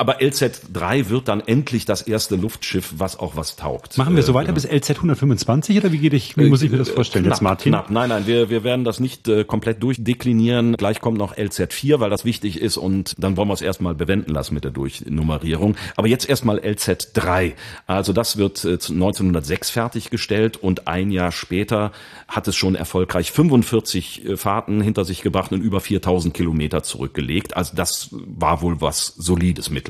Aber 0.00 0.22
LZ-3 0.22 1.10
wird 1.10 1.28
dann 1.28 1.40
endlich 1.40 1.84
das 1.84 2.00
erste 2.00 2.34
Luftschiff, 2.34 2.94
was 2.96 3.18
auch 3.18 3.36
was 3.36 3.56
taugt. 3.56 3.98
Machen 3.98 4.16
wir 4.16 4.22
so 4.22 4.32
weiter 4.32 4.50
bis 4.54 4.64
LZ 4.64 4.92
125 4.92 5.76
oder 5.76 5.92
wie 5.92 5.98
geht 5.98 6.14
ich, 6.14 6.38
wie 6.38 6.48
muss 6.48 6.62
ich 6.62 6.70
mir 6.70 6.78
das 6.78 6.88
vorstellen 6.88 7.26
knapp, 7.26 7.34
jetzt, 7.34 7.42
Martin? 7.42 7.72
Knapp. 7.72 7.90
Nein, 7.90 8.08
nein, 8.08 8.26
wir, 8.26 8.48
wir 8.48 8.64
werden 8.64 8.86
das 8.86 8.98
nicht 8.98 9.28
äh, 9.28 9.44
komplett 9.44 9.82
durchdeklinieren. 9.82 10.78
Gleich 10.78 11.02
kommt 11.02 11.18
noch 11.18 11.36
LZ4, 11.36 12.00
weil 12.00 12.08
das 12.08 12.24
wichtig 12.24 12.62
ist 12.62 12.78
und 12.78 13.14
dann 13.18 13.36
wollen 13.36 13.48
wir 13.48 13.52
es 13.52 13.60
erstmal 13.60 13.94
bewenden 13.94 14.32
lassen 14.32 14.54
mit 14.54 14.64
der 14.64 14.70
Durchnummerierung. 14.70 15.76
Aber 15.96 16.08
jetzt 16.08 16.26
erstmal 16.26 16.60
LZ3. 16.60 17.52
Also 17.86 18.14
das 18.14 18.38
wird 18.38 18.64
äh, 18.64 18.78
1906 18.78 19.68
fertiggestellt 19.68 20.56
und 20.56 20.88
ein 20.88 21.10
Jahr 21.10 21.30
später 21.30 21.92
hat 22.26 22.48
es 22.48 22.56
schon 22.56 22.74
erfolgreich 22.74 23.32
45 23.32 24.24
äh, 24.24 24.36
Fahrten 24.38 24.80
hinter 24.80 25.04
sich 25.04 25.20
gebracht 25.20 25.52
und 25.52 25.60
über 25.60 25.82
4000 25.82 26.32
Kilometer 26.32 26.82
zurückgelegt. 26.82 27.54
Also 27.54 27.76
das 27.76 28.08
war 28.12 28.62
wohl 28.62 28.80
was 28.80 29.08
Solides 29.08 29.68
mittlerweile. 29.68 29.89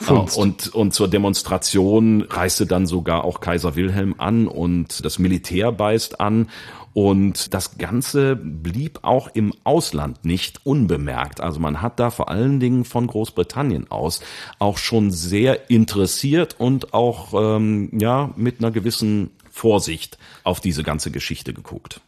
Funst. 0.00 0.36
Und, 0.36 0.74
und 0.74 0.94
zur 0.94 1.08
Demonstration 1.08 2.22
reiste 2.22 2.66
dann 2.66 2.86
sogar 2.86 3.24
auch 3.24 3.40
Kaiser 3.40 3.76
Wilhelm 3.76 4.14
an 4.18 4.46
und 4.48 5.04
das 5.04 5.18
Militär 5.18 5.72
beißt 5.72 6.20
an. 6.20 6.48
Und 6.94 7.54
das 7.54 7.78
Ganze 7.78 8.36
blieb 8.36 8.98
auch 9.02 9.28
im 9.32 9.54
Ausland 9.64 10.24
nicht 10.26 10.66
unbemerkt. 10.66 11.40
Also 11.40 11.58
man 11.58 11.80
hat 11.80 11.98
da 11.98 12.10
vor 12.10 12.28
allen 12.28 12.60
Dingen 12.60 12.84
von 12.84 13.06
Großbritannien 13.06 13.90
aus 13.90 14.20
auch 14.58 14.76
schon 14.76 15.10
sehr 15.10 15.70
interessiert 15.70 16.56
und 16.58 16.92
auch 16.92 17.32
ähm, 17.34 17.88
ja 17.98 18.30
mit 18.36 18.58
einer 18.58 18.70
gewissen 18.70 19.30
Vorsicht 19.50 20.18
auf 20.44 20.60
diese 20.60 20.82
ganze 20.82 21.10
Geschichte 21.10 21.54
geguckt. 21.54 22.02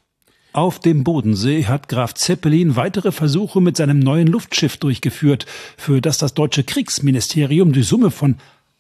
Auf 0.55 0.79
dem 0.79 1.03
Bodensee 1.03 1.67
hat 1.67 1.89
Graf 1.89 2.15
Zeppelin 2.15 2.77
weitere 2.77 3.11
Versuche 3.11 3.61
mit 3.61 3.77
seinem 3.77 3.99
neuen 3.99 4.29
Luftschiff 4.29 4.77
durchgeführt, 4.77 5.47
für 5.77 6.01
das 6.01 6.19
das 6.19 6.33
deutsche 6.33 6.63
Kriegsministerium 6.63 7.73
die 7.73 7.83
Summe 7.83 8.13
von 8.13 8.37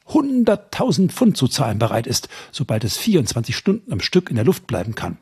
100.000 0.06 1.08
Pfund 1.08 1.36
zu 1.36 1.48
zahlen 1.48 1.80
bereit 1.80 2.06
ist, 2.06 2.28
sobald 2.52 2.84
es 2.84 2.96
24 2.96 3.56
Stunden 3.56 3.90
am 3.90 3.98
Stück 3.98 4.30
in 4.30 4.36
der 4.36 4.44
Luft 4.44 4.68
bleiben 4.68 4.94
kann. 4.94 5.18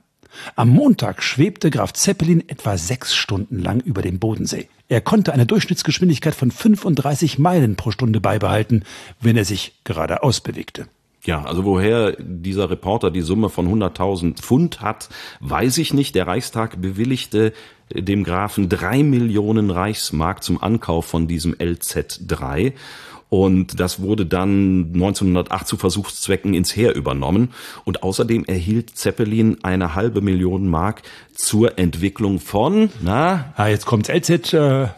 Am 0.54 0.68
Montag 0.68 1.22
schwebte 1.22 1.70
Graf 1.70 1.94
Zeppelin 1.94 2.46
etwa 2.46 2.76
sechs 2.76 3.14
Stunden 3.14 3.58
lang 3.58 3.80
über 3.80 4.02
dem 4.02 4.18
Bodensee. 4.18 4.68
Er 4.90 5.00
konnte 5.00 5.32
eine 5.32 5.46
Durchschnittsgeschwindigkeit 5.46 6.34
von 6.34 6.50
35 6.50 7.38
Meilen 7.38 7.76
pro 7.76 7.92
Stunde 7.92 8.20
beibehalten, 8.20 8.84
wenn 9.22 9.38
er 9.38 9.46
sich 9.46 9.72
geradeaus 9.84 10.42
bewegte. 10.42 10.86
Ja, 11.24 11.44
also 11.44 11.64
woher 11.64 12.16
dieser 12.18 12.68
Reporter 12.68 13.12
die 13.12 13.20
Summe 13.20 13.48
von 13.48 13.68
100.000 13.68 14.40
Pfund 14.40 14.80
hat, 14.80 15.08
weiß 15.40 15.78
ich 15.78 15.94
nicht. 15.94 16.16
Der 16.16 16.26
Reichstag 16.26 16.82
bewilligte 16.82 17.52
dem 17.94 18.24
Grafen 18.24 18.68
drei 18.68 19.04
Millionen 19.04 19.70
Reichsmark 19.70 20.42
zum 20.42 20.60
Ankauf 20.60 21.06
von 21.06 21.28
diesem 21.28 21.54
LZ3. 21.54 22.72
Und 23.28 23.78
das 23.78 24.02
wurde 24.02 24.26
dann 24.26 24.90
1908 24.92 25.66
zu 25.66 25.76
Versuchszwecken 25.76 26.54
ins 26.54 26.74
Heer 26.74 26.94
übernommen. 26.94 27.54
Und 27.84 28.02
außerdem 28.02 28.44
erhielt 28.44 28.90
Zeppelin 28.96 29.58
eine 29.62 29.94
halbe 29.94 30.20
Million 30.20 30.66
Mark 30.66 31.02
zur 31.34 31.78
Entwicklung 31.78 32.40
von, 32.40 32.90
na? 33.00 33.54
Ah, 33.56 33.68
jetzt 33.68 33.86
kommt 33.86 34.08
LZ 34.08 34.52
äh, 34.52 34.88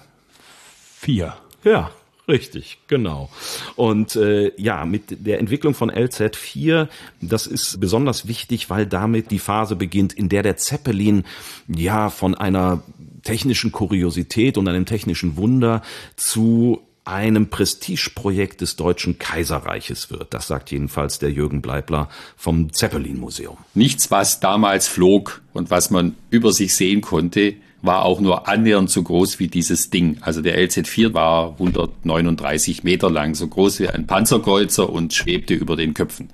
4. 0.97 1.35
Ja, 1.65 1.91
Richtig, 2.27 2.79
genau. 2.89 3.29
Und 3.77 4.17
äh, 4.17 4.53
ja, 4.57 4.87
mit 4.87 5.27
der 5.27 5.41
Entwicklung 5.41 5.75
von 5.75 5.91
LZ4, 5.91 6.89
das 7.21 7.47
ist 7.47 7.81
besonders 7.81 8.27
wichtig, 8.27 8.71
weil 8.71 8.87
damit 8.87 9.31
die 9.31 9.39
Phase 9.39 9.77
beginnt, 9.77 10.15
in 10.15 10.31
der 10.31 10.43
der 10.43 10.57
Zeppelin 10.57 11.25
ja 11.69 12.09
von 12.09 12.35
einer 12.35 12.83
technischen 13.23 13.73
Kuriosität 13.73 14.57
und 14.57 14.69
einem 14.69 14.87
technischen 14.87 15.37
Wunder 15.37 15.83
zu 16.17 16.81
einem 17.05 17.51
Prestigeprojekt 17.51 18.63
des 18.63 18.77
Deutschen 18.77 19.19
Kaiserreiches 19.19 20.11
wird. 20.11 20.33
Das 20.33 20.47
sagt 20.47 20.71
jedenfalls 20.71 21.19
der 21.19 21.31
Jürgen 21.31 21.61
Bleibler 21.61 22.09
vom 22.37 22.73
Zeppelin 22.73 23.19
Museum. 23.19 23.59
Nichts, 23.75 24.11
was 24.11 24.41
damals 24.41 24.89
flog 24.89 25.43
und 25.53 25.71
was 25.71 25.91
man 25.91 26.17
über 26.31 26.53
sich 26.53 26.75
sehen 26.75 27.03
konnte, 27.03 27.57
war 27.85 28.05
auch 28.05 28.21
nur 28.21 28.49
annähernd 28.49 28.91
so 28.91 29.03
groß 29.03 29.39
wie 29.39 29.49
dieses 29.49 29.91
Ding. 29.91 30.19
Also 30.21 30.41
der 30.41 30.59
LZ4 30.59 31.13
war 31.13 31.53
139 31.53 32.83
Meter 32.85 33.11
lang, 33.11 33.35
so 33.35 33.47
groß 33.47 33.81
wie 33.81 33.89
ein 33.89 34.07
Panzerkreuzer 34.07 34.91
und 34.91 35.13
schwebte 35.13 35.55
über 35.55 35.77
den 35.77 35.95
Köpfen. 35.95 36.31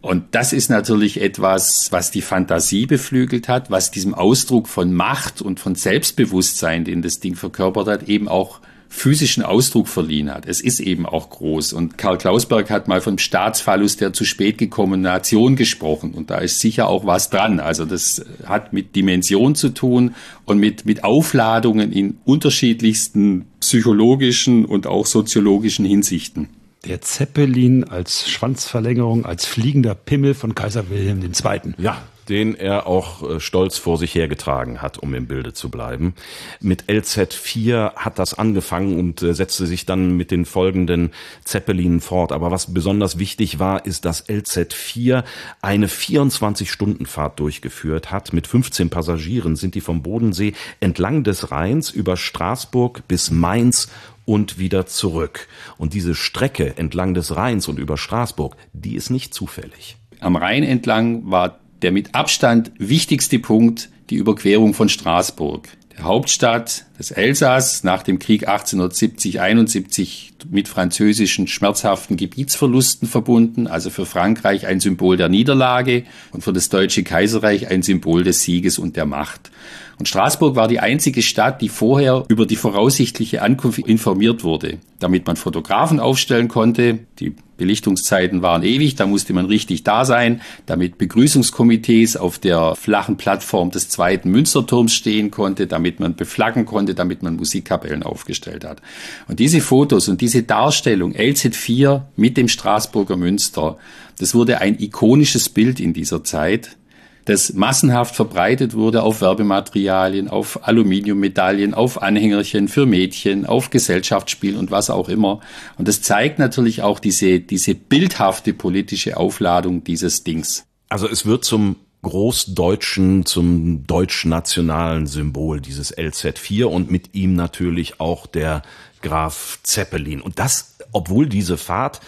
Und 0.00 0.34
das 0.34 0.52
ist 0.52 0.68
natürlich 0.68 1.20
etwas, 1.20 1.88
was 1.90 2.10
die 2.10 2.20
Fantasie 2.20 2.84
beflügelt 2.84 3.48
hat, 3.48 3.70
was 3.70 3.90
diesem 3.90 4.12
Ausdruck 4.12 4.68
von 4.68 4.92
Macht 4.92 5.40
und 5.40 5.60
von 5.60 5.74
Selbstbewusstsein, 5.74 6.84
den 6.84 7.00
das 7.00 7.20
Ding 7.20 7.36
verkörpert 7.36 7.88
hat, 7.88 8.08
eben 8.08 8.28
auch 8.28 8.60
physischen 8.94 9.42
Ausdruck 9.42 9.88
verliehen 9.88 10.32
hat. 10.32 10.46
Es 10.46 10.60
ist 10.60 10.78
eben 10.78 11.04
auch 11.04 11.28
groß. 11.28 11.72
Und 11.72 11.98
Karl 11.98 12.16
Klausberg 12.16 12.70
hat 12.70 12.86
mal 12.86 13.00
vom 13.00 13.18
Staatsphallus 13.18 13.96
der 13.96 14.12
zu 14.12 14.24
spät 14.24 14.56
gekommenen 14.56 15.02
Nation 15.02 15.56
gesprochen. 15.56 16.14
Und 16.14 16.30
da 16.30 16.38
ist 16.38 16.60
sicher 16.60 16.88
auch 16.88 17.04
was 17.04 17.28
dran. 17.28 17.58
Also 17.58 17.84
das 17.84 18.24
hat 18.46 18.72
mit 18.72 18.94
Dimension 18.94 19.56
zu 19.56 19.70
tun 19.70 20.14
und 20.44 20.58
mit, 20.58 20.86
mit 20.86 21.02
Aufladungen 21.02 21.92
in 21.92 22.18
unterschiedlichsten 22.24 23.46
psychologischen 23.60 24.64
und 24.64 24.86
auch 24.86 25.06
soziologischen 25.06 25.84
Hinsichten. 25.84 26.48
Der 26.84 27.00
Zeppelin 27.00 27.84
als 27.84 28.30
Schwanzverlängerung, 28.30 29.26
als 29.26 29.44
fliegender 29.44 29.96
Pimmel 29.96 30.34
von 30.34 30.54
Kaiser 30.54 30.88
Wilhelm 30.88 31.20
II. 31.20 31.74
Ja, 31.78 32.00
den 32.28 32.54
er 32.54 32.86
auch 32.86 33.28
äh, 33.28 33.40
stolz 33.40 33.78
vor 33.78 33.98
sich 33.98 34.14
hergetragen 34.14 34.82
hat, 34.82 34.98
um 34.98 35.14
im 35.14 35.26
Bilde 35.26 35.52
zu 35.52 35.70
bleiben. 35.70 36.14
Mit 36.60 36.84
LZ4 36.84 37.94
hat 37.96 38.18
das 38.18 38.34
angefangen 38.34 38.98
und 38.98 39.22
äh, 39.22 39.34
setzte 39.34 39.66
sich 39.66 39.86
dann 39.86 40.16
mit 40.16 40.30
den 40.30 40.44
folgenden 40.44 41.10
Zeppelinen 41.44 42.00
fort. 42.00 42.32
Aber 42.32 42.50
was 42.50 42.72
besonders 42.72 43.18
wichtig 43.18 43.58
war, 43.58 43.86
ist, 43.86 44.04
dass 44.04 44.28
LZ4 44.28 45.24
eine 45.62 45.86
24-Stunden-Fahrt 45.86 47.38
durchgeführt 47.40 48.10
hat. 48.10 48.32
Mit 48.32 48.46
15 48.46 48.90
Passagieren 48.90 49.56
sind 49.56 49.74
die 49.74 49.80
vom 49.80 50.02
Bodensee 50.02 50.54
entlang 50.80 51.24
des 51.24 51.50
Rheins 51.50 51.90
über 51.90 52.16
Straßburg 52.16 53.06
bis 53.08 53.30
Mainz 53.30 53.88
und 54.24 54.58
wieder 54.58 54.86
zurück. 54.86 55.48
Und 55.76 55.94
diese 55.94 56.14
Strecke 56.14 56.76
entlang 56.76 57.14
des 57.14 57.36
Rheins 57.36 57.68
und 57.68 57.78
über 57.78 57.96
Straßburg, 57.96 58.56
die 58.72 58.96
ist 58.96 59.10
nicht 59.10 59.34
zufällig. 59.34 59.96
Am 60.20 60.36
Rhein 60.36 60.62
entlang 60.62 61.30
war 61.30 61.58
der 61.84 61.92
mit 61.92 62.14
Abstand 62.14 62.72
wichtigste 62.78 63.38
Punkt 63.38 63.90
die 64.08 64.16
Überquerung 64.16 64.72
von 64.72 64.88
Straßburg, 64.88 65.68
der 65.94 66.04
Hauptstadt 66.04 66.86
des 66.98 67.10
Elsass 67.10 67.84
nach 67.84 68.02
dem 68.02 68.18
Krieg 68.18 68.48
1870-71 68.48 70.30
mit 70.50 70.66
französischen 70.66 71.46
schmerzhaften 71.46 72.16
Gebietsverlusten 72.16 73.06
verbunden, 73.06 73.66
also 73.66 73.90
für 73.90 74.06
Frankreich 74.06 74.66
ein 74.66 74.80
Symbol 74.80 75.18
der 75.18 75.28
Niederlage 75.28 76.04
und 76.32 76.42
für 76.42 76.54
das 76.54 76.70
Deutsche 76.70 77.02
Kaiserreich 77.02 77.68
ein 77.68 77.82
Symbol 77.82 78.24
des 78.24 78.42
Sieges 78.42 78.78
und 78.78 78.96
der 78.96 79.04
Macht. 79.04 79.50
Und 79.98 80.08
Straßburg 80.08 80.56
war 80.56 80.68
die 80.68 80.80
einzige 80.80 81.20
Stadt, 81.20 81.60
die 81.60 81.68
vorher 81.68 82.24
über 82.28 82.46
die 82.46 82.56
voraussichtliche 82.56 83.42
Ankunft 83.42 83.80
informiert 83.80 84.42
wurde, 84.42 84.78
damit 85.00 85.26
man 85.26 85.36
Fotografen 85.36 86.00
aufstellen 86.00 86.48
konnte. 86.48 87.00
Die 87.20 87.36
Belichtungszeiten 87.56 88.42
waren 88.42 88.62
ewig, 88.62 88.96
da 88.96 89.06
musste 89.06 89.32
man 89.32 89.46
richtig 89.46 89.84
da 89.84 90.04
sein, 90.04 90.40
damit 90.66 90.98
Begrüßungskomitees 90.98 92.16
auf 92.16 92.38
der 92.38 92.74
flachen 92.74 93.16
Plattform 93.16 93.70
des 93.70 93.88
zweiten 93.88 94.30
Münsterturms 94.30 94.92
stehen 94.94 95.30
konnte, 95.30 95.66
damit 95.66 96.00
man 96.00 96.16
beflaggen 96.16 96.66
konnte, 96.66 96.94
damit 96.94 97.22
man 97.22 97.36
Musikkapellen 97.36 98.02
aufgestellt 98.02 98.64
hat. 98.64 98.82
Und 99.28 99.38
diese 99.38 99.60
Fotos 99.60 100.08
und 100.08 100.20
diese 100.20 100.42
Darstellung 100.42 101.12
LZ4 101.12 102.02
mit 102.16 102.36
dem 102.36 102.48
Straßburger 102.48 103.16
Münster, 103.16 103.78
das 104.18 104.34
wurde 104.34 104.60
ein 104.60 104.78
ikonisches 104.78 105.48
Bild 105.48 105.80
in 105.80 105.92
dieser 105.92 106.24
Zeit 106.24 106.76
das 107.24 107.54
massenhaft 107.54 108.14
verbreitet 108.14 108.74
wurde 108.74 109.02
auf 109.02 109.20
Werbematerialien, 109.20 110.28
auf 110.28 110.66
Aluminiummedaillen, 110.66 111.74
auf 111.74 112.02
Anhängerchen 112.02 112.68
für 112.68 112.86
Mädchen, 112.86 113.46
auf 113.46 113.70
Gesellschaftsspiel 113.70 114.56
und 114.56 114.70
was 114.70 114.90
auch 114.90 115.08
immer. 115.08 115.40
Und 115.78 115.88
das 115.88 116.02
zeigt 116.02 116.38
natürlich 116.38 116.82
auch 116.82 116.98
diese, 116.98 117.40
diese 117.40 117.74
bildhafte 117.74 118.52
politische 118.52 119.16
Aufladung 119.16 119.84
dieses 119.84 120.24
Dings. 120.24 120.64
Also 120.88 121.08
es 121.08 121.24
wird 121.24 121.44
zum 121.44 121.76
großdeutschen, 122.02 123.24
zum 123.24 123.86
deutsch-nationalen 123.86 125.06
Symbol 125.06 125.60
dieses 125.60 125.96
LZ4 125.96 126.64
und 126.64 126.90
mit 126.90 127.14
ihm 127.14 127.34
natürlich 127.34 127.98
auch 128.00 128.26
der 128.26 128.62
Graf 129.00 129.58
Zeppelin. 129.62 130.20
Und 130.20 130.38
das, 130.38 130.76
obwohl 130.92 131.26
diese 131.26 131.56
Fahrt 131.56 132.00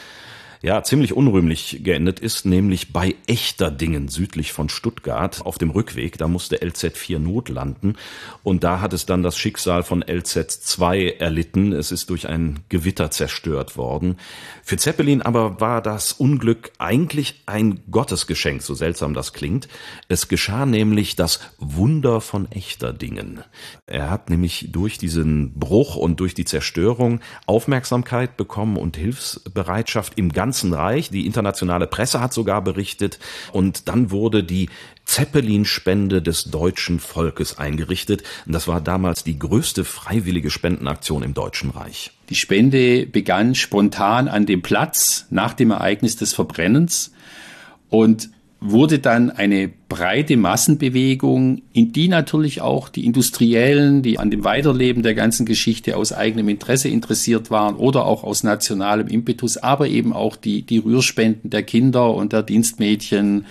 ja, 0.67 0.83
ziemlich 0.83 1.13
unrühmlich 1.13 1.83
geendet 1.85 2.19
ist, 2.19 2.45
nämlich 2.45 2.93
bei 2.93 3.15
Echterdingen 3.29 4.09
südlich 4.09 4.53
von 4.53 4.69
Stuttgart 4.69 5.47
auf 5.47 5.59
dem 5.59 5.71
Rückweg. 5.71 6.19
Da 6.19 6.27
musste 6.27 6.57
LZ4 6.57 7.21
notlanden 7.21 7.97
und 8.43 8.65
da 8.65 8.81
hat 8.81 8.93
es 8.93 9.07
dann 9.07 9.23
das 9.23 9.39
Schicksal 9.39 9.85
von 9.85 10.03
LZ2 10.03 11.19
erlitten. 11.21 11.73
Es 11.73 11.93
ist 11.93 12.11
durch 12.11 12.29
ein 12.29 12.65
Gewitter 12.69 13.13
zerstört 13.13 13.77
worden. 13.77 14.17
Für 14.65 14.77
Zeppelin 14.77 15.23
aber 15.23 15.61
war 15.61 15.81
das 15.83 16.13
Unglück 16.13 16.73
eigentlich 16.79 17.45
ein 17.47 17.79
Gottesgeschenk, 17.89 18.61
so 18.61 18.75
seltsam 18.75 19.15
das 19.15 19.33
klingt. 19.33 19.69
Es 20.09 20.27
geschah 20.27 20.67
nämlich 20.67 21.15
das 21.15 21.39
Wunder 21.59 22.21
von 22.21 22.51
Echterdingen. 22.51 23.45
Er 23.87 24.11
hat 24.11 24.31
nämlich 24.31 24.71
durch 24.73 24.99
diesen 24.99 25.53
Bruch 25.53 25.95
und 25.95 26.19
durch 26.19 26.35
die 26.35 26.45
Zerstörung 26.45 27.21
Aufmerksamkeit 27.47 28.37
bekommen 28.37 28.77
und 28.77 28.97
Hilfsbereitschaft 28.97 30.15
im 30.19 30.33
ganzen 30.33 30.56
Reich. 30.65 31.11
Die 31.11 31.27
internationale 31.27 31.87
Presse 31.87 32.21
hat 32.21 32.33
sogar 32.33 32.63
berichtet. 32.63 33.19
Und 33.53 33.89
dann 33.89 34.11
wurde 34.11 34.45
die 34.45 34.69
Zeppelin-Spende 35.05 36.21
des 36.21 36.45
deutschen 36.45 37.01
Volkes 37.01 37.59
eingerichtet. 37.59 38.23
Und 38.47 38.53
das 38.53 38.69
war 38.69 38.81
damals 38.81 39.25
die 39.25 39.39
größte 39.39 39.85
freiwillige 39.85 40.51
Spendenaktion 40.51 41.23
im 41.23 41.35
Deutschen 41.35 41.71
Reich. 41.71 42.11
Die 42.29 42.35
Spende 42.35 43.07
begann 43.07 43.55
spontan 43.55 44.29
an 44.29 44.47
dem 44.47 44.63
Platz 44.63 45.27
nach 45.31 45.55
dem 45.55 45.71
Ereignis 45.71 46.17
des 46.17 46.35
Verbrennens. 46.35 47.13
Und 47.89 48.31
wurde 48.61 48.99
dann 48.99 49.31
eine 49.31 49.71
breite 49.89 50.37
Massenbewegung, 50.37 51.63
in 51.73 51.93
die 51.93 52.09
natürlich 52.09 52.61
auch 52.61 52.89
die 52.89 53.05
Industriellen, 53.05 54.03
die 54.03 54.19
an 54.19 54.31
dem 54.31 54.45
Weiterleben 54.45 55.03
der 55.03 55.15
ganzen 55.15 55.47
Geschichte 55.47 55.97
aus 55.97 56.13
eigenem 56.13 56.49
Interesse 56.49 56.89
interessiert 56.89 57.51
waren 57.51 57.77
oder 57.77 58.07
auch 58.07 58.25
aus 58.25 58.43
nationalem 58.43 59.09
Impetus, 59.09 59.59
aber 59.59 59.89
eben 59.89 60.13
auch 60.13 60.37
die, 60.37 60.63
die 60.63 60.79
Rührspenden 60.79 61.51
der 61.51 61.63
Kinder 61.63 62.15
und 62.15 62.33
der 62.33 62.43
Dienstmädchen, 62.43 63.45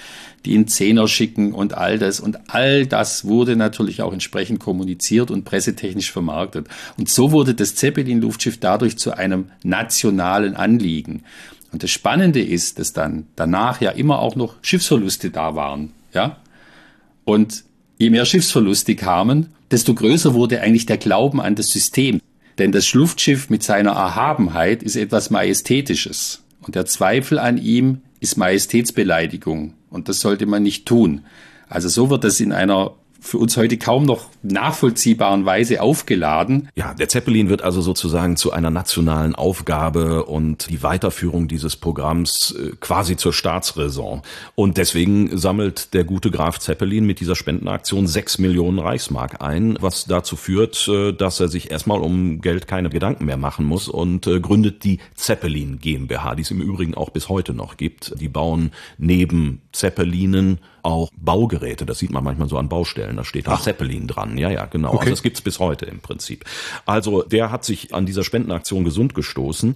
die 0.46 0.56
in 0.56 0.68
Zehner 0.68 1.08
schicken 1.08 1.54
und 1.54 1.76
all 1.76 1.98
das. 1.98 2.20
Und 2.20 2.40
all 2.50 2.86
das 2.86 3.26
wurde 3.26 3.56
natürlich 3.56 4.02
auch 4.02 4.14
entsprechend 4.14 4.60
kommuniziert 4.60 5.32
und 5.32 5.46
pressetechnisch 5.46 6.12
vermarktet. 6.12 6.68
Und 6.98 7.10
so 7.10 7.32
wurde 7.32 7.54
das 7.54 7.76
Zeppelin-Luftschiff 7.76 8.60
dadurch 8.60 8.98
zu 8.98 9.14
einem 9.14 9.46
nationalen 9.64 10.56
Anliegen. 10.56 11.24
Und 11.76 11.84
das 11.84 11.92
Spannende 11.92 12.42
ist, 12.42 12.80
dass 12.80 12.94
dann 12.94 13.28
danach 13.36 13.82
ja 13.82 13.92
immer 13.92 14.20
auch 14.20 14.38
noch 14.38 14.56
Schiffsverluste 14.62 15.30
da 15.30 15.56
waren, 15.56 15.92
ja. 16.14 16.38
Und 17.26 17.66
je 17.98 18.10
mehr 18.12 18.24
Schiffsverluste 18.24 18.96
kamen, 18.96 19.48
desto 19.72 19.94
größer 19.94 20.34
wurde 20.34 20.62
eigentlich 20.62 20.86
der 20.86 20.96
Glauben 20.96 21.42
an 21.42 21.56
das 21.56 21.68
System. 21.68 22.22
Denn 22.60 22.72
das 22.72 22.94
Luftschiff 22.94 23.50
mit 23.50 23.62
seiner 23.62 23.92
Erhabenheit 23.92 24.84
ist 24.84 24.96
etwas 24.96 25.32
Majestätisches. 25.32 26.44
Und 26.62 26.76
der 26.76 26.86
Zweifel 26.86 27.40
an 27.40 27.58
ihm 27.58 28.04
ist 28.22 28.38
Majestätsbeleidigung. 28.38 29.74
Und 29.90 30.08
das 30.08 30.22
sollte 30.22 30.46
man 30.46 30.64
nicht 30.64 30.86
tun. 30.86 31.26
Also 31.68 31.90
so 31.90 32.10
wird 32.10 32.24
das 32.24 32.40
in 32.40 32.54
einer 32.54 32.94
für 33.26 33.40
uns 33.40 33.58
heute 33.58 33.78
kaum 33.78 34.06
noch 34.06 34.30
nachvollziehbaren 34.44 35.46
Weise 35.46 35.82
aufgeladen. 35.82 36.70
Ja, 36.76 36.94
der 36.94 37.10
Zeppelin 37.10 37.50
wird 37.50 37.64
also 37.64 37.82
sozusagen 37.82 38.38
zu 38.38 38.52
einer 38.52 38.70
nationalen 38.70 39.34
Aufgabe 39.34 40.26
und 40.26 40.70
die 40.70 40.84
Weiterführung 40.84 41.48
dieses 41.48 41.76
Programms 41.76 42.56
äh, 42.58 42.76
quasi 42.80 43.18
zur 43.18 43.34
Staatsräson. 43.34 44.22
Und 44.54 44.78
deswegen 44.78 45.38
sammelt 45.38 45.94
der 45.94 46.04
gute 46.04 46.30
Graf 46.30 46.60
Zeppelin 46.60 47.06
mit 47.06 47.20
dieser 47.20 47.36
Spendenaktion 47.36 48.06
sechs 48.06 48.38
Millionen 48.38 48.78
Reichsmark 48.78 49.42
ein, 49.42 49.78
was 49.82 50.06
dazu 50.06 50.36
führt, 50.36 50.88
äh, 50.88 51.12
dass 51.12 51.40
er 51.40 51.48
sich 51.48 51.72
erstmal 51.72 52.02
um 52.02 52.42
Geld 52.42 52.68
keine 52.68 52.90
Gedanken 52.90 53.26
mehr 53.26 53.38
machen 53.38 53.66
muss 53.66 53.88
und 53.88 54.28
äh, 54.28 54.40
gründet 54.40 54.84
die 54.84 55.00
Zeppelin 55.16 55.80
GmbH, 55.80 56.36
die 56.36 56.44
es 56.44 56.52
im 56.52 56.62
Übrigen 56.62 56.94
auch 56.94 57.10
bis 57.10 57.28
heute 57.28 57.54
noch 57.54 57.78
gibt. 57.78 58.14
Die 58.20 58.30
bauen 58.30 58.72
neben 59.00 59.62
Zeppelinen 59.76 60.60
auch 60.84 61.10
Baugeräte. 61.18 61.86
Das 61.86 62.00
sieht 62.00 62.12
man 62.12 62.24
manchmal 62.24 62.48
so 62.48 62.58
an 62.58 62.70
Baustellen. 62.70 63.18
Da 63.18 63.24
steht 63.24 63.48
auch 63.48 63.62
Zeppelin 63.62 64.08
dran. 64.08 64.38
Ja, 64.38 64.50
ja, 64.50 64.66
genau. 64.66 64.90
Okay. 64.90 65.00
Also 65.00 65.10
das 65.12 65.24
gibt's 65.24 65.42
bis 65.42 65.60
heute 65.60 65.86
im 65.86 66.00
Prinzip. 66.00 66.46
Also 66.86 67.24
der 67.24 67.52
hat 67.52 67.66
sich 67.66 67.94
an 67.94 68.06
dieser 68.06 68.24
Spendenaktion 68.24 68.84
gesund 68.84 69.14
gestoßen. 69.14 69.76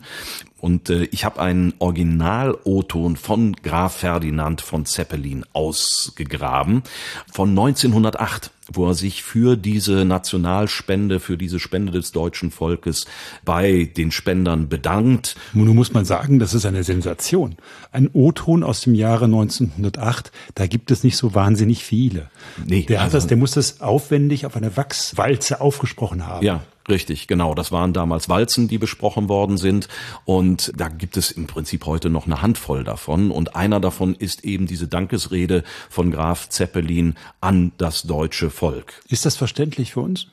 Und 0.60 0.90
äh, 0.90 1.04
ich 1.12 1.26
habe 1.26 1.42
einen 1.42 1.74
Original-O-Ton 1.80 3.16
von 3.16 3.54
Graf 3.54 3.98
Ferdinand 3.98 4.62
von 4.62 4.86
Zeppelin 4.86 5.46
ausgegraben 5.54 6.84
von 7.32 7.50
1908 7.50 8.52
wo 8.72 8.88
er 8.88 8.94
sich 8.94 9.24
für 9.24 9.58
diese 9.58 10.06
Nationalspende, 10.06 11.20
für 11.20 11.38
diese 11.38 11.60
Spende 11.60 11.92
des 11.92 12.12
deutschen 12.12 12.52
Volkes 12.52 13.06
bei 13.46 13.90
den 13.98 14.12
Spendern 14.12 14.70
bedankt. 14.70 15.36
Nun 15.54 15.76
muss 15.76 15.94
man 15.94 16.06
sagen, 16.06 16.40
das 16.40 16.54
ist 16.54 16.66
eine 16.66 16.84
Sensation. 16.84 17.56
Ein 17.92 18.10
O-Ton 18.14 18.64
aus 18.64 18.82
dem 18.82 18.94
Jahre 18.94 19.26
1908, 19.26 20.32
da 20.56 20.68
gibt 20.68 20.92
es 20.92 21.04
nicht 21.04 21.18
so 21.18 21.34
wahnsinnig 21.34 21.84
viele. 21.84 22.30
Nee, 22.66 22.84
der 22.84 23.00
hat 23.00 23.06
also, 23.06 23.18
das, 23.18 23.28
der 23.28 23.38
muss 23.38 23.52
das 23.52 23.82
aufwendig 23.82 24.46
auf 24.46 24.56
einer 24.56 24.76
Wachswalze 24.78 25.62
aufgesprochen 25.62 26.28
haben. 26.28 26.46
Ja, 26.46 26.62
Richtig, 26.90 27.28
genau. 27.28 27.54
Das 27.54 27.72
waren 27.72 27.94
damals 27.94 28.30
Walzen, 28.30 28.68
die 28.68 28.80
besprochen 28.80 29.30
worden 29.30 29.58
sind. 29.58 29.88
Und 30.26 30.74
da 30.76 30.88
gibt 30.88 31.18
es 31.18 31.32
im 31.32 31.46
Prinzip 31.46 31.86
heute 31.86 32.10
noch 32.10 32.26
eine 32.26 32.42
Handvoll 32.42 32.84
davon. 32.84 33.30
Und 33.32 33.56
einer 33.56 33.80
davon 33.80 34.16
ist 34.16 34.44
eben 34.44 34.66
diese 34.66 34.88
Dankesrede 34.88 35.64
von 35.90 36.10
Graf 36.12 36.50
Zeppelin 36.50 37.16
an 37.42 37.72
das 37.78 38.04
deutsche 38.04 38.50
Volk. 38.50 38.94
Ist 39.08 39.26
das 39.26 39.38
verständlich 39.38 39.94
für 39.94 40.02
uns? 40.02 40.28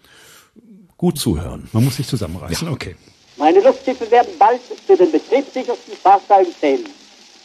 Gut 0.96 1.18
zuhören. 1.18 1.68
Man 1.72 1.84
muss 1.84 1.96
sich 1.96 2.06
zusammenreißen. 2.06 2.68
Ja. 2.68 2.72
Okay. 2.72 2.96
Meine 3.36 3.60
Luftschiffe 3.60 4.10
werden 4.10 4.32
bald 4.38 4.60
zu 4.86 4.96
den 4.96 5.12
betriebssichersten 5.12 5.94
Fahrzeugen 6.02 6.52
zählen, 6.58 6.84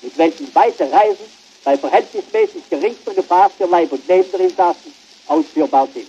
mit 0.01 0.17
welchen 0.17 0.55
weite 0.55 0.83
Reisen 0.83 1.25
bei 1.63 1.77
verhältnismäßig 1.77 2.63
geringster 2.69 3.13
Gefahr 3.13 3.49
für 3.49 3.65
Leib 3.65 3.91
und 3.91 4.07
Leben 4.07 4.31
der 4.31 4.39
Insassen 4.41 4.93
ausführbar 5.27 5.87
sind. 5.93 6.07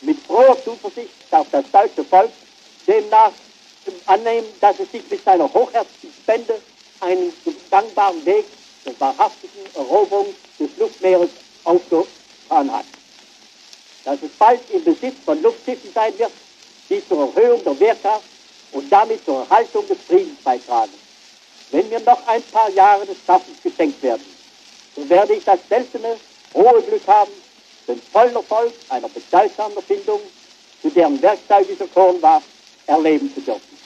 Mit 0.00 0.18
froher 0.20 0.56
Zuversicht 0.62 1.10
darf 1.30 1.46
das 1.50 1.64
deutsche 1.72 2.04
Volk 2.04 2.30
demnach 2.86 3.32
annehmen, 4.06 4.46
dass 4.60 4.78
es 4.78 4.90
sich 4.92 5.02
mit 5.10 5.24
seiner 5.24 5.52
hochherzigen 5.52 6.12
Spende 6.22 6.60
einen 7.00 7.32
gangbaren 7.70 8.24
Weg 8.24 8.44
der 8.84 9.00
wahrhaftigen 9.00 9.64
Eroberung 9.74 10.26
des 10.58 10.70
Luftmeeres 10.78 11.30
aufgetan 11.64 12.72
hat. 12.72 12.84
Dass 14.04 14.22
es 14.22 14.30
bald 14.38 14.60
im 14.72 14.84
Besitz 14.84 15.16
von 15.24 15.42
Luftschiffen 15.42 15.92
sein 15.92 16.18
wird, 16.18 16.32
die 16.88 17.06
zur 17.06 17.32
Erhöhung 17.34 17.62
der 17.64 17.78
Wehrkraft 17.80 18.24
und 18.72 18.90
damit 18.90 19.24
zur 19.24 19.40
Erhaltung 19.40 19.86
des 19.88 19.98
Friedens 20.06 20.38
beitragen. 20.42 20.92
Wenn 21.70 21.88
mir 21.88 22.00
noch 22.00 22.26
ein 22.26 22.42
paar 22.44 22.70
Jahre 22.70 23.04
des 23.04 23.16
Schaffens 23.26 23.58
geschenkt 23.62 24.02
werden, 24.02 24.37
werde 25.08 25.34
ich 25.34 25.44
das 25.44 25.60
seltene, 25.68 26.16
hohe 26.54 26.82
Glück 26.82 27.06
haben, 27.06 27.30
den 27.86 28.00
vollen 28.12 28.34
Erfolg 28.34 28.72
einer 28.88 29.08
bedeutsamen 29.08 29.76
Erfindung, 29.76 30.20
zu 30.82 30.90
deren 30.90 31.20
Werkzeug 31.20 31.66
dieser 31.68 31.86
Korn 31.88 32.20
war, 32.22 32.42
erleben 32.86 33.32
zu 33.34 33.40
dürfen. 33.40 33.78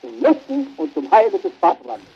Zum 0.00 0.20
Nutzen 0.20 0.74
und 0.76 0.94
zum 0.94 1.10
Heile 1.10 1.38
des 1.38 1.52
Vaterlandes. 1.60 2.06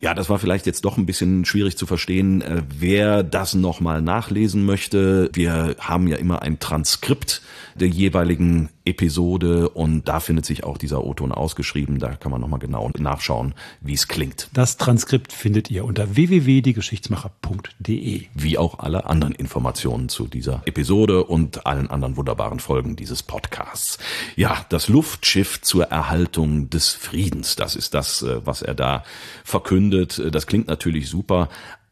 Ja, 0.00 0.14
das 0.14 0.30
war 0.30 0.38
vielleicht 0.38 0.66
jetzt 0.66 0.84
doch 0.84 0.96
ein 0.96 1.06
bisschen 1.06 1.44
schwierig 1.44 1.76
zu 1.76 1.84
verstehen. 1.84 2.40
Äh, 2.40 2.62
wer 2.68 3.24
das 3.24 3.54
nochmal 3.54 4.00
nachlesen 4.00 4.64
möchte, 4.64 5.28
wir 5.32 5.74
haben 5.80 6.06
ja 6.06 6.16
immer 6.16 6.42
ein 6.42 6.60
Transkript 6.60 7.42
der 7.74 7.88
jeweiligen 7.88 8.68
Episode 8.84 9.68
und 9.68 10.08
da 10.08 10.20
findet 10.20 10.46
sich 10.46 10.64
auch 10.64 10.78
dieser 10.78 11.04
O-Ton 11.04 11.32
ausgeschrieben. 11.32 11.98
Da 11.98 12.14
kann 12.14 12.32
man 12.32 12.40
nochmal 12.40 12.60
genau 12.60 12.90
nachschauen, 12.98 13.52
wie 13.80 13.92
es 13.94 14.08
klingt. 14.08 14.48
Das 14.52 14.78
Transkript 14.78 15.32
findet 15.32 15.70
ihr 15.70 15.84
unter 15.84 16.16
www.diegeschichtsmacher.de. 16.16 18.26
Wie 18.34 18.58
auch 18.58 18.78
alle 18.78 19.06
anderen 19.06 19.34
Informationen 19.34 20.08
zu 20.08 20.26
dieser 20.26 20.62
Episode 20.64 21.24
und 21.24 21.66
allen 21.66 21.90
anderen 21.90 22.16
wunderbaren 22.16 22.60
Folgen 22.60 22.96
dieses 22.96 23.22
Podcasts. 23.22 23.98
Ja, 24.36 24.64
das 24.68 24.88
Luftschiff 24.88 25.60
zur 25.60 25.84
Erhaltung 25.84 26.70
des 26.70 26.90
Friedens, 26.90 27.56
das 27.56 27.76
ist 27.76 27.94
das, 27.94 28.22
äh, 28.22 28.46
was 28.46 28.62
er 28.62 28.74
da 28.74 29.04
verkündet. 29.44 29.87
Das 29.90 30.46
klingt 30.46 30.68
natürlich 30.68 31.08
super, 31.08 31.48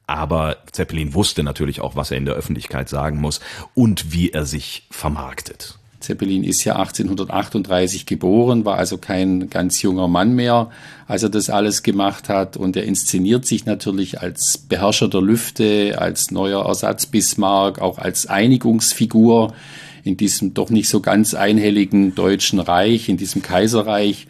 aber 0.07 0.59
Zeppelin 0.73 1.15
wusste 1.15 1.43
natürlich 1.43 1.81
auch, 1.81 1.97
was 1.97 2.11
er 2.11 2.19
in 2.19 2.27
der 2.27 2.35
Öffentlichkeit 2.35 2.89
sagen 2.89 3.21
muss 3.21 3.41
und 3.75 4.13
wie 4.13 4.31
er 4.31 4.47
sich 4.47 4.87
vermarktet. 4.91 5.79
Zeppelin 6.01 6.45
ist 6.45 6.63
ja 6.65 6.77
1838 6.77 8.07
geboren, 8.07 8.65
war 8.65 8.79
also 8.79 8.99
kein 8.99 9.51
ganz 9.51 9.83
junger 9.83 10.07
Mann 10.07 10.35
mehr, 10.35 10.71
als 11.09 11.25
er 11.25 11.31
das 11.31 11.51
alles 11.51 11.83
gemacht 11.83 12.29
hat. 12.29 12.57
Und 12.57 12.77
er 12.77 12.85
inszeniert 12.85 13.45
sich 13.45 13.67
natürlich 13.67 14.21
als 14.21 14.59
Beherrscher 14.59 15.09
der 15.09 15.23
Lüfte, 15.23 15.97
als 15.99 16.31
neuer 16.31 16.65
Ersatz 16.65 17.07
Bismarck, 17.07 17.81
auch 17.81 17.99
als 17.99 18.27
Einigungsfigur 18.27 19.55
in 20.05 20.17
diesem 20.17 20.55
doch 20.55 20.71
nicht 20.71 20.89
so 20.89 21.01
ganz 21.01 21.35
einhelligen 21.35 22.15
deutschen 22.15 22.61
Reich, 22.61 23.09
in 23.09 23.17
diesem 23.17 23.43
Kaiserreich. 23.43 24.29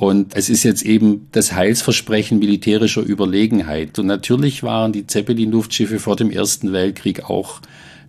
Und 0.00 0.34
es 0.34 0.48
ist 0.48 0.62
jetzt 0.62 0.82
eben 0.82 1.28
das 1.32 1.52
Heilsversprechen 1.52 2.38
militärischer 2.38 3.02
Überlegenheit. 3.02 3.98
Und 3.98 4.06
natürlich 4.06 4.62
waren 4.62 4.92
die 4.92 5.06
Zeppelin-Luftschiffe 5.06 5.98
vor 5.98 6.16
dem 6.16 6.30
Ersten 6.30 6.72
Weltkrieg 6.72 7.28
auch 7.28 7.60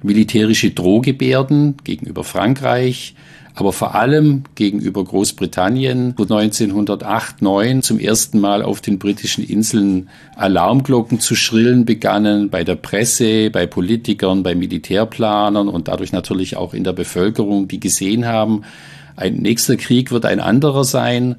militärische 0.01 0.71
Drohgebärden 0.71 1.75
gegenüber 1.83 2.23
Frankreich, 2.23 3.13
aber 3.55 3.73
vor 3.73 3.93
allem 3.93 4.43
gegenüber 4.55 5.03
Großbritannien, 5.03 6.13
wo 6.15 6.23
1908, 6.23 7.41
9 7.41 7.81
zum 7.81 7.99
ersten 7.99 8.39
Mal 8.39 8.63
auf 8.63 8.79
den 8.79 8.97
britischen 8.97 9.43
Inseln 9.43 10.07
Alarmglocken 10.37 11.19
zu 11.19 11.35
schrillen 11.35 11.83
begannen, 11.83 12.49
bei 12.49 12.63
der 12.63 12.75
Presse, 12.75 13.49
bei 13.49 13.67
Politikern, 13.67 14.43
bei 14.43 14.55
Militärplanern 14.55 15.67
und 15.67 15.89
dadurch 15.89 16.13
natürlich 16.13 16.55
auch 16.55 16.73
in 16.73 16.85
der 16.85 16.93
Bevölkerung, 16.93 17.67
die 17.67 17.81
gesehen 17.81 18.27
haben, 18.27 18.61
ein 19.17 19.35
nächster 19.35 19.75
Krieg 19.75 20.11
wird 20.11 20.25
ein 20.25 20.39
anderer 20.39 20.85
sein 20.85 21.35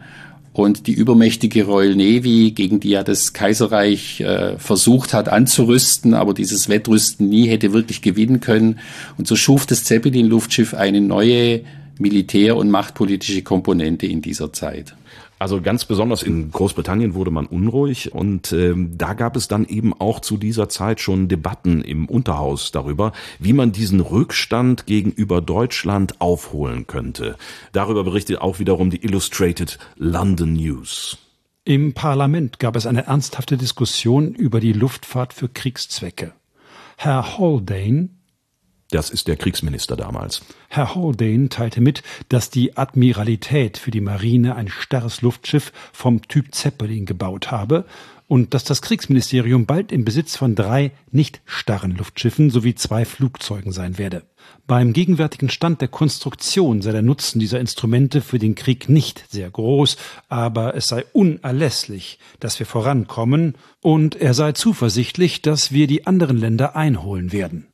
und 0.53 0.87
die 0.87 0.93
übermächtige 0.93 1.65
Royal 1.65 1.95
Navy, 1.95 2.51
gegen 2.51 2.79
die 2.79 2.91
ja 2.91 3.03
das 3.03 3.33
Kaiserreich 3.33 4.21
äh, 4.21 4.59
versucht 4.59 5.15
hat 5.15 5.29
anzurüsten, 5.29 6.13
aber 6.15 6.35
dieses 6.35 6.69
Wettrüsten 6.69 7.29
nie 7.29 7.49
hätte 7.49 7.73
wirklich 7.73 8.03
gewinnen 8.03 8.41
können. 8.41 8.79
Und 9.17 9.27
so 9.27 9.37
schuf 9.37 9.65
das 9.65 9.85
Zeppelin-Luftschiff 9.85 10.75
eine 10.75 11.01
neue 11.01 11.63
militär- 11.99 12.57
und 12.57 12.71
machtpolitische 12.71 13.43
Komponente 13.43 14.07
in 14.07 14.21
dieser 14.21 14.53
Zeit. 14.53 14.95
Also 15.43 15.61
ganz 15.61 15.85
besonders 15.85 16.23
in 16.23 16.53
Großbritannien 16.53 17.15
wurde 17.15 17.33
man 17.33 17.47
unruhig 17.47 18.15
und 18.15 18.53
ähm, 18.53 18.97
da 18.97 19.13
gab 19.13 19.35
es 19.35 19.49
dann 19.49 19.65
eben 19.65 19.93
auch 19.93 20.21
zu 20.21 20.37
dieser 20.37 20.69
Zeit 20.69 21.01
schon 21.01 21.27
Debatten 21.27 21.81
im 21.81 22.07
Unterhaus 22.07 22.71
darüber, 22.71 23.11
wie 23.41 23.53
man 23.53 23.73
diesen 23.73 23.99
Rückstand 23.99 24.87
gegenüber 24.87 25.41
Deutschland 25.41 26.21
aufholen 26.21 26.87
könnte. 26.87 27.35
Darüber 27.73 28.05
berichtet 28.05 28.41
auch 28.41 28.61
wiederum 28.61 28.91
die 28.91 29.05
Illustrated 29.05 29.81
London 29.97 30.53
News. 30.53 31.19
Im 31.65 31.93
Parlament 31.93 32.61
gab 32.61 32.77
es 32.77 32.87
eine 32.87 33.07
ernsthafte 33.07 33.57
Diskussion 33.57 34.37
über 34.37 34.61
die 34.61 34.73
Luftfahrt 34.73 35.35
für 35.35 35.49
Kriegszwecke. 35.49 36.35
Herr 36.97 37.37
Haldane, 37.37 38.11
das 38.93 39.11
ist 39.11 39.29
der 39.29 39.37
Kriegsminister 39.37 39.97
damals. 39.97 40.43
Herr 40.69 40.95
Haldane 40.95 41.49
teilte 41.49 41.81
mit, 41.81 42.03
dass 42.29 42.51
die 42.51 42.77
Admiralität 42.77 43.79
für 43.79 43.91
die 43.91 44.01
Marine 44.01 44.55
ein 44.55 44.69
starres 44.69 45.23
Luftschiff 45.23 45.73
vom 45.93 46.23
Typ 46.29 46.55
Zeppelin 46.55 47.07
gebaut 47.07 47.51
habe 47.51 47.85
und 48.29 48.55
dass 48.55 48.65
das 48.65 48.81
Kriegsministerium 48.81 49.67
bald 49.67 49.93
im 49.93 50.07
Besitz 50.07 50.37
von 50.37 50.55
drei 50.55 50.93
nicht 51.11 51.43
starren 51.45 51.97
Luftschiffen 51.97 52.49
sowie 52.49 52.75
zwei 52.75 53.05
Flugzeugen 53.05 53.73
sein 53.73 53.99
werde. 53.99 54.23
Beim 54.67 54.93
gegenwärtigen 54.93 55.51
Stand 55.51 55.81
der 55.81 55.89
Konstruktion 55.89 56.81
sei 56.81 56.93
der 56.93 57.03
Nutzen 57.03 57.41
dieser 57.41 57.61
Instrumente 57.61 58.21
für 58.23 58.39
den 58.39 58.55
Krieg 58.55 58.89
nicht 58.89 59.25
sehr 59.29 59.51
groß, 59.51 59.97
aber 60.29 60.75
es 60.75 60.89
sei 60.89 61.05
unerlässlich, 61.13 62.19
dass 62.41 62.59
wir 62.59 62.67
vorankommen, 62.67 63.57
und 63.81 64.15
er 64.17 64.33
sei 64.33 64.53
zuversichtlich, 64.53 65.43
dass 65.43 65.73
wir 65.73 65.87
die 65.87 66.07
anderen 66.07 66.39
Länder 66.39 66.75
einholen 66.77 67.33
werden. 67.33 67.72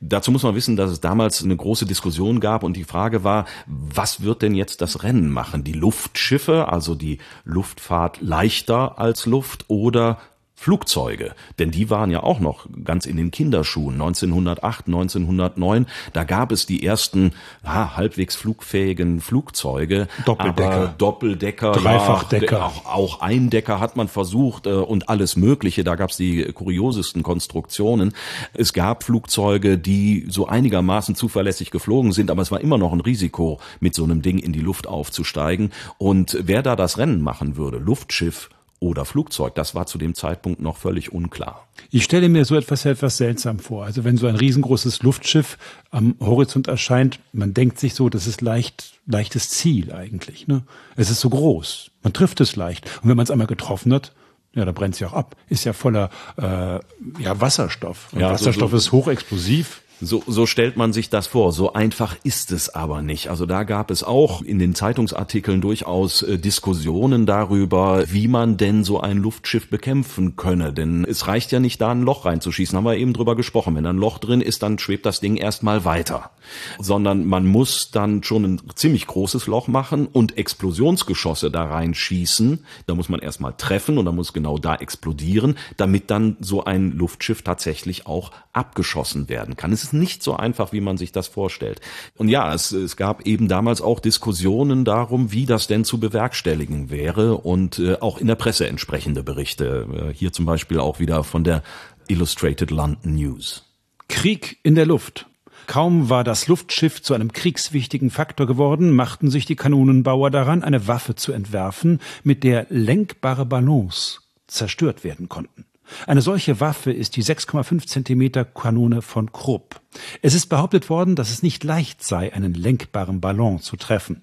Dazu 0.00 0.30
muss 0.30 0.42
man 0.42 0.54
wissen, 0.54 0.76
dass 0.76 0.90
es 0.90 1.00
damals 1.00 1.42
eine 1.42 1.56
große 1.56 1.86
Diskussion 1.86 2.40
gab 2.40 2.62
und 2.62 2.76
die 2.76 2.84
Frage 2.84 3.24
war, 3.24 3.46
was 3.66 4.22
wird 4.22 4.42
denn 4.42 4.54
jetzt 4.54 4.82
das 4.82 5.02
Rennen 5.02 5.30
machen? 5.30 5.64
Die 5.64 5.72
Luftschiffe, 5.72 6.68
also 6.68 6.94
die 6.94 7.18
Luftfahrt 7.44 8.20
leichter 8.20 8.98
als 8.98 9.24
Luft 9.24 9.64
oder 9.68 10.18
Flugzeuge, 10.56 11.34
denn 11.58 11.72
die 11.72 11.90
waren 11.90 12.10
ja 12.10 12.22
auch 12.22 12.40
noch 12.40 12.66
ganz 12.84 13.06
in 13.06 13.16
den 13.16 13.30
Kinderschuhen. 13.30 13.94
1908, 13.94 14.86
1909, 14.86 15.86
da 16.12 16.24
gab 16.24 16.52
es 16.52 16.64
die 16.64 16.86
ersten 16.86 17.32
ha, 17.64 17.96
halbwegs 17.96 18.36
flugfähigen 18.36 19.20
Flugzeuge. 19.20 20.06
Doppeldecker. 20.24 20.94
Doppeldecker, 20.96 21.72
Dreifachdecker. 21.72 22.58
Ja, 22.58 22.66
auch, 22.66 22.86
auch 22.86 23.20
Eindecker 23.20 23.80
hat 23.80 23.96
man 23.96 24.08
versucht 24.08 24.66
äh, 24.66 24.70
und 24.70 25.08
alles 25.08 25.36
Mögliche. 25.36 25.84
Da 25.84 25.96
gab 25.96 26.10
es 26.10 26.16
die 26.16 26.44
kuriosesten 26.44 27.22
Konstruktionen. 27.22 28.14
Es 28.54 28.72
gab 28.72 29.02
Flugzeuge, 29.02 29.76
die 29.76 30.24
so 30.28 30.46
einigermaßen 30.46 31.14
zuverlässig 31.14 31.72
geflogen 31.72 32.12
sind, 32.12 32.30
aber 32.30 32.42
es 32.42 32.52
war 32.52 32.60
immer 32.60 32.78
noch 32.78 32.92
ein 32.92 33.00
Risiko, 33.00 33.60
mit 33.80 33.94
so 33.94 34.04
einem 34.04 34.22
Ding 34.22 34.38
in 34.38 34.52
die 34.52 34.60
Luft 34.60 34.86
aufzusteigen. 34.86 35.72
Und 35.98 36.38
wer 36.40 36.62
da 36.62 36.76
das 36.76 36.96
Rennen 36.96 37.20
machen 37.20 37.56
würde, 37.56 37.78
Luftschiff 37.78 38.50
oder 38.84 39.04
Flugzeug. 39.04 39.54
Das 39.54 39.74
war 39.74 39.86
zu 39.86 39.98
dem 39.98 40.14
Zeitpunkt 40.14 40.60
noch 40.60 40.76
völlig 40.76 41.12
unklar. 41.12 41.66
Ich 41.90 42.04
stelle 42.04 42.28
mir 42.28 42.44
so 42.44 42.56
etwas 42.56 42.84
etwas 42.84 43.16
seltsam 43.16 43.58
vor. 43.58 43.84
Also 43.84 44.04
wenn 44.04 44.16
so 44.16 44.26
ein 44.26 44.36
riesengroßes 44.36 45.02
Luftschiff 45.02 45.58
am 45.90 46.16
Horizont 46.20 46.68
erscheint, 46.68 47.18
man 47.32 47.54
denkt 47.54 47.78
sich 47.78 47.94
so, 47.94 48.08
das 48.08 48.26
ist 48.26 48.40
leicht, 48.40 48.94
leichtes 49.06 49.50
Ziel 49.50 49.92
eigentlich. 49.92 50.46
Ne? 50.46 50.62
Es 50.96 51.10
ist 51.10 51.20
so 51.20 51.30
groß, 51.30 51.90
man 52.02 52.12
trifft 52.12 52.40
es 52.40 52.56
leicht. 52.56 52.86
Und 53.02 53.08
wenn 53.08 53.16
man 53.16 53.24
es 53.24 53.30
einmal 53.30 53.46
getroffen 53.46 53.92
hat, 53.92 54.12
ja, 54.54 54.64
da 54.64 54.72
brennt 54.72 54.94
es 54.94 55.00
ja 55.00 55.08
auch 55.08 55.14
ab. 55.14 55.36
Ist 55.48 55.64
ja 55.64 55.72
voller 55.72 56.10
äh, 56.36 56.78
ja, 57.22 57.40
Wasserstoff. 57.40 58.12
Und 58.12 58.20
ja, 58.20 58.30
Wasserstoff 58.30 58.70
so, 58.70 58.76
so. 58.78 58.86
ist 58.86 58.92
hochexplosiv. 58.92 59.82
So, 60.04 60.22
so 60.26 60.46
stellt 60.46 60.76
man 60.76 60.92
sich 60.92 61.10
das 61.10 61.26
vor. 61.26 61.52
So 61.52 61.72
einfach 61.72 62.16
ist 62.22 62.52
es 62.52 62.68
aber 62.68 63.02
nicht. 63.02 63.28
Also 63.28 63.46
da 63.46 63.64
gab 63.64 63.90
es 63.90 64.02
auch 64.02 64.42
in 64.42 64.58
den 64.58 64.74
Zeitungsartikeln 64.74 65.60
durchaus 65.60 66.22
äh, 66.22 66.38
Diskussionen 66.38 67.26
darüber, 67.26 68.04
wie 68.08 68.28
man 68.28 68.56
denn 68.56 68.84
so 68.84 69.00
ein 69.00 69.18
Luftschiff 69.18 69.70
bekämpfen 69.70 70.36
könne. 70.36 70.72
Denn 70.72 71.04
es 71.04 71.26
reicht 71.26 71.52
ja 71.52 71.60
nicht, 71.60 71.80
da 71.80 71.90
ein 71.90 72.02
Loch 72.02 72.24
reinzuschießen. 72.24 72.76
Haben 72.76 72.84
wir 72.84 72.96
eben 72.96 73.12
drüber 73.12 73.36
gesprochen. 73.36 73.74
Wenn 73.74 73.84
da 73.84 73.90
ein 73.90 73.96
Loch 73.96 74.18
drin 74.18 74.40
ist, 74.40 74.62
dann 74.62 74.78
schwebt 74.78 75.06
das 75.06 75.20
Ding 75.20 75.36
erstmal 75.36 75.84
weiter. 75.84 76.30
Sondern 76.78 77.24
man 77.24 77.46
muss 77.46 77.90
dann 77.90 78.22
schon 78.22 78.44
ein 78.44 78.60
ziemlich 78.74 79.06
großes 79.06 79.46
Loch 79.46 79.68
machen 79.68 80.06
und 80.06 80.36
Explosionsgeschosse 80.36 81.50
da 81.50 81.64
reinschießen. 81.64 82.64
Da 82.86 82.94
muss 82.94 83.08
man 83.08 83.20
erstmal 83.20 83.54
treffen 83.56 83.98
und 83.98 84.04
dann 84.04 84.16
muss 84.16 84.32
genau 84.32 84.58
da 84.58 84.74
explodieren, 84.74 85.56
damit 85.76 86.10
dann 86.10 86.36
so 86.40 86.64
ein 86.64 86.92
Luftschiff 86.92 87.42
tatsächlich 87.42 88.06
auch 88.06 88.30
abgeschossen 88.52 89.28
werden 89.28 89.56
kann. 89.56 89.72
Es 89.72 89.82
ist 89.82 89.93
nicht 89.94 90.22
so 90.22 90.36
einfach, 90.36 90.72
wie 90.72 90.80
man 90.80 90.96
sich 90.96 91.12
das 91.12 91.28
vorstellt. 91.28 91.80
Und 92.16 92.28
ja, 92.28 92.52
es, 92.52 92.72
es 92.72 92.96
gab 92.96 93.26
eben 93.26 93.48
damals 93.48 93.80
auch 93.80 94.00
Diskussionen 94.00 94.84
darum, 94.84 95.32
wie 95.32 95.46
das 95.46 95.66
denn 95.66 95.84
zu 95.84 95.98
bewerkstelligen 95.98 96.90
wäre 96.90 97.38
und 97.38 97.78
äh, 97.78 97.96
auch 98.00 98.18
in 98.18 98.26
der 98.26 98.34
Presse 98.34 98.66
entsprechende 98.66 99.22
Berichte. 99.22 100.10
Äh, 100.10 100.14
hier 100.14 100.32
zum 100.32 100.44
Beispiel 100.44 100.80
auch 100.80 100.98
wieder 100.98 101.24
von 101.24 101.44
der 101.44 101.62
Illustrated 102.08 102.70
London 102.70 103.14
News. 103.14 103.64
Krieg 104.08 104.58
in 104.62 104.74
der 104.74 104.86
Luft. 104.86 105.26
Kaum 105.66 106.10
war 106.10 106.24
das 106.24 106.46
Luftschiff 106.46 107.02
zu 107.02 107.14
einem 107.14 107.32
kriegswichtigen 107.32 108.10
Faktor 108.10 108.46
geworden, 108.46 108.92
machten 108.92 109.30
sich 109.30 109.46
die 109.46 109.56
Kanonenbauer 109.56 110.30
daran, 110.30 110.62
eine 110.62 110.86
Waffe 110.86 111.14
zu 111.14 111.32
entwerfen, 111.32 112.00
mit 112.22 112.44
der 112.44 112.66
lenkbare 112.68 113.46
Ballons 113.46 114.20
zerstört 114.46 115.04
werden 115.04 115.28
konnten. 115.28 115.64
Eine 116.06 116.22
solche 116.22 116.60
Waffe 116.60 116.92
ist 116.92 117.16
die 117.16 117.22
6,5 117.22 117.86
Zentimeter 117.86 118.44
Kanone 118.44 119.02
von 119.02 119.32
Krupp. 119.32 119.80
Es 120.22 120.34
ist 120.34 120.46
behauptet 120.46 120.90
worden, 120.90 121.16
dass 121.16 121.30
es 121.30 121.42
nicht 121.42 121.64
leicht 121.64 122.02
sei, 122.02 122.32
einen 122.32 122.54
lenkbaren 122.54 123.20
Ballon 123.20 123.60
zu 123.60 123.76
treffen. 123.76 124.22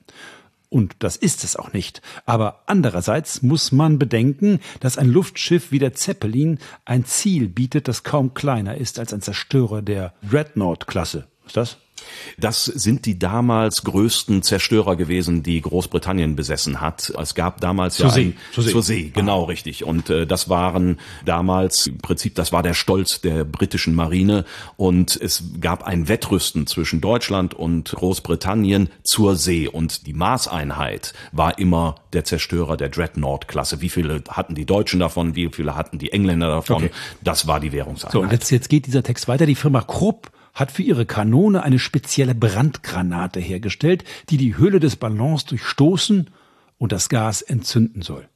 Und 0.70 0.96
das 1.00 1.18
ist 1.18 1.44
es 1.44 1.58
auch 1.58 1.74
nicht. 1.74 2.02
Aber 2.26 2.64
andererseits 2.66 3.42
muss 3.42 3.74
man 3.74 4.00
bedenken, 4.00 4.60
dass 4.80 4.98
ein 4.98 5.10
Luftschiff 5.10 5.72
wie 5.72 5.80
der 5.80 5.94
Zeppelin 5.94 6.60
ein 6.86 7.04
Ziel 7.04 7.50
bietet, 7.50 7.90
das 7.90 8.04
kaum 8.04 8.34
kleiner 8.34 8.78
ist 8.78 8.98
als 8.98 9.14
ein 9.14 9.22
Zerstörer 9.22 9.82
der 9.82 10.14
Dreadnought-Klasse. 10.30 11.28
Ist 11.52 11.58
das? 11.58 11.78
Das 12.38 12.64
sind 12.64 13.06
die 13.06 13.20
damals 13.20 13.84
größten 13.84 14.42
Zerstörer 14.42 14.96
gewesen, 14.96 15.44
die 15.44 15.60
Großbritannien 15.60 16.38
besessen 16.38 16.80
hat. 16.80 17.12
Es 17.22 17.36
gab 17.36 17.60
damals 17.60 17.96
zur 17.96 18.06
ja 18.06 18.12
See, 18.14 18.22
ein, 18.22 18.38
zur 18.54 18.64
See, 18.64 18.72
zur 18.72 18.84
See 18.84 19.12
genau 19.14 19.44
ah. 19.44 19.48
richtig. 19.48 19.84
Und 19.84 20.10
äh, 20.10 20.26
das 20.26 20.48
waren 20.48 20.98
damals 21.26 21.88
im 21.88 21.98
Prinzip, 21.98 22.36
das 22.36 22.54
war 22.54 22.64
der 22.64 22.74
Stolz 22.74 23.20
der 23.20 23.44
britischen 23.44 23.96
Marine. 23.96 24.46
Und 24.78 25.20
es 25.22 25.44
gab 25.60 25.84
ein 25.84 26.08
Wettrüsten 26.08 26.68
zwischen 26.68 27.02
Deutschland 27.02 27.54
und 27.54 27.92
Großbritannien 27.92 28.90
zur 29.04 29.36
See. 29.36 29.68
Und 29.68 30.08
die 30.08 30.14
Maßeinheit 30.14 31.14
war 31.34 31.60
immer 31.60 31.96
der 32.14 32.24
Zerstörer 32.24 32.78
der 32.78 32.88
Dreadnought-Klasse. 32.88 33.82
Wie 33.82 33.90
viele 33.90 34.24
hatten 34.30 34.56
die 34.56 34.66
Deutschen 34.66 35.02
davon? 35.02 35.36
Wie 35.36 35.50
viele 35.52 35.76
hatten 35.76 36.00
die 36.00 36.14
Engländer 36.14 36.48
davon? 36.48 36.86
Okay. 36.86 36.92
Das 37.22 37.46
war 37.46 37.60
die 37.60 37.74
Währungseinheit. 37.74 38.14
So, 38.14 38.22
und 38.22 38.32
jetzt, 38.32 38.50
jetzt 38.52 38.70
geht 38.70 38.88
dieser 38.88 39.04
Text 39.04 39.28
weiter. 39.28 39.46
Die 39.46 39.56
Firma 39.56 39.82
Krupp 39.82 40.32
hat 40.54 40.72
für 40.72 40.84
ihre 40.84 41.06
Kanone 41.06 41.64
eine 41.64 41.80
spezielle 41.80 42.36
Brandgranate 42.36 43.40
hergestellt, 43.40 44.04
die 44.30 44.38
die 44.38 44.58
Hülle 44.58 44.80
des 44.80 44.96
Ballons 44.96 45.46
durchstoßen 45.46 46.30
und 46.78 46.92
das 46.92 47.10
Gas 47.10 47.42
entzünden 47.42 48.02
soll. 48.02 48.28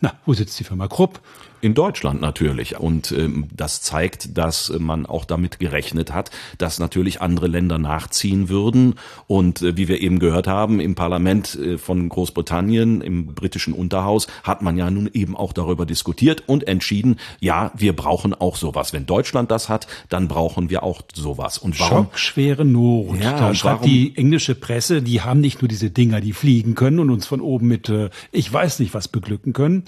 Na, 0.00 0.18
wo 0.26 0.34
sitzt 0.34 0.58
die 0.60 0.64
Firma 0.64 0.88
Krupp? 0.88 1.20
In 1.64 1.72
Deutschland 1.72 2.20
natürlich. 2.20 2.78
Und 2.78 3.10
ähm, 3.10 3.46
das 3.50 3.80
zeigt, 3.80 4.36
dass 4.36 4.70
man 4.78 5.06
auch 5.06 5.24
damit 5.24 5.58
gerechnet 5.58 6.12
hat, 6.12 6.30
dass 6.58 6.78
natürlich 6.78 7.22
andere 7.22 7.46
Länder 7.46 7.78
nachziehen 7.78 8.50
würden. 8.50 8.96
Und 9.28 9.62
äh, 9.62 9.74
wie 9.74 9.88
wir 9.88 10.02
eben 10.02 10.18
gehört 10.18 10.46
haben, 10.46 10.78
im 10.78 10.94
Parlament 10.94 11.54
äh, 11.54 11.78
von 11.78 12.06
Großbritannien, 12.10 13.00
im 13.00 13.28
britischen 13.28 13.72
Unterhaus, 13.72 14.26
hat 14.42 14.60
man 14.60 14.76
ja 14.76 14.90
nun 14.90 15.08
eben 15.14 15.34
auch 15.34 15.54
darüber 15.54 15.86
diskutiert 15.86 16.42
und 16.46 16.68
entschieden, 16.68 17.16
ja, 17.40 17.72
wir 17.74 17.96
brauchen 17.96 18.34
auch 18.34 18.56
sowas. 18.56 18.92
Wenn 18.92 19.06
Deutschland 19.06 19.50
das 19.50 19.70
hat, 19.70 19.86
dann 20.10 20.28
brauchen 20.28 20.68
wir 20.68 20.82
auch 20.82 21.00
sowas. 21.14 21.56
Und 21.56 21.80
warum? 21.80 22.08
Schockschwere 22.08 22.66
Not. 22.66 23.22
Ja, 23.22 23.38
da 23.38 23.54
schreibt 23.54 23.80
warum? 23.80 23.90
die 23.90 24.14
englische 24.18 24.54
Presse, 24.54 25.00
die 25.00 25.22
haben 25.22 25.40
nicht 25.40 25.62
nur 25.62 25.68
diese 25.70 25.88
Dinger, 25.88 26.20
die 26.20 26.34
fliegen 26.34 26.74
können 26.74 26.98
und 26.98 27.08
uns 27.08 27.26
von 27.26 27.40
oben 27.40 27.68
mit, 27.68 27.88
äh, 27.88 28.10
ich 28.32 28.52
weiß 28.52 28.80
nicht 28.80 28.92
was 28.92 29.08
beglücken 29.08 29.54
können. 29.54 29.84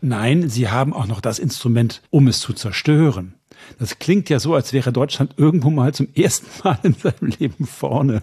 Nein, 0.00 0.48
sie 0.48 0.68
haben 0.68 0.92
auch 0.92 1.06
noch 1.06 1.19
das 1.20 1.38
Instrument, 1.38 2.02
um 2.10 2.28
es 2.28 2.40
zu 2.40 2.52
zerstören. 2.52 3.34
Das 3.78 3.98
klingt 3.98 4.28
ja 4.28 4.38
so, 4.40 4.54
als 4.54 4.72
wäre 4.72 4.92
Deutschland 4.92 5.34
irgendwo 5.36 5.70
mal 5.70 5.94
zum 5.94 6.08
ersten 6.14 6.46
Mal 6.64 6.78
in 6.82 6.94
seinem 6.94 7.32
Leben 7.38 7.66
vorne. 7.66 8.22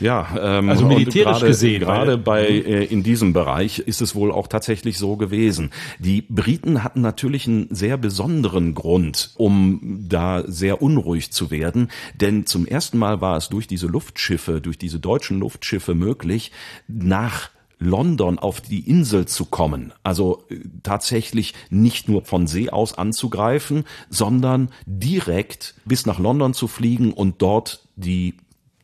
Ja, 0.00 0.58
ähm, 0.58 0.68
also 0.68 0.86
militärisch 0.86 1.38
grade, 1.38 1.46
gesehen. 1.46 1.80
Gerade 1.80 2.18
bei 2.18 2.46
äh, 2.46 2.84
in 2.84 3.02
diesem 3.02 3.32
Bereich 3.32 3.80
ist 3.80 4.00
es 4.00 4.14
wohl 4.14 4.32
auch 4.32 4.46
tatsächlich 4.46 4.98
so 4.98 5.16
gewesen. 5.16 5.70
Die 5.98 6.22
Briten 6.22 6.84
hatten 6.84 7.00
natürlich 7.00 7.46
einen 7.46 7.74
sehr 7.74 7.96
besonderen 7.96 8.74
Grund, 8.74 9.32
um 9.36 10.06
da 10.08 10.44
sehr 10.46 10.82
unruhig 10.82 11.32
zu 11.32 11.50
werden, 11.50 11.90
denn 12.14 12.46
zum 12.46 12.66
ersten 12.66 12.98
Mal 12.98 13.20
war 13.20 13.36
es 13.36 13.48
durch 13.48 13.66
diese 13.66 13.86
Luftschiffe, 13.86 14.60
durch 14.60 14.78
diese 14.78 15.00
deutschen 15.00 15.40
Luftschiffe 15.40 15.94
möglich, 15.94 16.52
nach 16.88 17.50
London 17.84 18.38
auf 18.38 18.60
die 18.60 18.88
Insel 18.88 19.26
zu 19.26 19.44
kommen, 19.44 19.92
also 20.02 20.44
äh, 20.48 20.60
tatsächlich 20.82 21.54
nicht 21.70 22.08
nur 22.08 22.24
von 22.24 22.46
See 22.46 22.70
aus 22.70 22.96
anzugreifen, 22.96 23.84
sondern 24.10 24.70
direkt 24.86 25.74
bis 25.84 26.06
nach 26.06 26.18
London 26.18 26.54
zu 26.54 26.68
fliegen 26.68 27.12
und 27.12 27.42
dort 27.42 27.86
die 27.96 28.34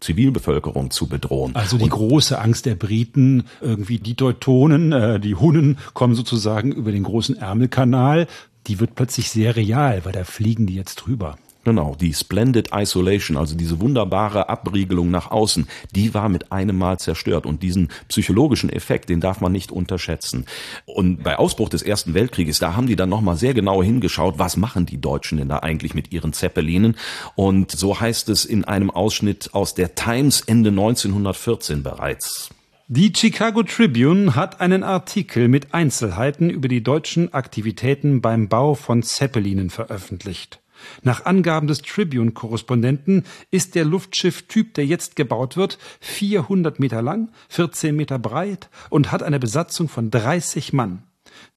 Zivilbevölkerung 0.00 0.90
zu 0.90 1.08
bedrohen. 1.08 1.54
Also 1.54 1.76
die 1.76 1.84
und 1.84 1.90
große 1.90 2.38
Angst 2.38 2.66
der 2.66 2.74
Briten, 2.74 3.44
irgendwie 3.60 3.98
die 3.98 4.14
Teutonen, 4.14 4.92
äh, 4.92 5.20
die 5.20 5.34
Hunnen 5.34 5.78
kommen 5.94 6.14
sozusagen 6.14 6.72
über 6.72 6.90
den 6.90 7.02
großen 7.02 7.36
Ärmelkanal, 7.36 8.26
die 8.66 8.80
wird 8.80 8.94
plötzlich 8.94 9.30
sehr 9.30 9.56
real, 9.56 10.04
weil 10.04 10.12
da 10.12 10.24
fliegen 10.24 10.66
die 10.66 10.74
jetzt 10.74 10.96
drüber. 10.96 11.36
Genau, 11.62 11.94
die 11.94 12.14
Splendid 12.14 12.70
Isolation, 12.72 13.36
also 13.36 13.54
diese 13.54 13.80
wunderbare 13.80 14.48
Abriegelung 14.48 15.10
nach 15.10 15.30
außen, 15.30 15.68
die 15.94 16.14
war 16.14 16.30
mit 16.30 16.52
einem 16.52 16.78
Mal 16.78 16.98
zerstört. 16.98 17.44
Und 17.44 17.62
diesen 17.62 17.88
psychologischen 18.08 18.70
Effekt, 18.70 19.10
den 19.10 19.20
darf 19.20 19.42
man 19.42 19.52
nicht 19.52 19.70
unterschätzen. 19.70 20.46
Und 20.86 21.22
bei 21.22 21.38
Ausbruch 21.38 21.68
des 21.68 21.82
Ersten 21.82 22.14
Weltkrieges, 22.14 22.60
da 22.60 22.76
haben 22.76 22.86
die 22.86 22.96
dann 22.96 23.10
nochmal 23.10 23.36
sehr 23.36 23.52
genau 23.52 23.82
hingeschaut, 23.82 24.38
was 24.38 24.56
machen 24.56 24.86
die 24.86 25.00
Deutschen 25.00 25.36
denn 25.36 25.50
da 25.50 25.58
eigentlich 25.58 25.92
mit 25.92 26.12
ihren 26.12 26.32
Zeppelinen? 26.32 26.96
Und 27.34 27.72
so 27.72 28.00
heißt 28.00 28.30
es 28.30 28.46
in 28.46 28.64
einem 28.64 28.90
Ausschnitt 28.90 29.50
aus 29.52 29.74
der 29.74 29.94
Times 29.94 30.40
Ende 30.40 30.70
1914 30.70 31.82
bereits. 31.82 32.48
Die 32.88 33.12
Chicago 33.14 33.62
Tribune 33.62 34.34
hat 34.34 34.60
einen 34.60 34.82
Artikel 34.82 35.46
mit 35.46 35.74
Einzelheiten 35.74 36.48
über 36.48 36.68
die 36.68 36.82
deutschen 36.82 37.32
Aktivitäten 37.34 38.22
beim 38.22 38.48
Bau 38.48 38.74
von 38.74 39.02
Zeppelinen 39.02 39.68
veröffentlicht. 39.70 40.59
Nach 41.02 41.24
Angaben 41.24 41.66
des 41.66 41.82
Tribune-Korrespondenten 41.82 43.24
ist 43.50 43.74
der 43.74 43.84
Luftschifftyp, 43.84 44.74
der 44.74 44.86
jetzt 44.86 45.16
gebaut 45.16 45.56
wird, 45.56 45.78
400 46.00 46.80
Meter 46.80 47.02
lang, 47.02 47.30
14 47.48 47.94
Meter 47.94 48.18
breit 48.18 48.70
und 48.88 49.12
hat 49.12 49.22
eine 49.22 49.38
Besatzung 49.38 49.88
von 49.88 50.10
30 50.10 50.72
Mann. 50.72 51.02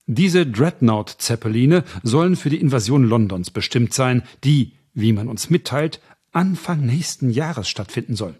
Diese 0.06 0.46
Dreadnought-Zeppeline 0.46 1.84
sollen 2.02 2.36
für 2.36 2.50
die 2.50 2.60
Invasion 2.60 3.04
Londons 3.04 3.50
bestimmt 3.50 3.94
sein, 3.94 4.22
die, 4.44 4.72
wie 4.92 5.12
man 5.12 5.28
uns 5.28 5.50
mitteilt, 5.50 6.00
Anfang 6.32 6.84
nächsten 6.84 7.30
Jahres 7.30 7.68
stattfinden 7.68 8.16
soll. 8.16 8.34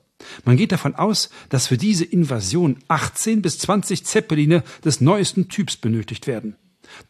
Man 0.44 0.56
geht 0.56 0.72
davon 0.72 0.94
aus, 0.94 1.30
dass 1.48 1.68
für 1.68 1.76
diese 1.76 2.04
Invasion 2.04 2.78
18 2.88 3.42
bis 3.42 3.58
20 3.58 4.04
Zeppeline 4.04 4.62
des 4.84 5.00
neuesten 5.00 5.48
Typs 5.48 5.76
benötigt 5.76 6.26
werden. 6.26 6.56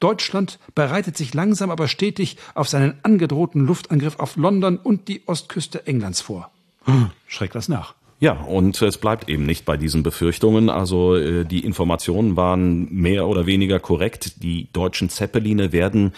Deutschland 0.01 0.59
bereitet 0.75 1.17
sich 1.17 1.35
langsam 1.35 1.71
aber 1.71 1.89
stetig 1.89 2.37
auf 2.55 2.69
seinen 2.69 2.95
angedrohten 3.03 3.67
Luftangriff 3.67 4.19
auf 4.19 4.37
London 4.37 4.79
und 4.79 5.09
die 5.09 5.23
Ostküste 5.27 5.87
Englands 5.87 6.21
vor. 6.21 6.51
Hm, 6.85 7.11
schreckt 7.27 7.55
das 7.55 7.69
nach. 7.69 7.95
Ja, 8.21 8.33
und 8.33 8.81
es 8.81 8.97
bleibt 8.97 9.29
eben 9.29 9.45
nicht 9.45 9.65
bei 9.65 9.77
diesen 9.77 10.03
Befürchtungen. 10.03 10.71
Also 10.71 11.17
äh, 11.17 11.45
die 11.45 11.65
Informationen 11.65 12.37
waren 12.37 12.91
mehr 12.91 13.27
oder 13.27 13.45
weniger 13.45 13.81
korrekt. 13.81 14.43
Die 14.43 14.69
deutschen 14.73 15.11
Zeppeline 15.11 15.73
werden 15.73 16.15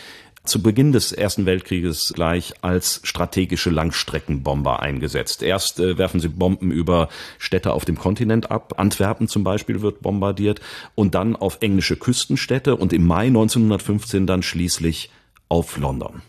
zu 0.46 0.62
Beginn 0.62 0.92
des 0.92 1.12
Ersten 1.12 1.46
Weltkrieges 1.46 2.12
gleich 2.14 2.54
als 2.62 3.00
strategische 3.02 3.70
Langstreckenbomber 3.70 4.80
eingesetzt. 4.80 5.42
Erst 5.42 5.80
äh, 5.80 5.98
werfen 5.98 6.20
sie 6.20 6.28
Bomben 6.28 6.70
über 6.70 7.08
Städte 7.38 7.72
auf 7.72 7.84
dem 7.84 7.98
Kontinent 7.98 8.50
ab. 8.50 8.74
Antwerpen 8.78 9.28
zum 9.28 9.44
Beispiel 9.44 9.82
wird 9.82 10.00
bombardiert 10.00 10.60
und 10.94 11.14
dann 11.14 11.36
auf 11.36 11.58
englische 11.60 11.96
Küstenstädte 11.96 12.76
und 12.76 12.92
im 12.92 13.06
Mai 13.06 13.26
1915 13.26 14.26
dann 14.26 14.42
schließlich 14.42 15.10
auf 15.48 15.76
London. 15.76 16.22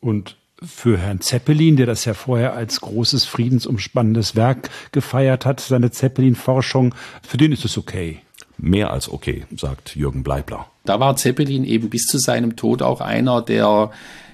Und 0.00 0.36
für 0.62 0.98
Herrn 0.98 1.20
Zeppelin, 1.20 1.76
der 1.76 1.86
das 1.86 2.04
ja 2.04 2.14
vorher 2.14 2.54
als 2.54 2.80
großes 2.80 3.24
friedensumspannendes 3.24 4.36
Werk 4.36 4.70
gefeiert 4.92 5.44
hat, 5.44 5.60
seine 5.60 5.90
Zeppelin-Forschung, 5.90 6.94
für 7.22 7.36
den 7.36 7.52
ist 7.52 7.64
es 7.64 7.76
okay 7.76 8.20
mehr 8.62 8.92
als 8.92 9.10
okay, 9.10 9.44
sagt 9.54 9.96
Jürgen 9.96 10.22
Bleibler. 10.22 10.66
Da 10.84 11.00
war 11.00 11.16
Zeppelin 11.16 11.64
eben 11.64 11.90
bis 11.90 12.06
zu 12.06 12.18
seinem 12.18 12.56
Tod 12.56 12.80
auch 12.80 13.00
einer, 13.00 13.42
der 13.42 13.90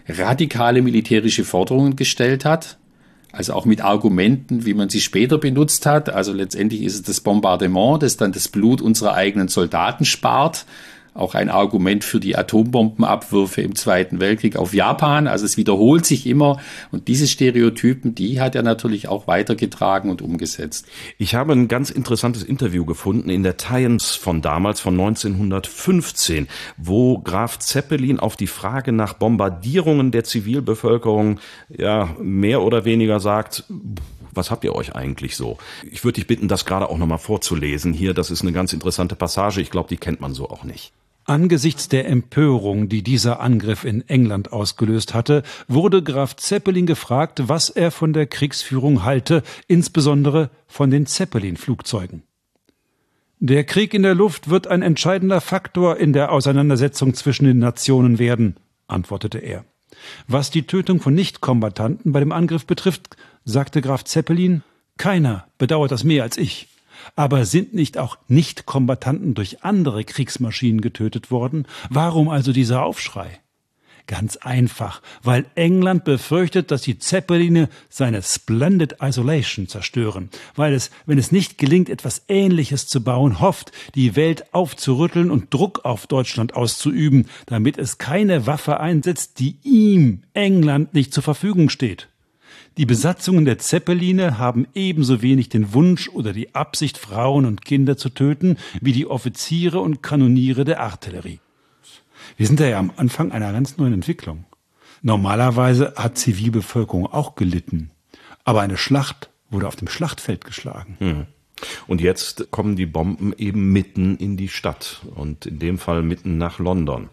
radikale 0.06 0.82
militärische 0.82 1.44
Forderungen 1.44 1.96
gestellt 1.96 2.44
hat. 2.44 2.76
Also 3.32 3.52
auch 3.52 3.66
mit 3.66 3.82
Argumenten, 3.82 4.64
wie 4.64 4.74
man 4.74 4.88
sie 4.88 5.00
später 5.00 5.38
benutzt 5.38 5.84
hat. 5.86 6.10
Also 6.10 6.32
letztendlich 6.32 6.82
ist 6.82 6.94
es 6.94 7.02
das 7.02 7.20
Bombardement, 7.20 8.02
das 8.02 8.16
dann 8.16 8.32
das 8.32 8.48
Blut 8.48 8.80
unserer 8.80 9.14
eigenen 9.14 9.48
Soldaten 9.48 10.04
spart 10.04 10.64
auch 11.14 11.34
ein 11.34 11.50
Argument 11.50 12.04
für 12.04 12.20
die 12.20 12.36
Atombombenabwürfe 12.36 13.62
im 13.62 13.74
Zweiten 13.74 14.20
Weltkrieg 14.20 14.56
auf 14.56 14.74
Japan. 14.74 15.26
Also 15.26 15.44
es 15.44 15.56
wiederholt 15.56 16.06
sich 16.06 16.26
immer 16.26 16.59
und 16.90 17.09
diese 17.09 17.26
Stereotypen, 17.26 18.14
die 18.14 18.40
hat 18.40 18.54
er 18.54 18.62
natürlich 18.62 19.09
auch 19.09 19.26
weitergetragen 19.26 20.11
und 20.11 20.22
umgesetzt. 20.22 20.86
Ich 21.18 21.34
habe 21.34 21.52
ein 21.52 21.68
ganz 21.68 21.90
interessantes 21.90 22.42
Interview 22.42 22.84
gefunden 22.84 23.30
in 23.30 23.42
der 23.42 23.56
Times 23.56 24.14
von 24.14 24.42
damals, 24.42 24.80
von 24.80 24.94
1915, 24.94 26.48
wo 26.76 27.18
Graf 27.18 27.59
Zeppelin 27.59 28.20
auf 28.20 28.36
die 28.36 28.46
Frage 28.46 28.92
nach 28.92 29.14
Bombardierungen 29.14 30.11
der 30.11 30.24
Zivilbevölkerung 30.24 31.40
ja 31.68 32.14
mehr 32.20 32.62
oder 32.62 32.84
weniger 32.84 33.20
sagt, 33.20 33.64
was 34.32 34.50
habt 34.50 34.64
ihr 34.64 34.74
euch 34.74 34.94
eigentlich 34.94 35.36
so? 35.36 35.58
Ich 35.90 36.04
würde 36.04 36.16
dich 36.16 36.26
bitten, 36.26 36.48
das 36.48 36.64
gerade 36.64 36.88
auch 36.88 36.98
nochmal 36.98 37.18
vorzulesen 37.18 37.92
hier. 37.92 38.14
Das 38.14 38.30
ist 38.30 38.42
eine 38.42 38.52
ganz 38.52 38.72
interessante 38.72 39.16
Passage. 39.16 39.60
Ich 39.60 39.70
glaube, 39.70 39.88
die 39.88 39.96
kennt 39.96 40.20
man 40.20 40.34
so 40.34 40.48
auch 40.48 40.64
nicht. 40.64 40.92
Angesichts 41.24 41.88
der 41.88 42.08
Empörung, 42.08 42.88
die 42.88 43.02
dieser 43.02 43.40
Angriff 43.40 43.84
in 43.84 44.08
England 44.08 44.50
ausgelöst 44.50 45.12
hatte, 45.12 45.42
wurde 45.66 46.02
Graf 46.02 46.36
Zeppelin 46.36 46.86
gefragt, 46.86 47.48
was 47.48 47.68
er 47.68 47.90
von 47.90 48.14
der 48.14 48.26
Kriegsführung 48.26 49.04
halte, 49.04 49.42
insbesondere 49.66 50.48
von 50.66 50.90
den 50.90 51.04
Zeppelin-Flugzeugen. 51.04 52.22
Der 53.40 53.64
Krieg 53.64 53.92
in 53.92 54.02
der 54.02 54.14
Luft 54.14 54.48
wird 54.48 54.68
ein 54.68 54.80
entscheidender 54.80 55.42
Faktor 55.42 55.98
in 55.98 56.14
der 56.14 56.32
Auseinandersetzung 56.32 57.12
zwischen 57.12 57.44
den 57.44 57.58
Nationen 57.58 58.18
werden, 58.18 58.56
antwortete 58.86 59.38
er. 59.38 59.64
Was 60.26 60.51
die 60.51 60.66
Tötung 60.66 61.01
von 61.01 61.14
Nichtkombattanten 61.14 62.12
bei 62.12 62.20
dem 62.20 62.32
Angriff 62.32 62.66
betrifft, 62.66 63.16
sagte 63.45 63.80
Graf 63.80 64.05
Zeppelin, 64.05 64.62
keiner 64.97 65.47
bedauert 65.59 65.91
das 65.91 66.05
mehr 66.05 66.22
als 66.22 66.36
ich. 66.36 66.68
Aber 67.16 67.45
sind 67.47 67.74
nicht 67.74 67.97
auch 67.97 68.18
Nichtkombattanten 68.28 69.34
durch 69.34 69.62
andere 69.62 70.05
Kriegsmaschinen 70.05 70.80
getötet 70.80 71.30
worden? 71.30 71.66
Warum 71.89 72.28
also 72.28 72.53
dieser 72.53 72.84
Aufschrei? 72.84 73.41
Ganz 74.09 74.38
einfach, 74.38 75.02
weil 75.22 75.44
England 75.54 76.04
befürchtet, 76.04 76.70
dass 76.70 76.80
die 76.80 76.98
Zeppeline 76.98 77.68
seine 77.90 78.22
Splendid 78.22 78.96
Isolation 79.02 79.68
zerstören, 79.68 80.30
weil 80.56 80.72
es, 80.72 80.90
wenn 81.04 81.18
es 81.18 81.30
nicht 81.30 81.59
gelingt, 81.59 81.90
etwas 81.90 82.22
Ähnliches 82.26 82.86
zu 82.86 83.04
bauen, 83.04 83.38
hofft, 83.38 83.70
die 83.94 84.16
Welt 84.16 84.54
aufzurütteln 84.54 85.30
und 85.30 85.52
Druck 85.52 85.84
auf 85.84 86.06
Deutschland 86.06 86.56
auszuüben, 86.56 87.26
damit 87.44 87.76
es 87.76 87.98
keine 87.98 88.46
Waffe 88.46 88.80
einsetzt, 88.80 89.40
die 89.40 89.59
ihm, 89.62 90.22
England, 90.32 90.94
nicht 90.94 91.12
zur 91.12 91.22
Verfügung 91.22 91.68
steht. 91.68 92.09
Die 92.78 92.86
Besatzungen 92.86 93.44
der 93.44 93.59
Zeppeline 93.59 94.38
haben 94.38 94.66
ebenso 94.74 95.20
wenig 95.20 95.50
den 95.50 95.74
Wunsch 95.74 96.09
oder 96.09 96.32
die 96.32 96.54
Absicht, 96.54 96.96
Frauen 96.96 97.44
und 97.44 97.62
Kinder 97.62 97.98
zu 97.98 98.09
töten, 98.09 98.56
wie 98.80 98.92
die 98.92 99.06
Offiziere 99.06 99.80
und 99.80 100.02
Kanoniere 100.02 100.64
der 100.64 100.80
Artillerie. 100.80 101.40
Wir 102.36 102.46
sind 102.46 102.60
ja 102.60 102.78
am 102.78 102.92
Anfang 102.96 103.32
einer 103.32 103.52
ganz 103.52 103.76
neuen 103.76 103.94
Entwicklung. 103.94 104.44
Normalerweise 105.02 105.94
hat 105.96 106.18
Zivilbevölkerung 106.18 107.06
auch 107.06 107.36
gelitten, 107.36 107.90
aber 108.44 108.62
eine 108.62 108.76
Schlacht 108.76 109.30
wurde 109.50 109.68
auf 109.68 109.76
dem 109.76 109.88
Schlachtfeld 109.88 110.44
geschlagen. 110.44 110.96
Hm. 110.98 111.26
Und 111.86 112.00
jetzt 112.00 112.50
kommen 112.50 112.76
die 112.76 112.86
Bomben 112.86 113.32
eben 113.36 113.72
mitten 113.72 114.16
in 114.16 114.36
die 114.36 114.48
Stadt 114.48 115.00
und 115.14 115.46
in 115.46 115.58
dem 115.58 115.78
Fall 115.78 116.02
mitten 116.02 116.38
nach 116.38 116.58
London. 116.58 117.08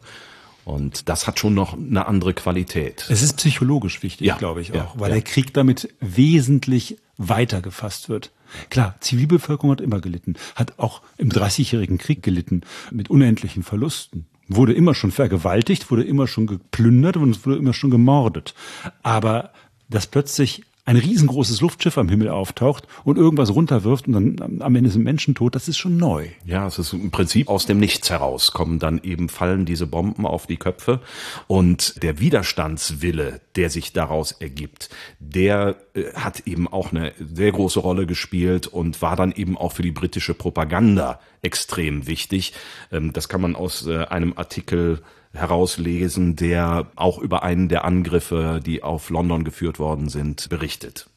Und 0.65 1.09
das 1.09 1.27
hat 1.27 1.39
schon 1.39 1.53
noch 1.53 1.73
eine 1.73 2.07
andere 2.07 2.33
Qualität. 2.33 3.05
Es 3.09 3.21
ist 3.21 3.37
psychologisch 3.37 4.01
wichtig, 4.01 4.25
ja, 4.25 4.35
glaube 4.35 4.61
ich 4.61 4.71
auch, 4.71 4.75
ja, 4.75 4.91
weil 4.95 5.09
ja. 5.09 5.15
der 5.15 5.23
Krieg 5.23 5.53
damit 5.53 5.93
wesentlich 5.99 6.97
weiter 7.17 7.61
gefasst 7.61 8.09
wird. 8.09 8.31
Klar, 8.69 8.95
Zivilbevölkerung 8.99 9.71
hat 9.71 9.81
immer 9.81 10.01
gelitten, 10.01 10.35
hat 10.55 10.79
auch 10.79 11.01
im 11.17 11.29
Dreißigjährigen 11.29 11.97
Krieg 11.97 12.23
gelitten, 12.23 12.61
mit 12.91 13.09
unendlichen 13.09 13.63
Verlusten. 13.63 14.25
Wurde 14.47 14.73
immer 14.73 14.93
schon 14.93 15.11
vergewaltigt, 15.11 15.89
wurde 15.89 16.03
immer 16.03 16.27
schon 16.27 16.47
geplündert 16.47 17.17
und 17.17 17.45
wurde 17.45 17.57
immer 17.57 17.73
schon 17.73 17.89
gemordet. 17.89 18.53
Aber 19.01 19.51
dass 19.89 20.07
plötzlich 20.07 20.63
ein 20.85 20.97
riesengroßes 20.97 21.61
Luftschiff 21.61 21.97
am 21.97 22.09
Himmel 22.09 22.29
auftaucht 22.29 22.87
und 23.03 23.17
irgendwas 23.17 23.53
runterwirft 23.53 24.07
und 24.07 24.37
dann 24.37 24.61
am 24.61 24.75
Ende 24.75 24.91
sind 24.91 25.03
Menschen 25.03 25.33
tot, 25.33 25.55
das 25.55 25.67
ist 25.67 25.77
schon 25.77 25.97
neu. 25.97 26.27
Ja, 26.45 26.67
es 26.67 26.77
ist 26.77 26.93
im 26.93 27.09
Prinzip 27.09 27.49
aus 27.49 27.65
dem 27.65 27.79
Nichts 27.79 28.09
heraus 28.09 28.51
kommen 28.51 28.79
dann 28.79 29.01
eben 29.03 29.29
fallen 29.29 29.65
diese 29.65 29.87
Bomben 29.87 30.25
auf 30.27 30.45
die 30.45 30.57
Köpfe 30.57 31.01
und 31.47 32.01
der 32.03 32.19
Widerstandswille, 32.19 33.41
der 33.55 33.69
sich 33.71 33.93
daraus 33.93 34.31
ergibt, 34.31 34.89
der 35.19 35.75
äh, 35.95 36.13
hat 36.13 36.41
eben 36.47 36.67
auch 36.67 36.91
eine 36.91 37.13
sehr 37.19 37.51
große 37.51 37.79
Rolle 37.79 38.05
gespielt 38.05 38.67
und 38.67 39.01
war 39.01 39.15
dann 39.15 39.31
eben 39.31 39.57
auch 39.57 39.71
für 39.71 39.81
die 39.81 39.91
britische 39.91 40.35
Propaganda 40.35 41.19
extrem 41.41 42.05
wichtig. 42.07 42.53
Ähm, 42.91 43.11
das 43.11 43.27
kann 43.27 43.41
man 43.41 43.55
aus 43.55 43.87
äh, 43.87 44.05
einem 44.05 44.33
Artikel 44.35 45.01
herauslesen, 45.35 46.35
der 46.35 46.91
auch 46.95 47.19
über 47.19 47.43
einen 47.43 47.69
der 47.69 47.85
Angriffe, 47.85 48.61
die 48.65 48.83
auf 48.83 49.09
London 49.09 49.43
geführt 49.43 49.79
worden 49.79 50.09
sind, 50.09 50.49
berichtet. 50.49 51.09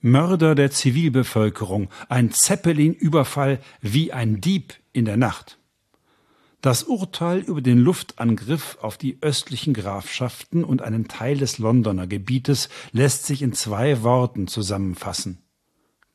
Mörder 0.00 0.54
der 0.54 0.70
Zivilbevölkerung, 0.70 1.88
ein 2.08 2.30
Zeppelin-Überfall 2.30 3.58
wie 3.80 4.12
ein 4.12 4.40
Dieb 4.40 4.74
in 4.92 5.04
der 5.04 5.16
Nacht. 5.16 5.58
Das 6.60 6.84
Urteil 6.84 7.40
über 7.40 7.60
den 7.60 7.78
Luftangriff 7.78 8.78
auf 8.80 8.96
die 8.96 9.18
östlichen 9.20 9.74
Grafschaften 9.74 10.64
und 10.64 10.82
einen 10.82 11.06
Teil 11.06 11.36
des 11.36 11.58
Londoner 11.58 12.06
Gebietes 12.08 12.68
lässt 12.90 13.26
sich 13.26 13.42
in 13.42 13.52
zwei 13.52 14.02
Worten 14.02 14.48
zusammenfassen. 14.48 15.38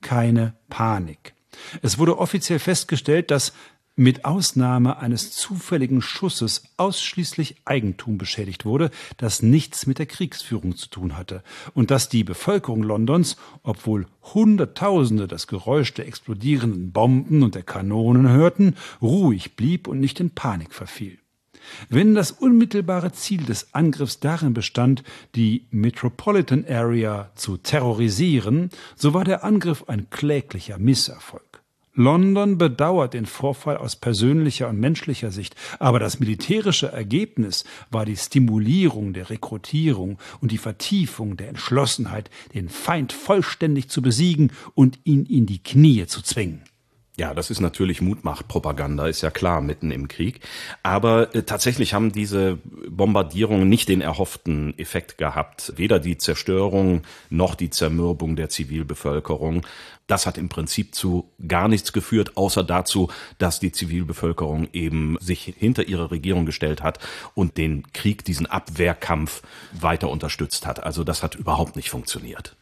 Keine 0.02 0.56
Panik. 0.70 1.34
Es 1.82 1.98
wurde 1.98 2.18
offiziell 2.18 2.60
festgestellt, 2.60 3.32
dass 3.32 3.54
mit 3.96 4.26
Ausnahme 4.26 4.98
eines 4.98 5.32
zufälligen 5.32 6.02
Schusses 6.02 6.64
ausschließlich 6.78 7.58
Eigentum 7.66 8.18
beschädigt 8.18 8.66
wurde, 8.66 8.90
das 9.18 9.42
nichts 9.42 9.86
mit 9.86 10.00
der 10.00 10.08
Kriegsführung 10.08 10.76
zu 10.76 10.90
tun 10.90 11.16
hatte, 11.16 11.44
und 11.74 11.92
dass 11.92 12.10
die 12.10 12.24
Bevölkerung 12.24 12.82
Londons, 12.84 13.38
obwohl 13.62 14.08
Hunderttausende 14.34 15.28
das 15.28 15.48
Geräusch 15.48 15.94
der 15.94 16.08
explodierenden 16.08 16.92
Bomben 16.92 17.44
und 17.44 17.56
der 17.56 17.64
Kanonen 17.64 18.30
hörten, 18.30 18.76
ruhig 19.02 19.56
blieb 19.56 19.88
und 19.88 20.00
nicht 20.00 20.20
in 20.20 20.32
Panik 20.32 20.74
verfiel. 20.74 21.20
Wenn 21.90 22.14
das 22.16 22.32
unmittelbare 22.32 23.12
Ziel 23.14 23.44
des 23.44 23.74
Angriffs 23.74 24.20
darin 24.20 24.54
bestand, 24.54 25.04
die 25.36 25.66
Metropolitan 25.72 26.66
Area 26.68 27.32
zu 27.36 27.58
terrorisieren, 27.58 28.70
so 28.96 29.14
war 29.14 29.24
der 29.24 29.44
Angriff 29.44 29.86
ein 29.88 30.10
kläglicher 30.10 30.78
Misserfolg. 30.78 31.53
London 31.96 32.58
bedauert 32.58 33.14
den 33.14 33.28
Vorfall 33.28 33.78
aus 33.78 33.96
persönlicher 33.96 34.68
und 34.68 34.80
menschlicher 34.80 35.32
Sicht, 35.32 35.56
aber 35.78 36.00
das 36.00 36.20
militärische 36.20 36.92
Ergebnis 36.92 37.66
war 37.92 38.04
die 38.04 38.18
Stimulierung 38.18 39.14
der 39.14 39.30
Rekrutierung 39.30 40.18
und 40.42 40.52
die 40.52 40.58
Vertiefung 40.58 41.38
der 41.38 41.50
Entschlossenheit, 41.50 42.32
den 42.56 42.70
Feind 42.70 43.14
vollständig 43.14 43.90
zu 43.90 44.02
besiegen 44.02 44.52
und 44.74 45.00
ihn 45.04 45.26
in 45.28 45.46
die 45.46 45.62
Knie 45.62 46.08
zu 46.08 46.24
zwingen. 46.24 46.64
Ja, 47.16 47.36
das 47.36 47.52
ist 47.52 47.60
natürlich 47.60 48.02
Mutmachpropaganda, 48.02 49.06
ist 49.06 49.22
ja 49.22 49.30
klar, 49.30 49.62
mitten 49.62 49.92
im 49.92 50.08
Krieg. 50.08 50.40
Aber 50.82 51.36
äh, 51.36 51.44
tatsächlich 51.44 51.94
haben 51.94 52.12
diese 52.12 52.58
Bombardierungen 52.90 53.70
nicht 53.70 53.88
den 53.88 54.02
erhofften 54.02 54.76
Effekt 54.80 55.20
gehabt. 55.20 55.74
Weder 55.76 56.00
die 56.00 56.18
Zerstörung 56.18 57.04
noch 57.30 57.54
die 57.54 57.70
Zermürbung 57.70 58.36
der 58.36 58.50
Zivilbevölkerung. 58.50 59.64
Das 60.08 60.26
hat 60.26 60.38
im 60.38 60.50
Prinzip 60.50 60.94
zu 60.94 61.30
gar 61.48 61.68
nichts 61.68 61.94
geführt, 61.94 62.36
außer 62.36 62.64
dazu, 62.64 63.10
dass 63.38 63.60
die 63.60 63.72
Zivilbevölkerung 63.72 64.68
eben 64.74 65.18
sich 65.22 65.54
hinter 65.58 65.88
ihre 65.88 66.12
Regierung 66.12 66.46
gestellt 66.46 66.84
hat 66.84 67.00
und 67.36 67.58
den 67.58 67.92
Krieg, 67.94 68.26
diesen 68.26 68.46
Abwehrkampf 68.46 69.42
weiter 69.72 70.10
unterstützt 70.10 70.68
hat. 70.68 70.84
Also 70.84 71.04
das 71.04 71.24
hat 71.24 71.36
überhaupt 71.36 71.76
nicht 71.76 71.90
funktioniert. 71.90 72.56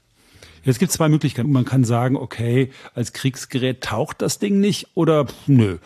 Jetzt 0.63 0.77
gibt 0.77 0.91
zwei 0.91 1.09
Möglichkeiten. 1.09 1.51
Man 1.51 1.65
kann 1.65 1.83
sagen, 1.83 2.15
okay, 2.15 2.71
als 2.93 3.13
Kriegsgerät 3.13 3.81
taucht 3.81 4.21
das 4.21 4.37
Ding 4.37 4.59
nicht 4.59 4.89
oder 4.93 5.25
nö, 5.47 5.79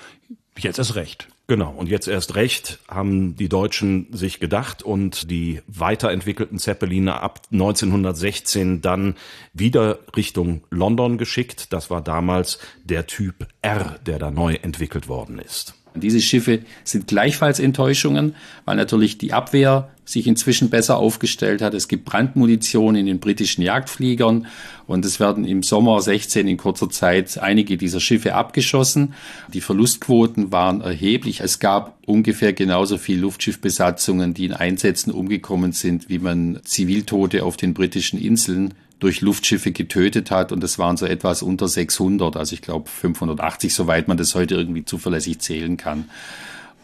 jetzt 0.58 0.80
ist 0.80 0.96
recht. 0.96 1.30
Genau, 1.48 1.72
und 1.72 1.90
jetzt 1.90 2.08
erst 2.08 2.36
recht 2.36 2.80
haben 2.88 3.36
die 3.36 3.50
Deutschen 3.50 4.08
sich 4.12 4.40
gedacht 4.40 4.82
und 4.82 5.30
die 5.30 5.62
weiterentwickelten 5.68 6.58
Zeppeline 6.58 7.22
ab 7.22 7.42
1916 7.52 8.82
dann 8.82 9.16
wieder 9.54 10.00
Richtung 10.16 10.64
London 10.72 11.20
geschickt. 11.20 11.72
Das 11.72 11.92
war 11.92 12.02
damals 12.02 12.58
der 12.84 13.06
Typ 13.06 13.48
R, 13.62 14.00
der 14.08 14.18
da 14.18 14.32
neu 14.32 14.56
entwickelt 14.56 15.08
worden 15.08 15.38
ist. 15.38 15.76
Diese 16.02 16.22
Schiffe 16.22 16.60
sind 16.84 17.08
gleichfalls 17.08 17.60
Enttäuschungen, 17.60 18.36
weil 18.66 18.76
natürlich 18.76 19.18
die 19.18 19.34
Abwehr 19.34 19.90
sich 20.06 20.28
inzwischen 20.28 20.70
besser 20.70 20.98
aufgestellt 20.98 21.62
hat. 21.62 21.74
Es 21.74 21.88
gibt 21.88 22.06
Brandmunition 22.06 22.96
in 22.96 23.08
den 23.08 23.20
britischen 23.20 23.64
Jagdfliegern 23.64 24.46
und 24.86 25.04
es 25.04 25.20
werden 25.20 25.46
im 25.46 25.64
Sommer 25.64 26.00
16 26.00 26.48
in 26.48 26.58
kurzer 26.58 26.90
Zeit 26.90 27.40
einige 27.40 27.76
dieser 27.76 28.00
Schiffe 28.00 28.36
abgeschossen. 28.36 29.16
Die 29.52 29.62
Verlustquoten 29.62 30.52
waren 30.52 30.82
erheblich. 30.82 31.40
Es 31.42 31.60
gab 31.60 31.98
ungefähr 32.06 32.54
genauso 32.54 32.98
viel 33.00 33.20
Luftschiffbesatzungen, 33.20 34.36
die 34.36 34.46
in 34.46 34.54
Einsätzen 34.54 35.12
umgekommen 35.12 35.72
sind, 35.72 36.08
wie 36.08 36.20
man 36.20 36.60
Ziviltote 36.64 37.44
auf 37.44 37.58
den 37.58 37.74
britischen 37.74 38.22
Inseln 38.22 38.76
durch 39.00 39.22
Luftschiffe 39.22 39.72
getötet 39.72 40.32
hat 40.32 40.52
und 40.52 40.62
das 40.62 40.80
waren 40.80 40.98
so 40.98 41.06
etwas 41.06 41.42
unter 41.42 41.68
600, 41.68 42.38
also 42.38 42.54
ich 42.54 42.62
glaube 42.62 42.90
580, 42.90 43.74
soweit 43.74 44.08
man 44.08 44.18
das 44.18 44.36
heute 44.36 44.56
irgendwie 44.56 44.86
zuverlässig 44.86 45.40
zählen 45.40 45.78
kann. 45.78 46.06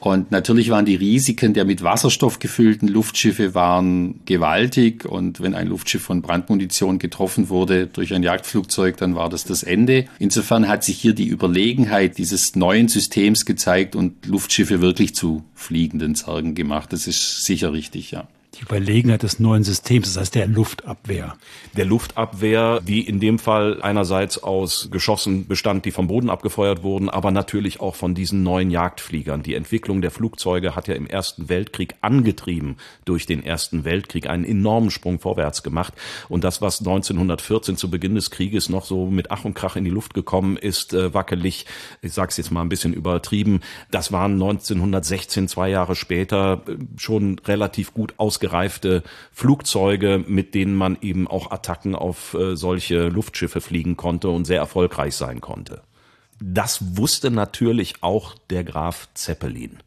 Und 0.01 0.31
natürlich 0.31 0.71
waren 0.71 0.85
die 0.85 0.95
Risiken 0.95 1.53
der 1.53 1.63
mit 1.63 1.83
Wasserstoff 1.83 2.39
gefüllten 2.39 2.87
Luftschiffe 2.87 3.53
waren 3.53 4.21
gewaltig. 4.25 5.05
Und 5.05 5.41
wenn 5.41 5.53
ein 5.53 5.67
Luftschiff 5.67 6.01
von 6.01 6.23
Brandmunition 6.23 6.97
getroffen 6.97 7.49
wurde 7.49 7.85
durch 7.85 8.11
ein 8.15 8.23
Jagdflugzeug, 8.23 8.97
dann 8.97 9.13
war 9.13 9.29
das 9.29 9.43
das 9.43 9.61
Ende. 9.61 10.05
Insofern 10.17 10.67
hat 10.67 10.83
sich 10.83 10.97
hier 10.97 11.13
die 11.13 11.27
Überlegenheit 11.27 12.17
dieses 12.17 12.55
neuen 12.55 12.87
Systems 12.87 13.45
gezeigt 13.45 13.95
und 13.95 14.25
Luftschiffe 14.25 14.81
wirklich 14.81 15.13
zu 15.13 15.43
fliegenden 15.53 16.15
Zergen 16.15 16.55
gemacht. 16.55 16.91
Das 16.93 17.05
ist 17.05 17.45
sicher 17.45 17.71
richtig, 17.71 18.09
ja 18.09 18.27
die 18.55 18.63
Überlegenheit 18.63 19.23
des 19.23 19.39
neuen 19.39 19.63
Systems, 19.63 20.13
das 20.13 20.21
heißt 20.21 20.35
der 20.35 20.45
Luftabwehr. 20.45 21.37
Der 21.77 21.85
Luftabwehr, 21.85 22.81
die 22.81 23.07
in 23.07 23.21
dem 23.21 23.39
Fall 23.39 23.81
einerseits 23.81 24.43
aus 24.43 24.89
Geschossen 24.91 25.47
bestand, 25.47 25.85
die 25.85 25.91
vom 25.91 26.07
Boden 26.07 26.29
abgefeuert 26.29 26.83
wurden, 26.83 27.09
aber 27.09 27.31
natürlich 27.31 27.79
auch 27.79 27.95
von 27.95 28.13
diesen 28.13 28.43
neuen 28.43 28.69
Jagdfliegern. 28.69 29.41
Die 29.41 29.55
Entwicklung 29.55 30.01
der 30.01 30.11
Flugzeuge 30.11 30.75
hat 30.75 30.89
ja 30.89 30.95
im 30.95 31.07
Ersten 31.07 31.47
Weltkrieg 31.47 31.95
angetrieben 32.01 32.75
durch 33.05 33.25
den 33.25 33.41
Ersten 33.41 33.85
Weltkrieg 33.85 34.27
einen 34.27 34.43
enormen 34.43 34.91
Sprung 34.91 35.19
vorwärts 35.19 35.63
gemacht. 35.63 35.93
Und 36.27 36.43
das, 36.43 36.61
was 36.61 36.79
1914 36.79 37.77
zu 37.77 37.89
Beginn 37.89 38.15
des 38.15 38.31
Krieges 38.31 38.67
noch 38.67 38.83
so 38.83 39.05
mit 39.05 39.31
Ach 39.31 39.45
und 39.45 39.53
Krach 39.53 39.77
in 39.77 39.85
die 39.85 39.89
Luft 39.89 40.13
gekommen 40.13 40.57
ist, 40.57 40.93
äh, 40.93 41.13
wackelig, 41.13 41.67
ich 42.01 42.11
sage 42.11 42.31
es 42.31 42.37
jetzt 42.37 42.51
mal 42.51 42.61
ein 42.61 42.69
bisschen 42.69 42.93
übertrieben, 42.93 43.61
das 43.91 44.11
waren 44.11 44.33
1916, 44.33 45.47
zwei 45.47 45.69
Jahre 45.69 45.95
später, 45.95 46.63
äh, 46.67 46.75
schon 46.97 47.39
relativ 47.39 47.93
gut 47.93 48.13
ausgereift 48.17 48.40
ausgereifte 48.41 49.03
Flugzeuge, 49.31 50.23
mit 50.27 50.55
denen 50.55 50.75
man 50.75 50.97
eben 51.01 51.27
auch 51.27 51.51
Attacken 51.51 51.95
auf 51.95 52.33
äh, 52.33 52.55
solche 52.55 53.07
Luftschiffe 53.07 53.61
fliegen 53.61 53.97
konnte 53.97 54.29
und 54.29 54.45
sehr 54.45 54.59
erfolgreich 54.59 55.15
sein 55.15 55.41
konnte. 55.41 55.81
Das 56.39 56.97
wusste 56.97 57.29
natürlich 57.29 57.95
auch 58.01 58.35
der 58.49 58.63
Graf 58.63 59.07
Zeppelin. 59.13 59.77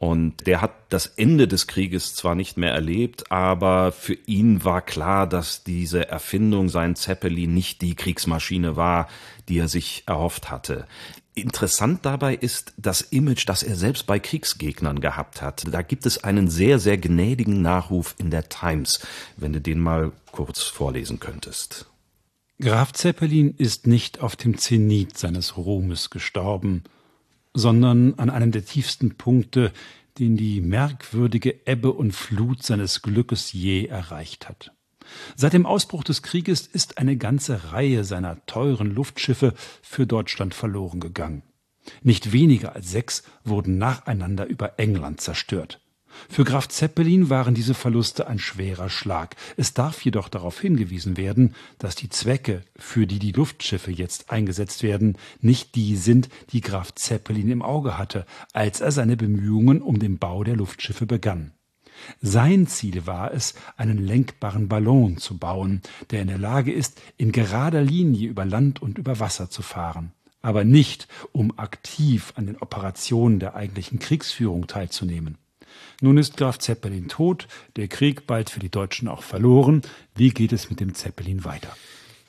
Und 0.00 0.46
der 0.46 0.62
hat 0.62 0.72
das 0.88 1.06
Ende 1.06 1.46
des 1.46 1.66
Krieges 1.66 2.14
zwar 2.14 2.34
nicht 2.34 2.56
mehr 2.56 2.72
erlebt, 2.72 3.30
aber 3.30 3.92
für 3.92 4.16
ihn 4.26 4.64
war 4.64 4.80
klar, 4.80 5.28
dass 5.28 5.62
diese 5.62 6.08
Erfindung 6.08 6.70
sein 6.70 6.96
Zeppelin 6.96 7.52
nicht 7.52 7.82
die 7.82 7.94
Kriegsmaschine 7.94 8.76
war, 8.76 9.08
die 9.48 9.58
er 9.58 9.68
sich 9.68 10.04
erhofft 10.06 10.50
hatte. 10.50 10.86
Interessant 11.34 12.04
dabei 12.04 12.34
ist 12.34 12.72
das 12.76 13.02
Image, 13.02 13.48
das 13.48 13.62
er 13.62 13.76
selbst 13.76 14.06
bei 14.06 14.18
Kriegsgegnern 14.18 15.00
gehabt 15.00 15.42
hat. 15.42 15.64
Da 15.72 15.82
gibt 15.82 16.04
es 16.04 16.24
einen 16.24 16.50
sehr, 16.50 16.78
sehr 16.80 16.98
gnädigen 16.98 17.62
Nachruf 17.62 18.16
in 18.18 18.30
der 18.30 18.48
Times, 18.48 19.00
wenn 19.36 19.52
du 19.52 19.60
den 19.60 19.78
mal 19.78 20.12
kurz 20.32 20.62
vorlesen 20.62 21.20
könntest. 21.20 21.86
Graf 22.60 22.92
Zeppelin 22.92 23.54
ist 23.56 23.86
nicht 23.86 24.20
auf 24.20 24.36
dem 24.36 24.58
Zenit 24.58 25.16
seines 25.16 25.56
Ruhmes 25.56 26.10
gestorben, 26.10 26.82
sondern 27.54 28.14
an 28.14 28.28
einem 28.28 28.50
der 28.50 28.64
tiefsten 28.64 29.16
Punkte, 29.16 29.72
den 30.18 30.36
die 30.36 30.60
merkwürdige 30.60 31.66
Ebbe 31.66 31.92
und 31.92 32.12
Flut 32.12 32.62
seines 32.62 33.02
Glückes 33.02 33.52
je 33.52 33.86
erreicht 33.86 34.48
hat. 34.48 34.72
Seit 35.36 35.52
dem 35.52 35.66
Ausbruch 35.66 36.04
des 36.04 36.22
Krieges 36.22 36.66
ist 36.66 36.98
eine 36.98 37.16
ganze 37.16 37.72
Reihe 37.72 38.04
seiner 38.04 38.44
teuren 38.46 38.94
Luftschiffe 38.94 39.54
für 39.82 40.06
Deutschland 40.06 40.54
verloren 40.54 41.00
gegangen. 41.00 41.42
Nicht 42.02 42.32
weniger 42.32 42.74
als 42.74 42.90
sechs 42.90 43.22
wurden 43.44 43.78
nacheinander 43.78 44.46
über 44.46 44.78
England 44.78 45.20
zerstört. 45.20 45.80
Für 46.28 46.44
Graf 46.44 46.68
Zeppelin 46.68 47.30
waren 47.30 47.54
diese 47.54 47.74
Verluste 47.74 48.26
ein 48.26 48.38
schwerer 48.38 48.90
Schlag. 48.90 49.36
Es 49.56 49.74
darf 49.74 50.04
jedoch 50.04 50.28
darauf 50.28 50.60
hingewiesen 50.60 51.16
werden, 51.16 51.54
dass 51.78 51.94
die 51.94 52.08
Zwecke, 52.08 52.64
für 52.76 53.06
die 53.06 53.18
die 53.18 53.32
Luftschiffe 53.32 53.90
jetzt 53.90 54.30
eingesetzt 54.30 54.82
werden, 54.82 55.16
nicht 55.40 55.74
die 55.76 55.96
sind, 55.96 56.28
die 56.52 56.60
Graf 56.60 56.94
Zeppelin 56.94 57.50
im 57.50 57.62
Auge 57.62 57.96
hatte, 57.96 58.26
als 58.52 58.80
er 58.80 58.92
seine 58.92 59.16
Bemühungen 59.16 59.82
um 59.82 59.98
den 59.98 60.18
Bau 60.18 60.44
der 60.44 60.56
Luftschiffe 60.56 61.06
begann. 61.06 61.52
Sein 62.20 62.66
Ziel 62.66 63.06
war 63.06 63.32
es, 63.32 63.54
einen 63.76 63.98
lenkbaren 63.98 64.68
Ballon 64.68 65.18
zu 65.18 65.38
bauen, 65.38 65.82
der 66.10 66.22
in 66.22 66.28
der 66.28 66.38
Lage 66.38 66.72
ist, 66.72 67.00
in 67.16 67.32
gerader 67.32 67.82
Linie 67.82 68.28
über 68.28 68.44
Land 68.44 68.82
und 68.82 68.98
über 68.98 69.20
Wasser 69.20 69.50
zu 69.50 69.62
fahren, 69.62 70.12
aber 70.42 70.64
nicht, 70.64 71.08
um 71.32 71.58
aktiv 71.58 72.32
an 72.36 72.46
den 72.46 72.56
Operationen 72.56 73.38
der 73.38 73.54
eigentlichen 73.54 73.98
Kriegsführung 73.98 74.66
teilzunehmen. 74.66 75.38
Nun 76.00 76.16
ist 76.18 76.36
Graf 76.36 76.58
Zeppelin 76.58 77.08
tot, 77.08 77.46
der 77.76 77.88
Krieg 77.88 78.26
bald 78.26 78.50
für 78.50 78.60
die 78.60 78.70
Deutschen 78.70 79.08
auch 79.08 79.22
verloren. 79.22 79.82
Wie 80.14 80.30
geht 80.30 80.52
es 80.52 80.70
mit 80.70 80.80
dem 80.80 80.94
Zeppelin 80.94 81.44
weiter? 81.44 81.76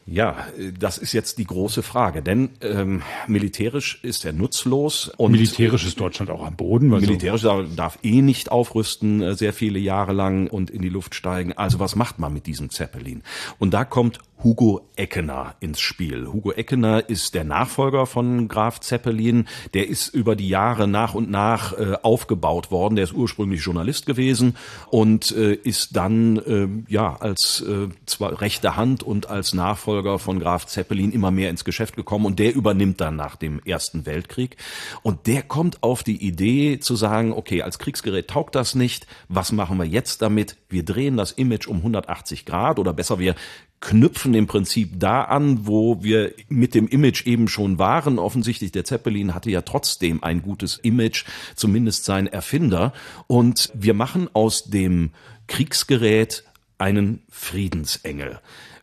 Ja, 0.06 0.48
das 0.80 0.98
ist 0.98 1.14
jetzt 1.14 1.38
die 1.38 1.46
große 1.46 1.84
Frage, 1.84 2.22
denn 2.22 2.50
ähm, 2.62 3.04
militärisch 3.28 4.00
ist 4.04 4.26
er 4.26 4.34
nutzlos 4.34 5.12
und 5.16 5.32
militärisch 5.32 5.86
ist 5.86 6.00
Deutschland 6.00 6.32
auch 6.32 6.44
am 6.44 6.56
Boden. 6.56 6.90
Militärisch 6.90 7.42
so 7.42 7.64
darf 7.64 8.00
eh 8.04 8.22
nicht 8.22 8.52
aufrüsten 8.52 9.22
äh, 9.22 9.36
sehr 9.36 9.54
viele 9.54 9.80
Jahre 9.80 10.14
lang 10.14 10.48
und 10.48 10.70
in 10.72 10.82
die 10.82 10.90
Luft 10.90 11.14
steigen. 11.14 11.54
Also 11.54 11.80
was 11.80 11.96
macht 11.96 12.18
man 12.20 12.34
mit 12.34 12.48
diesem 12.48 12.72
Zeppelin? 12.72 13.22
Und 13.60 13.74
da 13.74 13.86
kommt 13.86 14.20
Hugo 14.44 14.90
Eckener 14.96 15.56
ins 15.60 15.80
Spiel. 15.80 16.28
Hugo 16.28 16.52
Eckener 16.52 17.08
ist 17.08 17.36
der 17.36 17.44
Nachfolger 17.44 18.08
von 18.08 18.48
Graf 18.48 18.80
Zeppelin. 18.80 19.48
Der 19.76 19.88
ist 19.88 20.08
über 20.08 20.36
die 20.36 20.50
Jahre 20.50 20.88
nach 20.88 21.14
und 21.14 21.30
nach 21.30 21.74
äh, 21.74 21.98
aufgebaut 22.02 22.72
worden. 22.72 22.96
Der 22.96 23.04
ist 23.04 23.14
ursprünglich 23.14 23.64
Journalist 23.64 24.08
gewesen 24.08 24.58
und 24.90 25.32
äh, 25.36 25.54
ist 25.54 25.96
dann 25.96 26.38
äh, 26.38 26.68
ja 26.92 27.16
als 27.18 27.62
äh, 27.62 27.90
zwar 28.08 28.42
rechte 28.42 28.76
Hand 28.76 29.04
und 29.04 29.30
als 29.30 29.54
Nachfolger 29.54 30.18
von 30.18 30.40
Graf 30.40 30.66
Zeppelin 30.66 31.12
immer 31.12 31.30
mehr 31.30 31.52
ins 31.52 31.64
Geschäft 31.64 31.96
gekommen 31.96 32.26
und 32.26 32.40
der 32.40 32.56
übernimmt 32.56 33.00
dann 33.00 33.16
nach 33.16 33.36
dem 33.36 33.62
Ersten 33.64 34.08
Weltkrieg 34.08 34.58
und 35.04 35.28
der 35.28 35.44
kommt 35.44 35.84
auf 35.84 36.04
die 36.04 36.26
Idee 36.26 36.80
zu 36.80 36.96
sagen, 36.96 37.32
okay, 37.34 37.62
als 37.62 37.78
Kriegsgerät 37.78 38.28
taugt 38.28 38.56
das 38.56 38.74
nicht. 38.74 39.06
Was 39.28 39.52
machen 39.52 39.78
wir 39.78 39.86
jetzt 39.86 40.24
damit? 40.24 40.58
Wir 40.68 40.84
drehen 40.84 41.18
das 41.18 41.32
Image 41.32 41.68
um 41.68 41.78
180 41.78 42.46
Grad 42.46 42.80
oder 42.80 42.94
besser 42.94 43.20
wir 43.20 43.36
knüpfen 43.82 44.34
im 44.36 44.48
Prinzip 44.48 45.00
da 45.00 45.24
an, 45.24 45.66
wo 45.68 46.04
wir 46.04 46.34
mit 46.48 46.76
dem 46.76 46.88
Image 46.88 47.26
eben 47.26 47.48
schon 47.48 47.80
waren. 47.80 48.20
Offensichtlich, 48.20 48.72
der 48.72 48.86
Zeppelin 48.86 49.36
hatte 49.36 49.52
ja 49.52 49.64
trotzdem 49.64 50.24
ein 50.24 50.42
gutes 50.42 50.78
Image, 50.78 51.26
zumindest 51.56 52.06
sein 52.06 52.28
Erfinder. 52.28 52.94
Und 53.28 53.72
wir 53.74 53.96
machen 53.96 54.30
aus 54.34 54.66
dem 54.66 55.12
Kriegsgerät 55.48 56.44
einen 56.78 57.24
Friedensengel. 57.30 58.40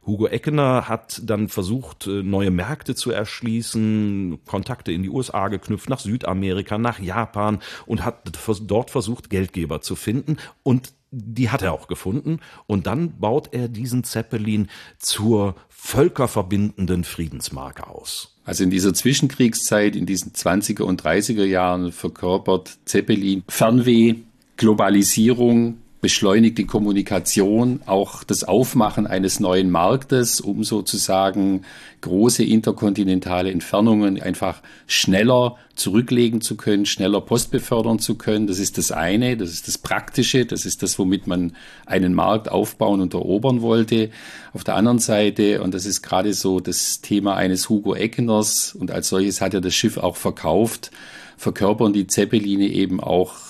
Hugo 0.09 0.27
Eckener 0.27 0.89
hat 0.89 1.21
dann 1.25 1.49
versucht, 1.49 2.07
äh, 2.07 2.23
neue 2.23 2.51
Märkte 2.51 2.95
zu 2.95 3.11
erschließen, 3.11 4.39
Kontakte 4.47 4.91
in 4.91 5.03
die 5.03 5.11
USA 5.11 5.49
geknüpft, 5.49 5.91
nach 5.91 6.01
Südamerika, 6.01 6.79
nach 6.79 6.99
Japan 6.99 7.59
und 7.85 8.05
hat 8.05 8.33
dort 8.63 8.91
versucht, 8.91 9.29
Geldgeber 9.29 9.83
zu 9.83 9.97
finden. 9.97 10.39
Und 10.63 10.95
die 11.11 11.51
hat 11.51 11.63
er 11.63 11.73
auch 11.73 11.89
gefunden. 11.89 12.41
Und 12.67 12.87
dann 12.87 13.19
baut 13.19 13.51
er 13.53 13.69
diesen 13.69 14.05
Zeppelin 14.05 14.69
zur 14.99 15.55
völkerverbindenden 15.69 17.05
Friedensmarke 17.05 17.87
aus. 17.87 18.37
Also 18.45 18.65
in 18.65 18.71
dieser 18.71 18.95
Zwischenkriegszeit, 18.95 19.95
in 19.95 20.07
diesen 20.07 20.33
20er 20.33 20.83
und 20.83 21.03
30er 21.03 21.45
Jahren 21.45 21.93
verkörpert 21.93 22.79
Zeppelin 22.85 23.45
Fernweh, 23.49 24.17
Globalisierung, 24.57 25.79
beschleunigte 26.01 26.65
Kommunikation, 26.65 27.81
auch 27.87 28.23
das 28.23 28.45
Aufmachen 28.45 29.07
eines 29.07 29.41
neuen 29.41 29.71
Marktes, 29.71 30.41
um 30.41 30.63
sozusagen 30.63 31.63
große 32.03 32.45
interkontinentale 32.45 33.51
Entfernungen 33.51 34.23
einfach 34.23 34.63
schneller 34.87 35.57
zurücklegen 35.75 36.41
zu 36.41 36.57
können, 36.57 36.87
schneller 36.87 37.21
Post 37.21 37.51
befördern 37.51 37.99
zu 37.99 38.15
können. 38.15 38.47
Das 38.47 38.61
ist 38.61 38.79
das 38.79 38.93
eine, 38.93 39.37
das 39.37 39.51
ist 39.51 39.67
das 39.67 39.79
Praktische, 39.79 40.47
das 40.47 40.65
ist 40.65 40.85
das, 40.85 40.99
womit 41.01 41.27
man 41.27 41.53
einen 41.87 42.15
Markt 42.15 42.49
aufbauen 42.49 43.01
und 43.01 43.15
erobern 43.15 43.61
wollte. 43.63 44.11
Auf 44.53 44.63
der 44.63 44.77
anderen 44.77 45.01
Seite, 45.01 45.63
und 45.63 45.75
das 45.75 45.85
ist 45.85 46.03
gerade 46.03 46.33
so 46.33 46.61
das 46.61 47.01
Thema 47.01 47.35
eines 47.35 47.69
Hugo 47.69 47.95
Eckeners, 47.95 48.75
und 48.75 48.93
als 48.93 49.09
solches 49.09 49.41
hat 49.41 49.55
er 49.55 49.61
das 49.61 49.75
Schiff 49.75 49.97
auch 49.99 50.17
verkauft, 50.17 50.93
verkörpern 51.37 51.93
die 51.93 52.07
Zeppeline 52.07 52.67
eben 52.67 53.01
auch 53.01 53.48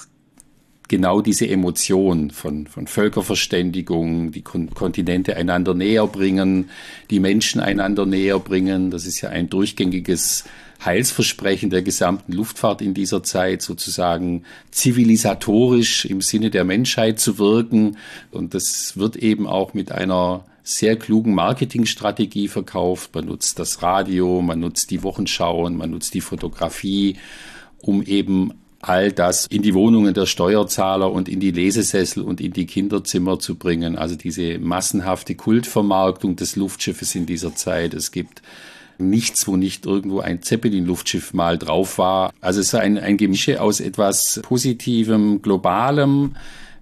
genau 0.89 1.21
diese 1.21 1.49
Emotion 1.49 2.31
von, 2.31 2.67
von 2.67 2.87
Völkerverständigung, 2.87 4.33
die 4.33 4.43
Kon 4.43 4.71
Kontinente 4.75 5.37
einander 5.37 5.75
näher 5.75 6.07
bringen, 6.07 6.71
die 7.11 7.21
Menschen 7.21 7.61
einander 7.61 8.07
näher 8.07 8.39
bringen. 8.41 8.91
Das 8.91 9.07
ist 9.07 9.21
ja 9.21 9.29
ein 9.29 9.49
durchgängiges 9.51 10.45
Heilsversprechen 10.85 11.71
der 11.71 11.83
gesamten 11.83 12.33
Luftfahrt 12.33 12.83
in 12.83 12.95
dieser 12.95 13.23
Zeit, 13.23 13.63
sozusagen 13.63 14.45
zivilisatorisch 14.71 16.05
im 16.05 16.21
Sinne 16.21 16.51
der 16.51 16.65
Menschheit 16.65 17.21
zu 17.21 17.39
wirken. 17.39 17.97
Und 18.31 18.55
das 18.55 18.97
wird 18.97 19.17
eben 19.17 19.47
auch 19.47 19.75
mit 19.75 19.93
einer 19.93 20.45
sehr 20.63 20.97
klugen 20.97 21.35
Marketingstrategie 21.35 22.49
verkauft. 22.49 23.15
Man 23.15 23.27
nutzt 23.27 23.59
das 23.59 23.83
Radio, 23.83 24.41
man 24.41 24.61
nutzt 24.61 24.91
die 24.91 25.03
Wochenschauen, 25.03 25.77
man 25.77 25.91
nutzt 25.91 26.15
die 26.15 26.21
Fotografie, 26.21 27.17
um 27.79 28.03
eben 28.03 28.53
all 28.81 29.13
das 29.13 29.47
in 29.47 29.63
die 29.63 29.75
Wohnungen 29.75 30.15
der 30.15 30.27
Steuerzahler 30.27 31.11
und 31.11 31.29
in 31.29 31.41
die 31.41 31.51
Lesesessel 31.51 32.23
und 32.23 32.41
in 32.41 32.53
die 32.53 32.67
Kinderzimmer 32.67 33.39
zu 33.39 33.57
bringen. 33.57 33.97
Also 33.97 34.15
diese 34.15 34.59
massenhafte 34.59 35.35
Kultvermarktung 35.35 36.37
des 36.37 36.57
Luftschiffes 36.57 37.15
in 37.15 37.27
dieser 37.27 37.55
Zeit. 37.55 37.95
Es 37.95 38.13
gibt 38.13 38.43
nichts, 38.99 39.47
wo 39.47 39.57
nicht 39.57 39.87
irgendwo 39.87 40.21
ein 40.21 40.43
Zeppelin-Luftschiff 40.43 41.33
mal 41.33 41.59
drauf 41.59 41.99
war. 41.99 42.33
Also 42.41 42.61
es 42.61 42.69
ist 42.69 42.75
ein, 42.75 42.99
ein 42.99 43.17
Gemische 43.17 43.61
aus 43.61 43.81
etwas 43.81 44.41
Positivem, 44.43 45.43
Globalem, 45.43 46.35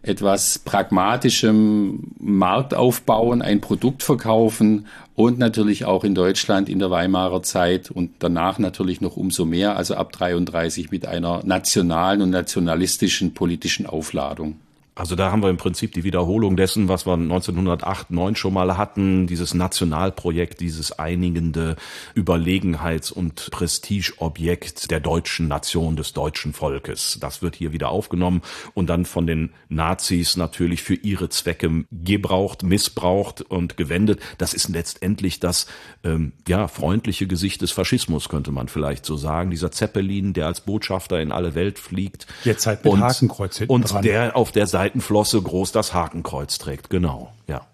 etwas 0.06 0.58
pragmatischem 0.60 2.12
Markt 2.18 2.74
aufbauen, 2.74 3.42
ein 3.42 3.60
Produkt 3.60 4.02
verkaufen 4.02 4.86
und 5.14 5.38
natürlich 5.38 5.84
auch 5.84 6.04
in 6.04 6.14
Deutschland 6.14 6.68
in 6.68 6.78
der 6.78 6.90
Weimarer 6.90 7.42
Zeit 7.42 7.90
und 7.90 8.10
danach 8.20 8.58
natürlich 8.58 9.00
noch 9.00 9.16
umso 9.16 9.44
mehr, 9.44 9.76
also 9.76 9.94
ab 9.94 10.12
33 10.12 10.90
mit 10.90 11.06
einer 11.06 11.42
nationalen 11.44 12.22
und 12.22 12.30
nationalistischen 12.30 13.34
politischen 13.34 13.86
Aufladung. 13.86 14.56
Also 14.98 15.14
da 15.14 15.30
haben 15.30 15.42
wir 15.42 15.50
im 15.50 15.58
Prinzip 15.58 15.92
die 15.92 16.04
Wiederholung 16.04 16.56
dessen, 16.56 16.88
was 16.88 17.04
wir 17.06 17.12
1908, 17.12 18.10
9 18.10 18.34
schon 18.34 18.54
mal 18.54 18.78
hatten, 18.78 19.26
dieses 19.26 19.52
Nationalprojekt, 19.52 20.58
dieses 20.60 20.90
einigende 20.98 21.76
Überlegenheits- 22.14 23.12
und 23.12 23.50
Prestigeobjekt 23.50 24.90
der 24.90 25.00
deutschen 25.00 25.48
Nation, 25.48 25.96
des 25.96 26.14
deutschen 26.14 26.54
Volkes. 26.54 27.18
Das 27.20 27.42
wird 27.42 27.56
hier 27.56 27.74
wieder 27.74 27.90
aufgenommen 27.90 28.40
und 28.72 28.88
dann 28.88 29.04
von 29.04 29.26
den 29.26 29.50
Nazis 29.68 30.38
natürlich 30.38 30.82
für 30.82 30.94
ihre 30.94 31.28
Zwecke 31.28 31.84
gebraucht, 31.92 32.62
missbraucht 32.62 33.42
und 33.42 33.76
gewendet. 33.76 34.20
Das 34.38 34.54
ist 34.54 34.70
letztendlich 34.70 35.40
das 35.40 35.66
ähm, 36.04 36.32
ja 36.48 36.68
freundliche 36.68 37.26
Gesicht 37.26 37.60
des 37.60 37.70
Faschismus, 37.70 38.30
könnte 38.30 38.50
man 38.50 38.68
vielleicht 38.68 39.04
so 39.04 39.18
sagen. 39.18 39.50
Dieser 39.50 39.70
Zeppelin, 39.70 40.32
der 40.32 40.46
als 40.46 40.62
Botschafter 40.62 41.20
in 41.20 41.32
alle 41.32 41.54
Welt 41.54 41.78
fliegt. 41.78 42.26
Jetzt 42.44 42.66
halt 42.66 42.82
mit 42.82 42.94
und, 42.94 43.02
Hakenkreuz 43.02 43.58
hinten 43.58 43.74
Und 43.74 43.92
dran. 43.92 44.02
der 44.02 44.34
auf 44.36 44.52
der 44.52 44.66
Seite 44.66 44.85
Seitenflosse 44.86 45.42
groß 45.42 45.72
das 45.72 45.94
Hakenkreuz 45.94 46.58
trägt. 46.58 46.90
Genau, 46.90 47.32
ja. 47.48 47.66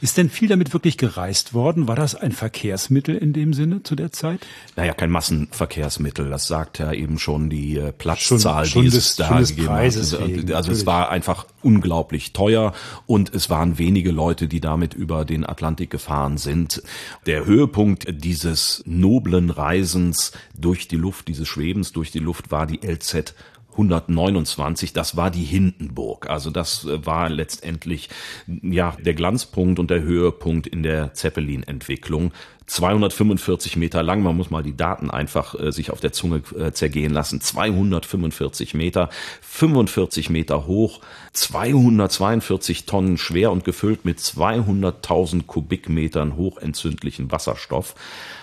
Ist 0.00 0.16
denn 0.16 0.30
viel 0.30 0.48
damit 0.48 0.72
wirklich 0.72 0.96
gereist 0.96 1.54
worden? 1.54 1.88
War 1.88 1.96
das 1.96 2.14
ein 2.14 2.32
Verkehrsmittel 2.32 3.16
in 3.16 3.32
dem 3.32 3.52
Sinne 3.52 3.82
zu 3.82 3.94
der 3.96 4.12
Zeit? 4.12 4.46
Naja, 4.76 4.94
kein 4.94 5.10
Massenverkehrsmittel. 5.10 6.28
Das 6.28 6.46
sagt 6.46 6.78
ja 6.78 6.92
eben 6.92 7.18
schon 7.18 7.50
die 7.50 7.78
äh, 7.78 7.92
Platzzahl, 7.92 8.66
schon, 8.66 8.82
schon 8.82 8.90
die 8.90 8.96
es 8.96 9.16
da 9.16 9.40
gegeben 9.40 9.70
hat. 9.70 9.78
Also, 9.78 10.26
wegen, 10.26 10.52
also 10.52 10.70
es 10.70 10.86
war 10.86 11.10
einfach 11.10 11.46
unglaublich 11.62 12.32
teuer 12.32 12.74
und 13.06 13.34
es 13.34 13.50
waren 13.50 13.78
wenige 13.78 14.12
Leute, 14.12 14.48
die 14.48 14.60
damit 14.60 14.94
über 14.94 15.24
den 15.24 15.48
Atlantik 15.48 15.90
gefahren 15.90 16.36
sind. 16.36 16.82
Der 17.26 17.44
Höhepunkt 17.44 18.06
dieses 18.08 18.82
noblen 18.86 19.50
Reisens 19.50 20.32
durch 20.56 20.88
die 20.88 20.96
Luft, 20.96 21.28
dieses 21.28 21.48
Schwebens 21.48 21.92
durch 21.92 22.10
die 22.12 22.20
Luft 22.20 22.50
war 22.50 22.66
die 22.66 22.86
LZ 22.86 23.34
129, 23.76 24.92
das 24.92 25.16
war 25.16 25.30
die 25.30 25.44
Hindenburg. 25.44 26.28
Also 26.28 26.50
das 26.50 26.84
äh, 26.84 27.04
war 27.04 27.28
letztendlich 27.28 28.08
ja 28.46 28.96
der 28.98 29.14
Glanzpunkt 29.14 29.78
und 29.78 29.90
der 29.90 30.02
Höhepunkt 30.02 30.66
in 30.66 30.82
der 30.82 31.14
Zeppelin-Entwicklung. 31.14 32.32
245 32.66 33.76
Meter 33.76 34.02
lang, 34.02 34.22
man 34.22 34.36
muss 34.36 34.50
mal 34.50 34.62
die 34.62 34.76
Daten 34.76 35.10
einfach 35.10 35.54
äh, 35.58 35.70
sich 35.70 35.90
auf 35.90 36.00
der 36.00 36.12
Zunge 36.12 36.42
äh, 36.58 36.72
zergehen 36.72 37.12
lassen. 37.12 37.40
245 37.40 38.74
Meter, 38.74 39.08
45 39.42 40.30
Meter 40.30 40.66
hoch, 40.66 41.00
242 41.32 42.86
Tonnen 42.86 43.18
schwer 43.18 43.52
und 43.52 43.64
gefüllt 43.64 44.04
mit 44.04 44.18
200.000 44.18 45.46
Kubikmetern 45.46 46.36
hochentzündlichen 46.36 47.30
Wasserstoff. 47.30 47.94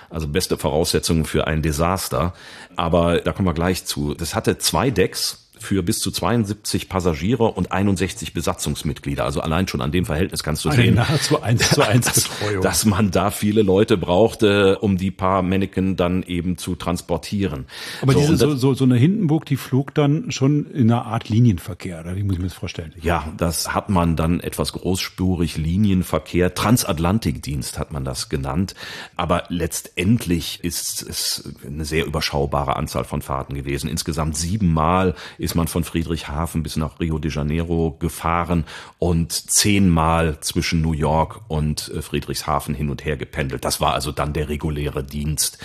Also 0.10 0.28
beste 0.28 0.58
Voraussetzungen 0.58 1.26
für 1.26 1.48
ein 1.48 1.62
Desaster. 1.62 2.34
Aber 2.76 3.20
da 3.20 3.34
kommen 3.34 3.48
wir 3.48 3.54
gleich 3.54 3.86
zu. 3.86 4.14
Das 4.14 4.36
hatte 4.36 4.58
zwei 4.58 4.90
Decks 4.92 5.43
für 5.60 5.84
bis 5.84 6.00
zu 6.00 6.12
72 6.12 6.90
Passagiere 6.90 7.44
und 7.44 7.72
61 7.72 8.34
Besatzungsmitglieder. 8.34 9.24
Also 9.24 9.42
allein 9.42 9.68
schon 9.68 9.82
an 9.82 9.92
dem 9.92 10.06
Verhältnis 10.06 10.44
kannst 10.44 10.66
du 10.66 10.70
Eine 10.70 10.82
sehen, 10.82 10.96
nahezu 10.96 11.42
eins 11.42 11.70
zu 11.70 11.82
eins 11.88 12.06
dass, 12.06 12.28
Betreuung. 12.28 12.62
dass 12.62 12.86
man 12.86 13.12
da 13.12 13.32
viele 13.32 13.62
Leute 13.62 13.98
brauchte, 13.98 14.80
um 14.80 14.98
die 14.98 15.12
paar 15.12 15.42
Mannequin 15.42 15.96
dann 15.96 16.24
eben 16.24 16.58
zu 16.58 16.76
transportieren. 16.76 17.66
Aber 18.02 18.14
So, 18.14 18.20
diese, 18.20 18.38
so, 18.38 18.56
so, 18.56 18.74
so 18.74 18.84
eine 18.84 18.96
Hindenburg, 18.98 19.46
die 19.46 19.58
flog 19.58 19.94
dann 19.94 20.32
schon 20.32 20.70
in 20.72 20.92
einer 20.92 21.06
Art 21.06 21.30
Linienverkehr, 21.30 22.02
oder 22.02 22.16
wie 22.16 22.24
muss 22.24 22.36
ich 22.36 22.42
mir 22.42 22.48
das 22.48 22.58
vorstellen? 22.58 22.94
Ja, 23.02 23.32
das 23.38 23.74
hat 23.74 23.90
man 23.90 24.16
dann 24.16 24.40
etwas 24.40 24.74
großspurig 24.74 25.58
Linienverkehr, 25.58 26.54
Transatlantikdienst 26.54 27.80
hat 27.80 27.92
man 27.92 28.04
das 28.04 28.30
genannt. 28.30 28.76
Aber 29.16 29.44
letztendlich 29.50 30.64
ist 30.64 31.02
es 31.04 31.54
eine 31.66 31.86
sehr 31.86 32.06
überschaubare 32.06 32.76
Anzahl 32.76 33.04
von 33.04 33.22
Fahrten 33.22 33.54
gewesen. 33.54 33.90
Insgesamt 33.90 34.36
siebenmal 34.36 35.16
ist 35.38 35.53
man 35.56 35.68
von 35.68 35.84
Friedrichshafen 35.84 36.64
bis 36.64 36.76
nach 36.78 37.00
Rio 37.00 37.20
de 37.20 37.32
Janeiro 37.32 37.96
gefahren 38.00 38.66
und 39.00 39.32
zehnmal 39.32 40.40
zwischen 40.42 40.82
New 40.82 40.94
York 40.94 41.42
und 41.48 41.92
äh, 41.94 42.02
Friedrichshafen 42.02 42.76
hin 42.76 42.90
und 42.90 43.06
her 43.06 43.18
gependelt. 43.18 43.66
Das 43.66 43.82
war 43.82 43.94
also 43.94 44.12
dann 44.12 44.34
der 44.34 44.50
reguläre 44.50 45.04
Dienst. 45.04 45.58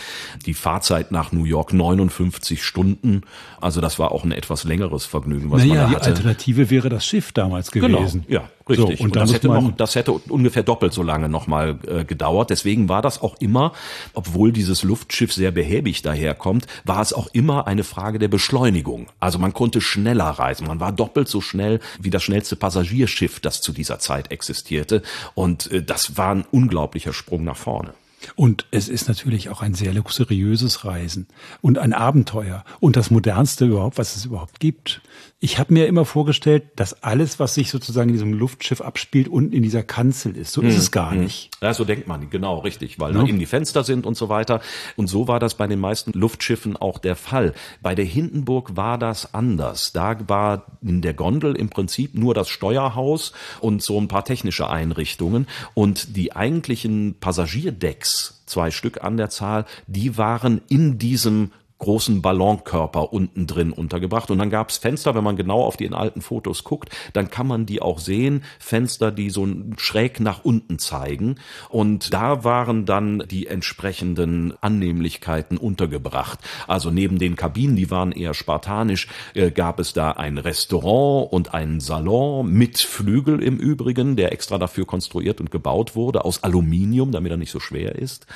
Die 0.46 0.54
Fahrzeit 0.54 1.12
nach 1.12 1.32
New 1.32 1.44
York 1.44 1.72
59 1.72 2.62
Stunden. 2.62 3.22
Also 3.60 3.80
das 3.80 3.98
war 3.98 4.12
auch 4.12 4.24
ein 4.24 4.32
etwas 4.32 4.64
längeres 4.64 5.04
Vergnügen, 5.04 5.50
was 5.50 5.60
man 5.60 5.68
naja, 5.68 5.82
da 5.82 5.88
die 5.88 5.96
hatte. 5.96 6.06
Alternative 6.10 6.70
wäre 6.70 6.88
das 6.88 7.06
Schiff 7.06 7.32
damals 7.32 7.70
gewesen. 7.70 8.24
Genau, 8.26 8.42
ja, 8.42 8.48
richtig. 8.68 8.98
So, 8.98 9.04
und 9.04 9.08
und 9.08 9.16
das 9.16 9.32
hätte, 9.32 9.48
noch, 9.48 9.72
das 9.76 9.94
hätte 9.94 10.12
ungefähr 10.12 10.62
doppelt 10.62 10.92
so 10.92 11.02
lange 11.02 11.28
nochmal 11.28 11.78
äh, 11.86 12.04
gedauert. 12.04 12.50
Deswegen 12.50 12.88
war 12.88 13.02
das 13.02 13.22
auch 13.22 13.36
immer, 13.40 13.72
obwohl 14.14 14.52
dieses 14.52 14.82
Luftschiff 14.82 15.32
sehr 15.32 15.50
behäbig 15.50 16.02
daherkommt, 16.02 16.66
war 16.84 17.00
es 17.00 17.12
auch 17.12 17.28
immer 17.32 17.66
eine 17.66 17.84
Frage 17.84 18.18
der 18.18 18.28
Beschleunigung. 18.28 19.06
Also 19.20 19.38
man 19.38 19.52
konnte 19.52 19.80
schneller 19.80 20.30
reisen. 20.30 20.66
Man 20.66 20.80
war 20.80 20.92
doppelt 20.92 21.28
so 21.28 21.40
schnell 21.40 21.80
wie 22.00 22.10
das 22.10 22.22
schnellste 22.22 22.56
Passagierschiff, 22.56 23.40
das 23.40 23.60
zu 23.60 23.72
dieser 23.72 23.98
Zeit 23.98 24.30
existierte. 24.30 25.02
Und 25.34 25.70
äh, 25.72 25.82
das 25.82 26.16
war 26.16 26.34
ein 26.34 26.44
unglaublicher 26.50 27.12
Sprung 27.12 27.44
nach 27.44 27.56
vorne. 27.56 27.94
Und 28.36 28.66
es 28.70 28.88
ist 28.88 29.08
natürlich 29.08 29.48
auch 29.48 29.62
ein 29.62 29.74
sehr 29.74 29.92
luxuriöses 29.92 30.84
Reisen 30.84 31.26
und 31.60 31.78
ein 31.78 31.92
Abenteuer 31.92 32.64
und 32.80 32.96
das 32.96 33.10
modernste 33.10 33.66
überhaupt, 33.66 33.98
was 33.98 34.16
es 34.16 34.24
überhaupt 34.24 34.60
gibt. 34.60 35.00
Ich 35.40 35.58
habe 35.60 35.72
mir 35.72 35.86
immer 35.86 36.04
vorgestellt, 36.04 36.64
dass 36.76 37.02
alles, 37.04 37.38
was 37.38 37.54
sich 37.54 37.70
sozusagen 37.70 38.08
in 38.08 38.14
diesem 38.14 38.32
Luftschiff 38.32 38.80
abspielt, 38.80 39.28
unten 39.28 39.52
in 39.52 39.62
dieser 39.62 39.84
Kanzel 39.84 40.36
ist. 40.36 40.52
So 40.52 40.62
ist 40.62 40.76
es 40.76 40.90
gar 40.90 41.14
nicht. 41.14 41.50
Ja, 41.62 41.72
so 41.74 41.84
denkt 41.84 42.08
man, 42.08 42.28
genau, 42.28 42.58
richtig, 42.58 42.98
weil 42.98 43.14
Ja. 43.14 43.22
da 43.22 43.26
eben 43.28 43.38
die 43.38 43.46
Fenster 43.46 43.84
sind 43.84 44.04
und 44.04 44.16
so 44.16 44.28
weiter. 44.28 44.60
Und 44.96 45.06
so 45.06 45.28
war 45.28 45.38
das 45.38 45.54
bei 45.54 45.68
den 45.68 45.78
meisten 45.78 46.12
Luftschiffen 46.12 46.76
auch 46.76 46.98
der 46.98 47.14
Fall. 47.14 47.54
Bei 47.82 47.94
der 47.94 48.04
Hindenburg 48.04 48.76
war 48.76 48.98
das 48.98 49.32
anders. 49.32 49.92
Da 49.92 50.16
war 50.28 50.66
in 50.82 51.02
der 51.02 51.14
Gondel 51.14 51.54
im 51.54 51.68
Prinzip 51.68 52.14
nur 52.14 52.34
das 52.34 52.48
Steuerhaus 52.48 53.32
und 53.60 53.80
so 53.80 54.00
ein 54.00 54.08
paar 54.08 54.24
technische 54.24 54.68
Einrichtungen. 54.68 55.46
Und 55.74 56.16
die 56.16 56.34
eigentlichen 56.34 57.14
Passagierdecks, 57.20 58.17
zwei 58.48 58.70
Stück 58.70 59.02
an 59.04 59.16
der 59.16 59.30
Zahl, 59.30 59.64
die 59.86 60.18
waren 60.18 60.60
in 60.68 60.98
diesem 60.98 61.52
großen 61.78 62.22
Ballonkörper 62.22 63.12
unten 63.12 63.46
drin 63.46 63.72
untergebracht. 63.72 64.30
Und 64.30 64.38
dann 64.38 64.50
gab's 64.50 64.78
Fenster, 64.78 65.14
wenn 65.14 65.24
man 65.24 65.36
genau 65.36 65.62
auf 65.62 65.76
die 65.76 65.88
alten 65.92 66.20
Fotos 66.20 66.64
guckt, 66.64 66.90
dann 67.12 67.30
kann 67.30 67.46
man 67.46 67.66
die 67.66 67.80
auch 67.80 67.98
sehen. 67.98 68.42
Fenster, 68.58 69.10
die 69.10 69.30
so 69.30 69.46
schräg 69.76 70.20
nach 70.20 70.44
unten 70.44 70.78
zeigen. 70.78 71.36
Und 71.68 72.12
da 72.12 72.44
waren 72.44 72.84
dann 72.84 73.24
die 73.30 73.46
entsprechenden 73.46 74.54
Annehmlichkeiten 74.60 75.56
untergebracht. 75.56 76.40
Also 76.66 76.90
neben 76.90 77.18
den 77.18 77.36
Kabinen, 77.36 77.76
die 77.76 77.90
waren 77.90 78.12
eher 78.12 78.34
spartanisch, 78.34 79.08
äh, 79.34 79.50
gab 79.50 79.78
es 79.80 79.92
da 79.92 80.12
ein 80.12 80.38
Restaurant 80.38 81.32
und 81.32 81.54
einen 81.54 81.80
Salon 81.80 82.50
mit 82.50 82.78
Flügel 82.78 83.42
im 83.42 83.56
Übrigen, 83.58 84.16
der 84.16 84.32
extra 84.32 84.58
dafür 84.58 84.86
konstruiert 84.86 85.40
und 85.40 85.50
gebaut 85.50 85.94
wurde, 85.96 86.24
aus 86.24 86.42
Aluminium, 86.42 87.12
damit 87.12 87.30
er 87.30 87.36
nicht 87.36 87.50
so 87.50 87.60
schwer 87.60 87.96
ist. 87.96 88.26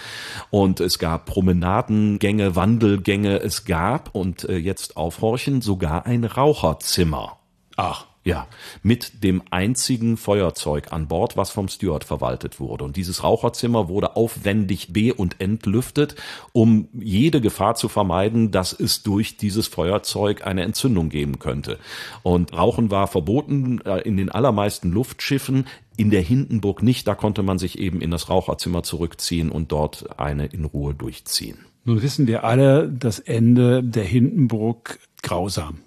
Und 0.51 0.81
es 0.81 0.99
gab 0.99 1.27
Promenadengänge, 1.27 2.57
Wandelgänge, 2.57 3.32
es 3.37 3.65
gab, 3.65 4.15
und 4.15 4.45
äh, 4.45 4.57
jetzt 4.57 4.97
aufhorchen, 4.97 5.63
sogar 5.63 6.07
ein 6.07 6.25
Raucherzimmer. 6.25 7.39
Ach. 7.77 8.07
Ja, 8.25 8.47
mit 8.85 9.25
dem 9.25 9.43
einzigen 9.51 10.17
Feuerzeug 10.17 10.93
an 10.93 11.09
Bord, 11.09 11.37
was 11.37 11.51
vom 11.51 11.67
Steward 11.67 12.05
verwaltet 12.05 12.61
wurde. 12.61 12.85
Und 12.85 12.97
dieses 12.97 13.25
Raucherzimmer 13.25 13.89
wurde 13.89 14.15
aufwendig 14.15 14.93
be- 14.93 15.13
und 15.13 15.41
entlüftet, 15.41 16.15
um 16.53 16.89
jede 16.93 17.41
Gefahr 17.41 17.75
zu 17.75 17.89
vermeiden, 17.89 18.53
dass 18.53 18.73
es 18.73 19.03
durch 19.03 19.39
dieses 19.39 19.67
Feuerzeug 19.67 20.47
eine 20.47 20.63
Entzündung 20.63 21.09
geben 21.09 21.41
könnte. 21.41 21.81
Und 22.23 22.53
Rauchen 22.53 22.93
war 22.93 23.09
verboten 23.09 23.81
äh, 23.81 24.03
in 24.03 24.17
den 24.17 24.31
allermeisten 24.31 24.93
Luftschiffen. 24.93 25.67
In 25.97 26.11
der 26.11 26.23
Hindenburg 26.23 26.81
nicht, 26.81 27.09
da 27.09 27.17
konnte 27.17 27.43
man 27.43 27.59
sich 27.59 27.77
eben 27.81 28.01
in 28.01 28.13
das 28.13 28.29
Raucherzimmer 28.29 28.85
zurückziehen 28.85 29.51
und 29.51 29.73
dort 29.73 30.21
eine 30.21 30.47
in 30.47 30.65
Ruhe 30.65 30.95
durchziehen. 30.95 31.59
Nun 31.85 32.03
wissen 32.03 32.27
wir 32.27 32.45
alle, 32.45 32.89
das 32.89 33.19
Ende 33.19 33.83
der 33.83 34.05
Hindenburg 34.05 34.99
grausam. 35.23 35.79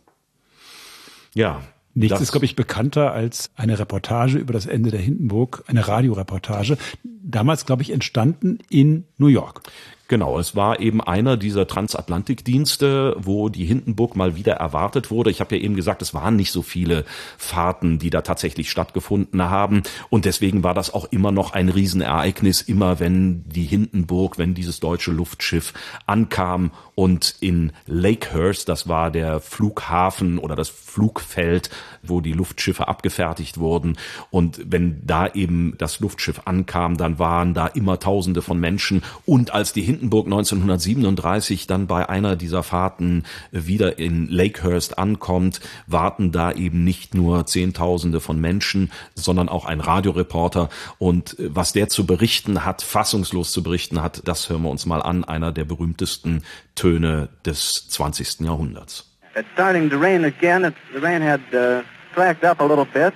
Ja. 1.33 1.61
Nichts 1.97 2.19
ist, 2.19 2.31
glaube 2.31 2.45
ich, 2.45 2.57
bekannter 2.57 3.13
als 3.13 3.51
eine 3.55 3.79
Reportage 3.79 4.37
über 4.37 4.51
das 4.51 4.65
Ende 4.65 4.91
der 4.91 4.99
Hindenburg, 4.99 5.63
eine 5.67 5.87
Radioreportage. 5.87 6.77
Damals, 7.03 7.65
glaube 7.65 7.83
ich, 7.83 7.91
entstanden 7.91 8.59
in 8.69 9.05
New 9.17 9.27
York. 9.27 9.61
Genau, 10.07 10.37
es 10.37 10.55
war 10.55 10.79
eben 10.79 11.01
einer 11.01 11.35
dieser 11.35 11.65
Transatlantikdienste, 11.65 13.15
wo 13.17 13.49
die 13.49 13.65
Hindenburg 13.65 14.15
mal 14.15 14.35
wieder 14.35 14.53
erwartet 14.53 15.09
wurde. 15.09 15.31
Ich 15.31 15.39
habe 15.39 15.55
ja 15.55 15.61
eben 15.63 15.75
gesagt, 15.75 16.03
es 16.03 16.13
waren 16.13 16.35
nicht 16.35 16.51
so 16.51 16.61
viele 16.61 17.05
Fahrten, 17.39 17.97
die 17.97 18.11
da 18.11 18.21
tatsächlich 18.21 18.69
stattgefunden 18.69 19.41
haben. 19.41 19.81
Und 20.11 20.25
deswegen 20.25 20.63
war 20.63 20.75
das 20.75 20.93
auch 20.93 21.05
immer 21.05 21.31
noch 21.31 21.53
ein 21.53 21.69
Riesenereignis, 21.69 22.61
immer 22.61 22.99
wenn 22.99 23.45
die 23.49 23.63
Hindenburg, 23.63 24.37
wenn 24.37 24.53
dieses 24.53 24.79
deutsche 24.79 25.11
Luftschiff 25.11 25.73
ankam 26.05 26.69
und 26.93 27.35
in 27.39 27.71
Lakehurst, 27.87 28.69
das 28.69 28.87
war 28.87 29.09
der 29.09 29.41
Flughafen 29.41 30.37
oder 30.37 30.55
das 30.55 30.69
Flugfeld, 30.69 31.69
wo 32.03 32.21
die 32.21 32.31
Luftschiffe 32.31 32.87
abgefertigt 32.87 33.57
wurden. 33.57 33.97
Und 34.29 34.61
wenn 34.65 35.01
da 35.05 35.27
eben 35.27 35.73
das 35.77 35.99
Luftschiff 35.99 36.43
ankam, 36.45 36.95
dann 36.97 37.17
waren 37.19 37.53
da 37.55 37.67
immer 37.67 37.99
Tausende 37.99 38.41
von 38.41 38.59
Menschen. 38.59 39.01
Und 39.25 39.51
als 39.51 39.73
die 39.73 39.81
Hindenburg 39.81 39.94
1937 40.01 41.67
dann 41.67 41.87
bei 41.87 42.09
einer 42.09 42.35
dieser 42.35 42.63
Fahrten 42.63 43.23
wieder 43.51 43.99
in 43.99 44.27
Lakehurst 44.29 44.97
ankommt, 44.97 45.61
warten 45.87 46.31
da 46.31 46.51
eben 46.51 46.83
nicht 46.83 47.15
nur 47.15 47.45
Zehntausende 47.45 48.19
von 48.19 48.39
Menschen, 48.39 48.91
sondern 49.13 49.49
auch 49.49 49.65
ein 49.65 49.79
Radioreporter. 49.79 50.69
Und 50.97 51.39
äh, 51.39 51.55
was 51.55 51.73
der 51.73 51.89
zu 51.89 52.05
berichten 52.05 52.65
hat, 52.65 52.81
fassungslos 52.81 53.51
zu 53.51 53.63
berichten 53.63 54.01
hat, 54.01 54.21
das 54.25 54.49
hören 54.49 54.63
wir 54.63 54.69
uns 54.69 54.85
mal 54.85 55.01
an, 55.01 55.23
einer 55.23 55.51
der 55.51 55.65
berühmtesten 55.65 56.43
Töne 56.75 57.29
des 57.45 57.87
20. 57.89 58.41
Jahrhunderts. 58.41 59.11
It's 59.35 59.47
starting 59.53 59.89
to 59.89 59.97
rain 59.97 60.23
again. 60.23 60.63
It's, 60.63 60.77
the 60.93 60.99
rain 60.99 61.21
had 61.21 61.41
uh, 61.53 61.83
slacked 62.13 62.43
up 62.45 62.61
a 62.61 62.65
little 62.65 62.85
bit. 62.85 63.13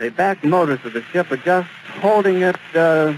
The 0.00 0.10
back 0.10 0.42
motors 0.44 0.80
of 0.84 0.92
the 0.92 1.02
ship 1.12 1.30
are 1.30 1.36
just 1.36 1.68
holding 2.00 2.42
it 2.42 2.56
uh, 2.74 3.14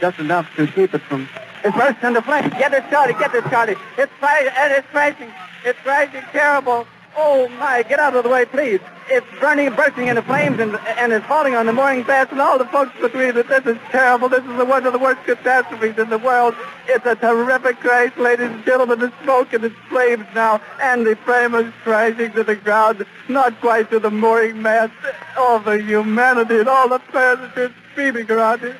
just 0.00 0.18
enough 0.18 0.46
to 0.56 0.66
keep 0.66 0.94
it 0.94 1.02
from... 1.02 1.28
It 1.66 1.74
bursts 1.74 2.04
into 2.04 2.22
flames. 2.22 2.52
Get 2.52 2.72
it 2.72 2.84
started. 2.86 3.18
Get 3.18 3.34
it 3.34 3.44
started. 3.46 3.76
It's 3.98 4.12
fire 4.20 4.52
and 4.56 4.72
it's 4.72 4.86
crashing. 4.90 5.32
It's 5.64 5.78
crashing 5.80 6.22
terrible. 6.30 6.86
Oh 7.16 7.48
my! 7.58 7.82
Get 7.82 7.98
out 7.98 8.14
of 8.14 8.22
the 8.22 8.30
way, 8.30 8.44
please. 8.44 8.78
It's 9.08 9.26
burning 9.40 9.74
bursting 9.74 10.06
into 10.06 10.22
flames 10.22 10.60
and 10.60 10.76
and 10.76 11.12
it's 11.12 11.26
falling 11.26 11.56
on 11.56 11.66
the 11.66 11.72
mooring 11.72 12.06
mast 12.06 12.30
and 12.30 12.40
all 12.40 12.56
the 12.56 12.66
folks 12.66 12.92
agree 13.02 13.32
that 13.32 13.48
this 13.48 13.66
is 13.66 13.78
terrible. 13.90 14.28
This 14.28 14.44
is 14.44 14.56
the 14.56 14.64
one 14.64 14.86
of 14.86 14.92
the 14.92 14.98
worst 15.00 15.24
catastrophes 15.24 15.98
in 15.98 16.08
the 16.08 16.18
world. 16.18 16.54
It's 16.86 17.04
a 17.04 17.16
terrific 17.16 17.80
crash, 17.80 18.16
ladies 18.16 18.50
and 18.50 18.64
gentlemen. 18.64 19.00
The 19.00 19.12
smoke 19.24 19.52
and 19.52 19.64
the 19.64 19.70
flames 19.88 20.26
now, 20.36 20.60
and 20.80 21.04
the 21.04 21.16
frame 21.16 21.56
is 21.56 21.72
crashing 21.82 22.30
to 22.34 22.44
the 22.44 22.54
ground, 22.54 23.04
not 23.28 23.60
quite 23.60 23.90
to 23.90 23.98
the 23.98 24.10
mooring 24.10 24.62
mast. 24.62 24.92
All 25.36 25.58
the 25.58 25.82
humanity 25.82 26.60
and 26.60 26.68
all 26.68 26.88
the 26.88 27.00
passengers 27.00 27.72
screaming 27.90 28.30
around 28.30 28.62
it. 28.62 28.76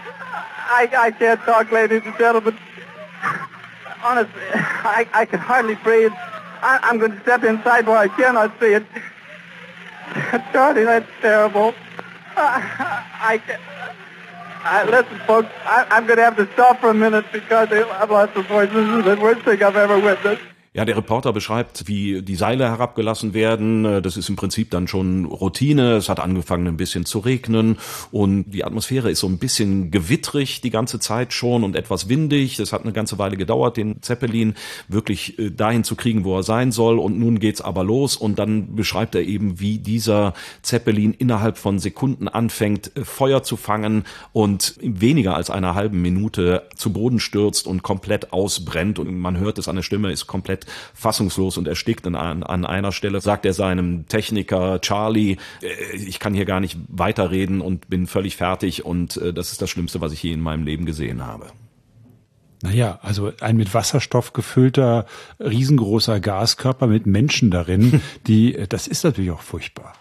I, 0.69 0.89
I 0.97 1.11
can't 1.11 1.41
talk, 1.41 1.73
ladies 1.73 2.03
and 2.05 2.17
gentlemen. 2.17 2.57
Honestly, 4.07 4.41
I, 4.55 5.09
I 5.13 5.25
can 5.25 5.41
hardly 5.41 5.75
breathe. 5.75 6.13
I, 6.15 6.79
I'm 6.85 6.99
going 6.99 7.11
to 7.11 7.21
step 7.23 7.43
inside 7.43 7.89
where 7.89 7.97
I 7.97 8.07
cannot 8.07 8.53
see 8.61 8.75
it. 8.75 8.87
Charlie, 10.53 10.85
that's 10.85 11.11
terrible. 11.21 11.75
I, 12.37 13.03
I, 13.21 13.43
I 14.63 14.85
listen, 14.85 15.19
folks. 15.27 15.49
I, 15.65 15.89
I'm 15.91 16.07
going 16.07 16.19
to 16.19 16.23
have 16.23 16.37
to 16.37 16.49
stop 16.53 16.81
for 16.81 16.91
a 16.91 16.95
minute 16.95 17.25
because 17.33 17.73
I've 17.73 18.11
lost 18.13 18.35
the 18.35 18.43
voice. 18.43 18.71
This 18.71 18.89
is 18.89 19.05
the 19.05 19.17
worst 19.21 19.43
thing 19.43 19.61
I've 19.61 19.75
ever 19.75 19.99
witnessed. 19.99 20.43
Ja, 20.77 20.85
der 20.85 20.99
Reporter 20.99 21.33
beschreibt, 21.33 21.89
wie 21.89 22.21
die 22.21 22.35
Seile 22.35 22.69
herabgelassen 22.69 23.33
werden. 23.33 24.03
Das 24.03 24.19
ist 24.19 24.29
im 24.29 24.37
Prinzip 24.37 24.71
dann 24.71 24.87
schon 24.87 25.25
Routine. 25.25 25.97
Es 25.97 26.11
hat 26.11 26.21
angefangen 26.21 26.67
ein 26.67 26.77
bisschen 26.77 27.07
zu 27.07 27.21
regnen 27.21 27.79
und 28.11 28.51
die 28.51 28.63
Atmosphäre 28.63 29.11
ist 29.11 29.21
so 29.21 29.27
ein 29.27 29.39
bisschen 29.39 29.91
gewittrig 29.91 30.61
die 30.61 30.69
ganze 30.69 31.01
Zeit 31.01 31.33
schon 31.33 31.65
und 31.65 31.77
etwas 31.77 32.11
windig. 32.11 32.59
Es 32.59 32.75
hat 32.75 32.83
eine 32.83 32.93
ganze 32.93 33.19
Weile 33.19 33.39
gedauert, 33.39 33.79
den 33.79 34.03
Zeppelin 34.03 34.53
wirklich 34.87 35.39
äh, 35.39 35.51
dahin 35.51 35.83
zu 35.83 35.97
kriegen, 35.97 36.25
wo 36.25 36.37
er 36.37 36.43
sein 36.43 36.73
soll. 36.73 36.99
Und 36.99 37.19
nun 37.19 37.39
geht's 37.39 37.63
aber 37.63 37.83
los 37.83 38.15
und 38.15 38.39
dann 38.39 38.77
beschreibt 38.77 39.15
er 39.15 39.23
eben, 39.23 39.59
wie 39.59 39.79
dieser 39.79 40.35
Zeppelin 40.61 41.15
innerhalb 41.15 41.57
von 41.57 41.79
Sekunden 41.79 42.29
anfängt, 42.29 42.95
äh, 42.99 43.05
Feuer 43.07 43.43
zu 43.43 43.57
fangen 43.57 44.05
und 44.35 44.75
weniger 44.83 45.37
als 45.37 45.49
einer 45.49 45.75
halben 45.75 46.03
Minute 46.03 46.65
zu 46.77 46.93
Boden 46.93 47.19
stürzt 47.19 47.67
und 47.67 47.83
komplett 47.83 48.35
ausbrennt. 48.35 48.99
Und 48.99 49.19
man 49.19 49.39
hört 49.39 49.57
es 49.57 49.69
an 49.69 49.77
der 49.77 49.83
Stimme, 49.83 50.13
ist 50.13 50.27
komplett 50.27 50.66
fassungslos 50.95 51.57
und 51.57 51.69
erstickt. 51.69 52.07
Und 52.07 52.15
an, 52.15 52.43
an 52.43 52.65
einer 52.65 52.93
Stelle 52.93 53.21
sagt 53.21 53.47
er 53.47 53.53
seinem 53.53 54.07
Techniker 54.09 54.81
Charlie, 54.81 55.37
äh, 55.63 55.97
ich 55.97 56.19
kann 56.19 56.35
hier 56.35 56.45
gar 56.45 56.61
nicht 56.61 56.79
weiterreden 56.89 57.61
und 57.61 57.89
bin 57.89 58.07
völlig 58.07 58.37
fertig 58.37 58.85
und 58.85 59.17
äh, 59.17 59.33
das 59.33 59.53
ist 59.53 59.63
das 59.63 59.71
Schlimmste, 59.71 60.01
was 60.01 60.13
ich 60.13 60.23
je 60.23 60.33
in 60.33 60.41
meinem 60.41 60.65
Leben 60.65 60.87
gesehen 60.87 61.27
habe. 61.27 61.47
Naja, 62.63 62.99
also 63.03 63.33
ein 63.41 63.57
mit 63.57 63.75
Wasserstoff 63.75 64.33
gefüllter, 64.33 65.07
riesengroßer 65.39 66.21
Gaskörper 66.21 66.87
mit 66.87 67.07
Menschen 67.07 67.51
darin, 67.51 68.01
die, 68.27 68.65
das 68.69 68.87
ist 68.87 69.05
natürlich 69.05 69.31
auch 69.31 69.43
furchtbar. 69.43 69.93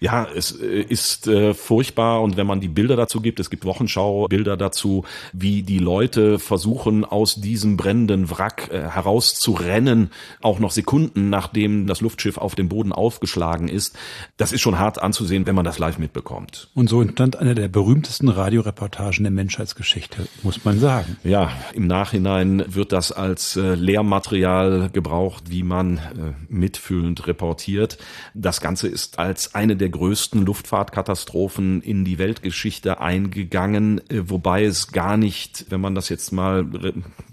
Ja, 0.00 0.26
es 0.34 0.52
äh, 0.60 0.80
ist 0.82 1.26
äh, 1.26 1.54
furchtbar 1.54 2.22
und 2.22 2.36
wenn 2.36 2.46
man 2.46 2.60
die 2.60 2.68
Bilder 2.68 2.96
dazu 2.96 3.20
gibt, 3.20 3.40
es 3.40 3.50
gibt 3.50 3.64
Wochenschau-Bilder 3.64 4.56
dazu, 4.56 5.04
wie 5.32 5.62
die 5.62 5.78
Leute 5.78 6.38
versuchen, 6.38 7.04
aus 7.04 7.36
diesem 7.36 7.76
brennenden 7.76 8.30
Wrack 8.30 8.70
äh, 8.70 8.82
herauszurennen, 8.82 10.10
auch 10.40 10.58
noch 10.58 10.70
Sekunden 10.70 11.30
nachdem 11.30 11.86
das 11.86 12.00
Luftschiff 12.00 12.38
auf 12.38 12.54
dem 12.54 12.68
Boden 12.68 12.92
aufgeschlagen 12.92 13.68
ist. 13.68 13.96
Das 14.36 14.52
ist 14.52 14.60
schon 14.60 14.78
hart 14.78 15.00
anzusehen, 15.00 15.46
wenn 15.46 15.54
man 15.54 15.64
das 15.64 15.78
live 15.78 15.98
mitbekommt. 15.98 16.68
Und 16.74 16.88
so 16.88 17.00
entstand 17.00 17.36
eine 17.36 17.54
der 17.54 17.68
berühmtesten 17.68 18.28
Radioreportagen 18.28 19.24
der 19.24 19.32
Menschheitsgeschichte, 19.32 20.26
muss 20.42 20.64
man 20.64 20.78
sagen. 20.78 21.16
Ja, 21.24 21.50
im 21.72 21.86
Nachhinein 21.86 22.64
wird 22.68 22.92
das 22.92 23.12
als 23.12 23.56
äh, 23.56 23.74
Lehrmaterial 23.74 24.90
gebraucht, 24.92 25.44
wie 25.48 25.62
man 25.62 25.98
äh, 25.98 26.00
mitfühlend 26.48 27.26
reportiert. 27.26 27.98
Das 28.34 28.60
Ganze 28.60 28.88
ist 28.88 29.18
als 29.18 29.53
eine 29.54 29.76
der 29.76 29.88
größten 29.88 30.44
Luftfahrtkatastrophen 30.44 31.80
in 31.80 32.04
die 32.04 32.18
Weltgeschichte 32.18 33.00
eingegangen, 33.00 33.98
äh, 34.10 34.22
wobei 34.26 34.64
es 34.64 34.92
gar 34.92 35.16
nicht, 35.16 35.66
wenn 35.70 35.80
man 35.80 35.94
das 35.94 36.08
jetzt 36.08 36.32
mal 36.32 36.66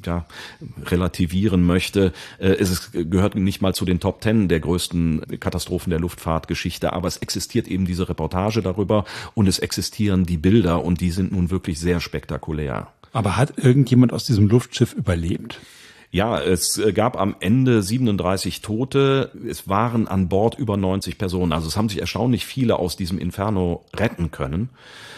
ja, 0.06 0.26
relativieren 0.86 1.64
möchte, 1.64 2.14
äh, 2.40 2.50
es 2.50 2.92
gehört 2.92 3.36
nicht 3.36 3.62
mal 3.62 3.74
zu 3.74 3.86
den 3.86 4.00
Top 4.00 4.22
Ten 4.22 4.48
der 4.48 4.60
größten 4.60 5.40
Katastrophen 5.40 5.90
der 5.90 6.00
Luftfahrtgeschichte, 6.00 6.94
aber 6.94 7.08
es 7.08 7.18
existiert 7.18 7.68
eben 7.68 7.86
diese 7.86 8.08
Reportage 8.08 8.62
darüber 8.62 9.06
und 9.34 9.48
es 9.48 9.60
existieren 9.60 10.26
die 10.26 10.38
Bilder 10.38 10.84
und 10.84 11.02
die 11.02 11.12
sind 11.12 11.32
nun 11.32 11.50
wirklich 11.50 11.80
sehr 11.80 12.00
spektakulär. 12.00 12.88
Aber 13.14 13.36
hat 13.36 13.58
irgendjemand 13.58 14.14
aus 14.14 14.26
diesem 14.26 14.48
Luftschiff 14.48 14.94
überlebt? 14.94 15.60
Ja, 16.12 16.42
es 16.42 16.78
äh, 16.78 16.92
gab 16.92 17.18
am 17.18 17.36
Ende 17.40 17.82
37 17.82 18.62
Tote. 18.62 19.32
Es 19.48 19.70
waren 19.70 20.08
an 20.08 20.28
Bord 20.28 20.60
über 20.60 20.76
90 20.76 21.18
Personen. 21.18 21.54
Also 21.54 21.70
es 21.70 21.78
haben 21.78 21.88
sich 21.88 22.02
erstaunlich 22.02 22.46
viele 22.46 22.78
aus 22.78 22.98
diesem 22.98 23.18
Inferno 23.18 23.86
retten 23.96 24.30
können. 24.30 24.70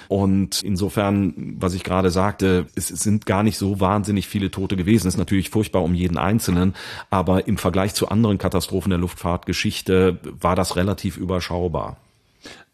Und 0.07 0.61
insofern, 0.61 1.55
was 1.57 1.73
ich 1.73 1.83
gerade 1.83 2.11
sagte, 2.11 2.67
es 2.75 2.89
sind 2.89 3.25
gar 3.25 3.41
nicht 3.41 3.57
so 3.57 3.79
wahnsinnig 3.79 4.27
viele 4.27 4.51
Tote 4.51 4.75
gewesen. 4.75 5.07
Es 5.07 5.15
ist 5.15 5.19
natürlich 5.19 5.49
furchtbar 5.49 5.81
um 5.81 5.95
jeden 5.95 6.19
Einzelnen, 6.19 6.75
aber 7.09 7.47
im 7.47 7.57
Vergleich 7.57 7.95
zu 7.95 8.09
anderen 8.09 8.37
Katastrophen 8.37 8.91
der 8.91 8.99
Luftfahrtgeschichte 8.99 10.19
war 10.23 10.55
das 10.55 10.75
relativ 10.75 11.17
überschaubar. 11.17 11.97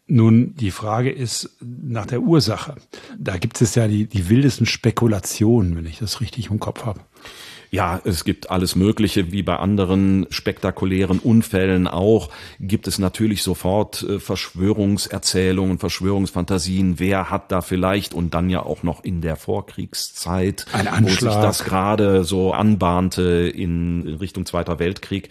Nun, 0.06 0.54
die 0.56 0.72
Frage 0.72 1.10
ist 1.10 1.56
nach 1.60 2.04
der 2.04 2.20
Ursache. 2.20 2.74
Da 3.16 3.38
gibt 3.38 3.62
es 3.62 3.76
ja 3.76 3.86
die, 3.86 4.06
die 4.06 4.28
wildesten 4.28 4.66
Spekulationen, 4.66 5.76
wenn 5.76 5.86
ich 5.86 6.00
das 6.00 6.20
richtig 6.20 6.50
im 6.50 6.58
Kopf 6.58 6.84
habe. 6.84 7.00
Ja, 7.72 8.00
es 8.04 8.24
gibt 8.24 8.50
alles 8.50 8.74
Mögliche, 8.74 9.30
wie 9.30 9.44
bei 9.44 9.56
anderen 9.56 10.26
spektakulären 10.30 11.20
Unfällen 11.20 11.86
auch, 11.86 12.30
gibt 12.58 12.88
es 12.88 12.98
natürlich 12.98 13.44
sofort 13.44 14.02
äh, 14.02 14.18
Verschwörungserzählungen, 14.18 15.78
Verschwörungsfantasien. 15.78 16.98
Wer 16.98 17.30
hat 17.30 17.52
da 17.52 17.60
vielleicht 17.60 18.12
und 18.12 18.34
dann 18.34 18.50
ja 18.50 18.64
auch 18.64 18.82
noch 18.82 19.04
in 19.04 19.20
der 19.20 19.36
Vorkriegszeit, 19.36 20.66
wo 21.00 21.08
sich 21.08 21.20
das 21.20 21.64
gerade 21.64 22.24
so 22.24 22.52
anbahnte 22.52 23.22
in 23.54 24.16
Richtung 24.20 24.46
Zweiter 24.46 24.80
Weltkrieg. 24.80 25.28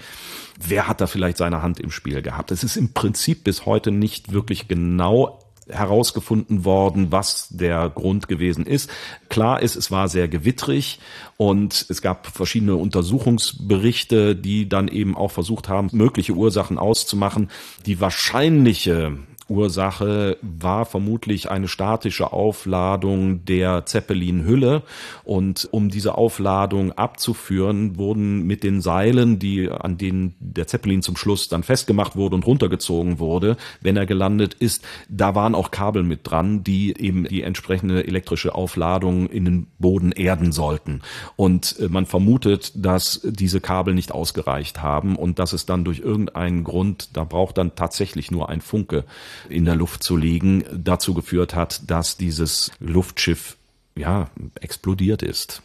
Wer 0.65 0.87
hat 0.87 1.01
da 1.01 1.07
vielleicht 1.07 1.37
seine 1.37 1.61
Hand 1.61 1.79
im 1.79 1.91
Spiel 1.91 2.21
gehabt? 2.21 2.51
Es 2.51 2.63
ist 2.63 2.77
im 2.77 2.93
Prinzip 2.93 3.43
bis 3.43 3.65
heute 3.65 3.91
nicht 3.91 4.31
wirklich 4.31 4.69
genau 4.69 5.39
herausgefunden 5.69 6.65
worden, 6.65 7.11
was 7.11 7.49
der 7.49 7.89
Grund 7.89 8.27
gewesen 8.27 8.65
ist. 8.65 8.89
Klar 9.29 9.61
ist, 9.61 9.75
es 9.75 9.91
war 9.91 10.09
sehr 10.09 10.27
gewittrig 10.27 10.99
und 11.37 11.85
es 11.89 12.01
gab 12.01 12.27
verschiedene 12.27 12.75
Untersuchungsberichte, 12.75 14.35
die 14.35 14.67
dann 14.67 14.87
eben 14.87 15.15
auch 15.15 15.31
versucht 15.31 15.69
haben, 15.69 15.89
mögliche 15.91 16.33
Ursachen 16.33 16.77
auszumachen. 16.77 17.49
Die 17.85 18.01
wahrscheinliche 18.01 19.17
Ursache 19.49 20.37
war 20.41 20.85
vermutlich 20.85 21.49
eine 21.49 21.67
statische 21.67 22.31
Aufladung 22.33 23.45
der 23.45 23.85
Zeppelin-Hülle. 23.85 24.83
Und 25.23 25.67
um 25.71 25.89
diese 25.89 26.17
Aufladung 26.17 26.91
abzuführen, 26.93 27.97
wurden 27.97 28.43
mit 28.43 28.63
den 28.63 28.81
Seilen, 28.81 29.39
die 29.39 29.69
an 29.69 29.97
denen 29.97 30.35
der 30.39 30.67
Zeppelin 30.67 31.01
zum 31.01 31.17
Schluss 31.17 31.49
dann 31.49 31.63
festgemacht 31.63 32.15
wurde 32.15 32.35
und 32.35 32.45
runtergezogen 32.45 33.19
wurde, 33.19 33.57
wenn 33.81 33.97
er 33.97 34.05
gelandet 34.05 34.53
ist, 34.53 34.83
da 35.07 35.35
waren 35.35 35.55
auch 35.55 35.71
Kabel 35.71 36.03
mit 36.03 36.21
dran, 36.23 36.63
die 36.63 36.95
eben 36.99 37.25
die 37.25 37.43
entsprechende 37.43 38.05
elektrische 38.07 38.55
Aufladung 38.55 39.27
in 39.27 39.45
den 39.45 39.67
Boden 39.79 40.11
erden 40.11 40.51
sollten. 40.51 41.01
Und 41.35 41.77
äh, 41.79 41.89
man 41.89 42.05
vermutet, 42.05 42.71
dass 42.75 43.21
diese 43.23 43.61
Kabel 43.61 43.93
nicht 43.93 44.11
ausgereicht 44.11 44.81
haben 44.81 45.15
und 45.15 45.39
dass 45.39 45.53
es 45.53 45.65
dann 45.65 45.83
durch 45.83 45.99
irgendeinen 45.99 46.63
Grund, 46.63 47.09
da 47.13 47.23
braucht 47.23 47.57
dann 47.57 47.75
tatsächlich 47.75 48.31
nur 48.31 48.49
ein 48.49 48.61
Funke, 48.61 49.05
in 49.47 49.65
der 49.65 49.75
Luft 49.75 50.01
zu 50.03 50.17
liegen, 50.17 50.63
dazu 50.73 51.13
geführt 51.13 51.53
hat, 51.55 51.89
dass 51.89 52.17
dieses 52.17 52.71
Luftschiff 52.79 53.55
ja 53.95 54.29
explodiert 54.59 55.21
ist. 55.21 55.61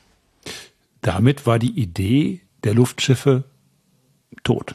Damit 1.00 1.46
war 1.46 1.58
die 1.58 1.78
Idee 1.78 2.42
der 2.64 2.74
Luftschiffe 2.74 3.44
tot. 4.42 4.74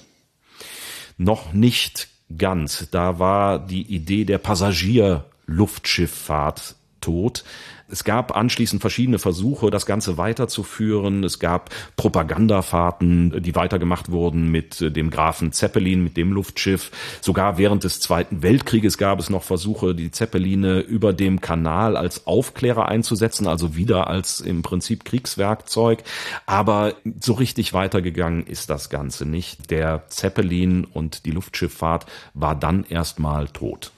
Noch 1.17 1.53
nicht 1.53 2.07
ganz. 2.37 2.87
Da 2.91 3.17
war 3.19 3.59
die 3.59 3.83
Idee 3.83 4.25
der 4.25 4.37
Passagierluftschifffahrt 4.37 6.75
tot. 7.01 7.43
Es 7.91 8.03
gab 8.03 8.35
anschließend 8.35 8.81
verschiedene 8.81 9.19
Versuche, 9.19 9.69
das 9.71 9.85
Ganze 9.85 10.17
weiterzuführen. 10.17 11.23
Es 11.23 11.39
gab 11.39 11.69
Propagandafahrten, 11.95 13.41
die 13.41 13.55
weitergemacht 13.55 14.11
wurden 14.11 14.49
mit 14.49 14.81
äh, 14.81 14.91
dem 14.91 15.09
Grafen 15.09 15.51
Zeppelin, 15.51 16.03
mit 16.03 16.17
dem 16.17 16.31
Luftschiff. 16.31 16.91
Sogar 17.21 17.57
während 17.57 17.83
des 17.83 17.99
Zweiten 17.99 18.43
Weltkrieges 18.43 18.97
gab 18.97 19.19
es 19.19 19.29
noch 19.29 19.43
Versuche, 19.43 19.95
die 19.95 20.11
Zeppeline 20.11 20.79
über 20.79 21.13
dem 21.13 21.41
Kanal 21.41 21.97
als 21.97 22.27
Aufklärer 22.27 22.87
einzusetzen, 22.87 23.47
also 23.47 23.75
wieder 23.75 24.07
als 24.07 24.39
im 24.39 24.61
Prinzip 24.61 25.05
Kriegswerkzeug. 25.05 26.03
Aber 26.45 26.93
so 27.19 27.33
richtig 27.33 27.73
weitergegangen 27.73 28.45
ist 28.45 28.69
das 28.69 28.89
Ganze 28.89 29.25
nicht. 29.25 29.71
Der 29.71 30.07
Zeppelin 30.09 30.85
und 30.85 31.25
die 31.25 31.31
Luftschifffahrt 31.31 32.05
war 32.33 32.55
dann 32.55 32.83
erstmal 32.83 33.47
tot. 33.47 33.91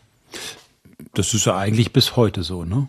Das 1.13 1.33
ist 1.33 1.45
ja 1.45 1.57
eigentlich 1.57 1.91
bis 1.91 2.15
heute 2.15 2.43
so, 2.43 2.63
ne? 2.63 2.87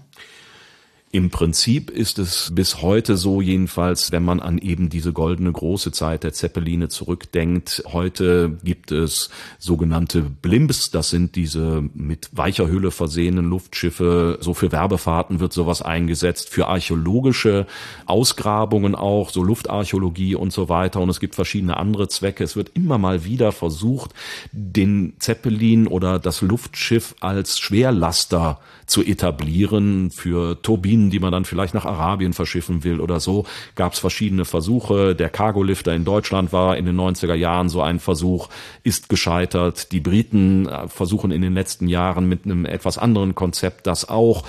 Im 1.15 1.29
Prinzip 1.29 1.91
ist 1.91 2.19
es 2.19 2.51
bis 2.55 2.81
heute 2.81 3.19
so, 3.19 3.43
jedenfalls, 3.43 4.13
wenn 4.13 4.25
man 4.25 4.41
an 4.41 4.57
eben 4.57 4.89
diese 4.89 5.13
goldene 5.13 5.53
große 5.53 5.93
Zeit 5.93 6.25
der 6.25 6.33
Zeppeline 6.33 6.89
zurückdenkt. 6.89 7.83
Heute 7.93 8.57
gibt 8.65 8.93
es 8.93 9.29
sogenannte 9.59 10.23
Blimps, 10.23 10.91
das 10.91 11.11
sind 11.11 11.37
diese 11.37 11.85
mit 11.93 12.31
weicher 12.33 12.67
Hülle 12.67 12.91
versehenen 12.91 13.51
Luftschiffe. 13.51 14.39
So 14.41 14.55
für 14.55 14.73
Werbefahrten 14.73 15.39
wird 15.39 15.53
sowas 15.53 15.83
eingesetzt, 15.83 16.49
für 16.49 16.69
archäologische 16.69 17.67
Ausgrabungen 18.07 18.95
auch, 18.95 19.29
so 19.29 19.43
Luftarchäologie 19.43 20.35
und 20.35 20.51
so 20.51 20.71
weiter. 20.71 21.03
Und 21.03 21.11
es 21.11 21.21
gibt 21.21 21.35
verschiedene 21.35 21.77
andere 21.77 22.09
Zwecke. 22.09 22.43
Es 22.43 22.57
wird 22.57 22.71
immer 22.73 22.97
mal 22.97 23.27
wieder 23.27 23.53
versucht, 23.53 24.15
den 24.51 25.13
Zeppelin 25.19 25.89
oder 25.89 26.19
das 26.19 26.41
Luftschiff 26.41 27.17
als 27.21 27.59
Schwerlaster 27.59 28.61
zu 28.87 29.03
etablieren 29.03 30.11
für 30.11 30.61
Turbinen, 30.63 31.02
die 31.11 31.19
man 31.19 31.33
dann 31.33 31.45
vielleicht 31.45 31.75
nach 31.75 31.85
Arabien 31.85 32.33
verschiffen 32.33 32.85
will 32.85 33.01
oder 33.01 33.21
so. 33.21 33.45
Gab 33.75 33.93
es 33.93 33.99
verschiedene 33.99 34.45
Versuche. 34.45 35.15
Der 35.15 35.29
Cargolifter 35.29 35.95
in 35.95 36.05
Deutschland 36.05 36.53
war 36.53 36.77
in 36.77 36.87
den 36.87 36.99
90er 36.99 37.35
Jahren 37.35 37.69
so 37.69 37.83
ein 37.83 37.99
Versuch, 37.99 38.49
ist 38.83 39.09
gescheitert. 39.09 39.93
Die 39.93 40.01
Briten 40.01 40.67
äh, 40.67 40.89
versuchen 40.89 41.31
in 41.31 41.43
den 41.43 41.55
letzten 41.55 41.89
Jahren 41.89 42.29
mit 42.29 42.45
einem 42.45 42.65
etwas 42.65 42.99
anderen 42.99 43.35
Konzept 43.35 43.87
das 43.87 44.09
auch. 44.09 44.45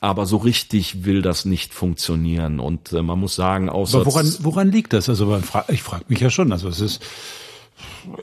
aber 0.00 0.26
so 0.26 0.36
richtig 0.36 1.04
will 1.04 1.22
das 1.22 1.44
nicht 1.44 1.74
funktionieren. 1.74 2.60
Und 2.60 2.92
äh, 2.92 3.02
man 3.02 3.18
muss 3.18 3.34
sagen, 3.34 3.68
außer 3.68 3.98
aber 3.98 4.06
woran, 4.06 4.32
woran 4.40 4.70
liegt 4.70 4.92
das? 4.92 5.08
Also 5.08 5.40
ich 5.68 5.82
frage 5.82 6.04
mich 6.08 6.20
ja 6.20 6.30
schon. 6.30 6.52
Also 6.52 6.68
es 6.68 6.80
ist 6.80 7.02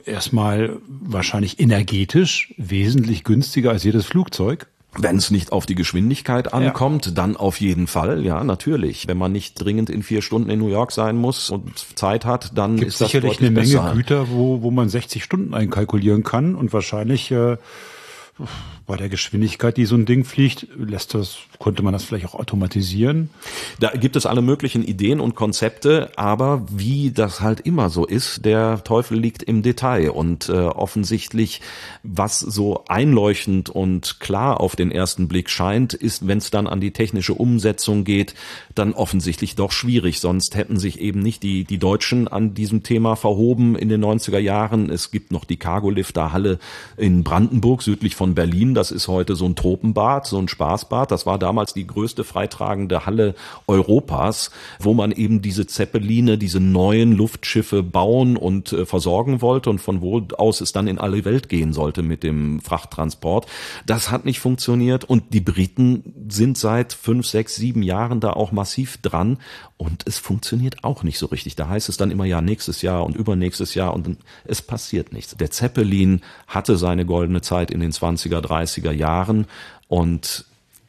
erstmal 0.04 0.78
wahrscheinlich 0.88 1.60
energetisch 1.60 2.54
wesentlich 2.56 3.24
günstiger 3.24 3.70
als 3.70 3.84
jedes 3.84 4.06
Flugzeug. 4.06 4.68
Wenn 4.98 5.16
es 5.16 5.30
nicht 5.30 5.52
auf 5.52 5.66
die 5.66 5.74
Geschwindigkeit 5.74 6.52
ankommt, 6.52 7.06
ja. 7.06 7.12
dann 7.12 7.36
auf 7.36 7.60
jeden 7.60 7.86
Fall, 7.86 8.24
ja, 8.24 8.42
natürlich. 8.44 9.06
Wenn 9.06 9.18
man 9.18 9.32
nicht 9.32 9.54
dringend 9.54 9.90
in 9.90 10.02
vier 10.02 10.22
Stunden 10.22 10.50
in 10.50 10.58
New 10.58 10.68
York 10.68 10.92
sein 10.92 11.16
muss 11.16 11.50
und 11.50 11.72
Zeit 11.96 12.24
hat, 12.24 12.56
dann 12.56 12.76
Gibt 12.76 12.88
ist 12.88 13.00
das 13.00 13.10
sicherlich 13.10 13.40
eine 13.40 13.50
Menge 13.50 13.66
besser. 13.66 13.92
Güter, 13.94 14.30
wo, 14.30 14.62
wo 14.62 14.70
man 14.70 14.88
60 14.88 15.22
Stunden 15.22 15.54
einkalkulieren 15.54 16.22
kann 16.22 16.54
und 16.54 16.72
wahrscheinlich 16.72 17.30
äh, 17.30 17.56
bei 18.86 18.96
der 18.96 19.08
Geschwindigkeit, 19.08 19.76
die 19.76 19.84
so 19.84 19.96
ein 19.96 20.06
Ding 20.06 20.24
fliegt, 20.24 20.68
lässt 20.76 21.14
das, 21.14 21.38
konnte 21.58 21.82
man 21.82 21.92
das 21.92 22.04
vielleicht 22.04 22.26
auch 22.26 22.34
automatisieren? 22.34 23.30
Da 23.80 23.90
gibt 23.90 24.14
es 24.14 24.26
alle 24.26 24.42
möglichen 24.42 24.84
Ideen 24.84 25.18
und 25.18 25.34
Konzepte, 25.34 26.12
aber 26.16 26.66
wie 26.70 27.10
das 27.10 27.40
halt 27.40 27.60
immer 27.60 27.90
so 27.90 28.06
ist, 28.06 28.44
der 28.44 28.84
Teufel 28.84 29.18
liegt 29.18 29.42
im 29.42 29.62
Detail 29.62 30.10
und 30.10 30.48
äh, 30.48 30.52
offensichtlich, 30.52 31.60
was 32.04 32.38
so 32.38 32.84
einleuchtend 32.86 33.70
und 33.70 34.20
klar 34.20 34.60
auf 34.60 34.76
den 34.76 34.92
ersten 34.92 35.26
Blick 35.26 35.50
scheint, 35.50 35.92
ist, 35.92 36.28
wenn 36.28 36.38
es 36.38 36.52
dann 36.52 36.68
an 36.68 36.80
die 36.80 36.92
technische 36.92 37.34
Umsetzung 37.34 38.04
geht, 38.04 38.34
dann 38.76 38.92
offensichtlich 38.92 39.56
doch 39.56 39.72
schwierig. 39.72 40.20
Sonst 40.20 40.54
hätten 40.54 40.78
sich 40.78 41.00
eben 41.00 41.20
nicht 41.20 41.42
die, 41.42 41.64
die 41.64 41.78
Deutschen 41.78 42.28
an 42.28 42.54
diesem 42.54 42.84
Thema 42.84 43.16
verhoben 43.16 43.74
in 43.74 43.88
den 43.88 44.04
90er 44.04 44.38
Jahren. 44.38 44.90
Es 44.90 45.10
gibt 45.10 45.32
noch 45.32 45.44
die 45.44 45.56
Cargolifter 45.56 46.32
Halle 46.32 46.60
in 46.96 47.24
Brandenburg, 47.24 47.82
südlich 47.82 48.14
von 48.14 48.36
Berlin 48.36 48.75
das 48.76 48.90
ist 48.90 49.08
heute 49.08 49.36
so 49.36 49.46
ein 49.46 49.56
Tropenbad, 49.56 50.26
so 50.26 50.38
ein 50.38 50.48
Spaßbad. 50.48 51.10
Das 51.10 51.26
war 51.26 51.38
damals 51.38 51.74
die 51.74 51.86
größte 51.86 52.24
freitragende 52.24 53.06
Halle 53.06 53.34
Europas, 53.66 54.50
wo 54.78 54.94
man 54.94 55.12
eben 55.12 55.42
diese 55.42 55.66
Zeppeline, 55.66 56.38
diese 56.38 56.60
neuen 56.60 57.12
Luftschiffe 57.12 57.82
bauen 57.82 58.36
und 58.36 58.72
äh, 58.72 58.86
versorgen 58.86 59.40
wollte 59.42 59.70
und 59.70 59.80
von 59.80 60.02
wo 60.02 60.22
aus 60.36 60.60
es 60.60 60.72
dann 60.72 60.86
in 60.86 60.98
alle 60.98 61.24
Welt 61.24 61.48
gehen 61.48 61.72
sollte 61.72 62.02
mit 62.02 62.22
dem 62.22 62.60
Frachttransport. 62.60 63.46
Das 63.86 64.10
hat 64.10 64.24
nicht 64.24 64.40
funktioniert 64.40 65.04
und 65.04 65.32
die 65.32 65.40
Briten 65.40 66.14
sind 66.28 66.58
seit 66.58 66.92
fünf, 66.92 67.26
sechs, 67.26 67.56
sieben 67.56 67.82
Jahren 67.82 68.20
da 68.20 68.32
auch 68.32 68.52
massiv 68.52 68.98
dran 68.98 69.38
und 69.78 70.04
es 70.06 70.18
funktioniert 70.18 70.84
auch 70.84 71.02
nicht 71.02 71.18
so 71.18 71.26
richtig. 71.26 71.54
Da 71.56 71.68
heißt 71.68 71.88
es 71.88 71.96
dann 71.96 72.10
immer 72.10 72.24
ja 72.24 72.40
nächstes 72.40 72.82
Jahr 72.82 73.04
und 73.04 73.14
übernächstes 73.14 73.74
Jahr 73.74 73.92
und 73.94 74.16
es 74.44 74.62
passiert 74.62 75.12
nichts. 75.12 75.36
Der 75.36 75.50
Zeppelin 75.50 76.22
hatte 76.46 76.76
seine 76.76 77.04
goldene 77.04 77.42
Zeit 77.42 77.70
in 77.70 77.80
den 77.80 77.92
20er, 77.92 78.40
30er 78.40 78.92
Jahren 78.92 79.46
und 79.88 80.46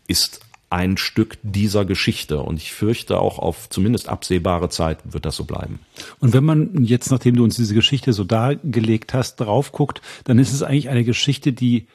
ist 0.07 0.39
ein 0.69 0.97
Stück 0.97 1.37
dieser 1.43 1.85
Geschichte. 1.85 2.39
Und 2.39 2.57
ich 2.57 2.73
fürchte 2.73 3.19
auch 3.19 3.39
auf 3.39 3.69
zumindest 3.69 4.09
absehbare 4.09 4.69
Zeit 4.69 4.99
wird 5.05 5.25
das 5.25 5.35
so 5.35 5.45
bleiben. 5.45 5.79
Und 6.19 6.33
wenn 6.33 6.43
man 6.43 6.83
jetzt, 6.83 7.11
nachdem 7.11 7.35
du 7.35 7.43
uns 7.43 7.55
diese 7.55 7.73
Geschichte 7.73 8.13
so 8.13 8.23
dargelegt 8.23 9.13
hast, 9.13 9.37
drauf 9.37 9.71
guckt, 9.71 10.01
dann 10.25 10.39
ist 10.39 10.53
es 10.53 10.63
eigentlich 10.63 10.89
eine 10.89 11.03
Geschichte, 11.03 11.53
die 11.53 11.87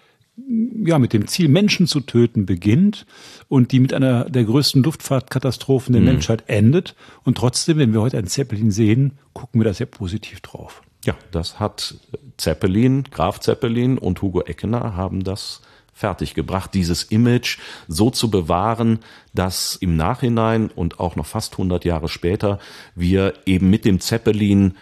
ja, 0.85 0.99
mit 0.99 1.13
dem 1.13 1.27
Ziel, 1.29 1.49
Menschen 1.49 1.87
zu 1.87 2.01
töten, 2.01 2.47
beginnt 2.47 3.07
und 3.49 3.73
die 3.73 3.81
mit 3.81 3.95
einer 3.95 4.25
der 4.29 4.45
größten 4.45 4.83
Luftfahrtkatastrophen 4.83 5.93
der 5.93 6.03
mhm. 6.03 6.09
Menschheit 6.09 6.45
endet. 6.49 6.95
Und 7.25 7.37
trotzdem, 7.37 7.79
wenn 7.79 7.93
wir 7.93 8.01
heute 8.01 8.19
einen 8.19 8.27
Zeppelin 8.27 8.71
sehen, 8.71 9.13
gucken 9.33 9.61
wir 9.61 9.65
da 9.65 9.75
sehr 9.75 9.87
positiv 9.87 10.41
drauf. 10.41 10.83
Ja, 11.05 11.15
das 11.31 11.59
hat 11.59 11.97
Zeppelin, 12.37 13.05
Graf 13.11 13.41
Zeppelin 13.41 13.99
und 13.99 14.23
Hugo 14.23 14.43
Eckener 14.43 14.97
haben 14.97 15.25
das 15.25 15.63
fertiggebracht, 15.93 16.73
dieses 16.75 17.05
Image 17.05 17.59
so 17.87 18.11
zu 18.11 18.31
bewahren, 18.31 19.01
dass 19.35 19.77
im 19.77 19.97
Nachhinein 19.97 20.71
und 20.75 21.01
auch 21.01 21.17
noch 21.17 21.27
fast 21.27 21.55
100 21.55 21.85
Jahre 21.85 22.09
später 22.09 22.59
wir 22.95 23.35
eben 23.47 23.69
mit 23.71 23.85
dem 23.85 24.01
Zeppelin 24.01 24.75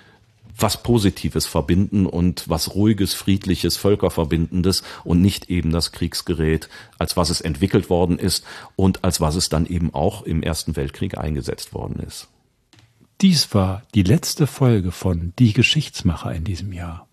was 0.61 0.83
Positives 0.83 1.47
verbinden 1.47 2.07
und 2.07 2.49
was 2.49 2.75
Ruhiges, 2.75 3.15
Friedliches, 3.15 3.77
Völkerverbindendes 3.77 4.83
und 5.05 5.21
nicht 5.21 5.51
eben 5.51 5.71
das 5.71 5.93
Kriegsgerät, 5.93 6.69
als 6.99 7.17
was 7.17 7.31
es 7.31 7.41
entwickelt 7.41 7.91
worden 7.91 8.19
ist 8.19 8.45
und 8.77 9.05
als 9.05 9.21
was 9.21 9.37
es 9.37 9.49
dann 9.49 9.67
eben 9.67 9.95
auch 9.95 10.23
im 10.23 10.43
Ersten 10.43 10.77
Weltkrieg 10.77 11.19
eingesetzt 11.19 11.75
worden 11.75 12.01
ist. 12.07 12.29
Dies 13.21 13.53
war 13.55 13.83
die 13.95 14.03
letzte 14.03 14.47
Folge 14.47 14.93
von 14.93 15.35
Die 15.39 15.53
Geschichtsmacher 15.53 16.33
in 16.33 16.45
diesem 16.45 16.73
Jahr. 16.73 17.07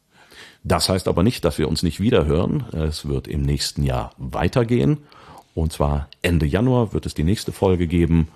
Das 0.63 0.89
heißt 0.89 1.07
aber 1.07 1.23
nicht, 1.23 1.45
dass 1.45 1.57
wir 1.57 1.67
uns 1.67 1.83
nicht 1.83 1.99
wiederhören. 1.99 2.65
Es 2.73 3.07
wird 3.07 3.27
im 3.27 3.41
nächsten 3.41 3.83
Jahr 3.83 4.11
weitergehen. 4.17 4.99
Und 5.53 5.73
zwar 5.73 6.09
Ende 6.21 6.45
Januar 6.45 6.93
wird 6.93 7.05
es 7.05 7.13
die 7.13 7.23
nächste 7.23 7.51
Folge 7.51 7.87
geben. 7.87 8.27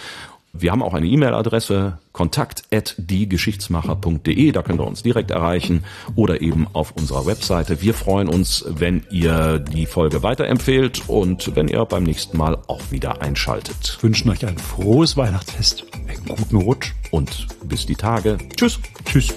Wir 0.52 0.72
haben 0.72 0.82
auch 0.82 0.94
eine 0.94 1.06
E-Mail-Adresse 1.06 1.98
kontakt 2.12 2.64
at 2.72 2.94
diegeschichtsmacher.de, 2.98 4.52
da 4.52 4.62
könnt 4.62 4.80
ihr 4.80 4.86
uns 4.86 5.02
direkt 5.02 5.30
erreichen 5.30 5.84
oder 6.16 6.40
eben 6.40 6.66
auf 6.72 6.92
unserer 6.92 7.24
Webseite. 7.26 7.80
Wir 7.80 7.94
freuen 7.94 8.28
uns, 8.28 8.64
wenn 8.68 9.04
ihr 9.10 9.58
die 9.58 9.86
Folge 9.86 10.22
weiterempfehlt 10.22 11.08
und 11.08 11.54
wenn 11.54 11.68
ihr 11.68 11.84
beim 11.84 12.02
nächsten 12.02 12.36
Mal 12.36 12.58
auch 12.66 12.90
wieder 12.90 13.22
einschaltet. 13.22 13.98
Wünschen 14.00 14.30
euch 14.30 14.44
ein 14.44 14.58
frohes 14.58 15.16
Weihnachtsfest, 15.16 15.86
einen 16.08 16.36
guten 16.36 16.56
Rutsch 16.56 16.92
und 17.10 17.46
bis 17.64 17.86
die 17.86 17.96
Tage. 17.96 18.38
Tschüss. 18.56 18.80
Tschüss. 19.04 19.34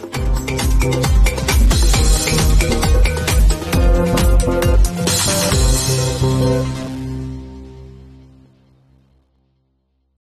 Thank 6.24 6.78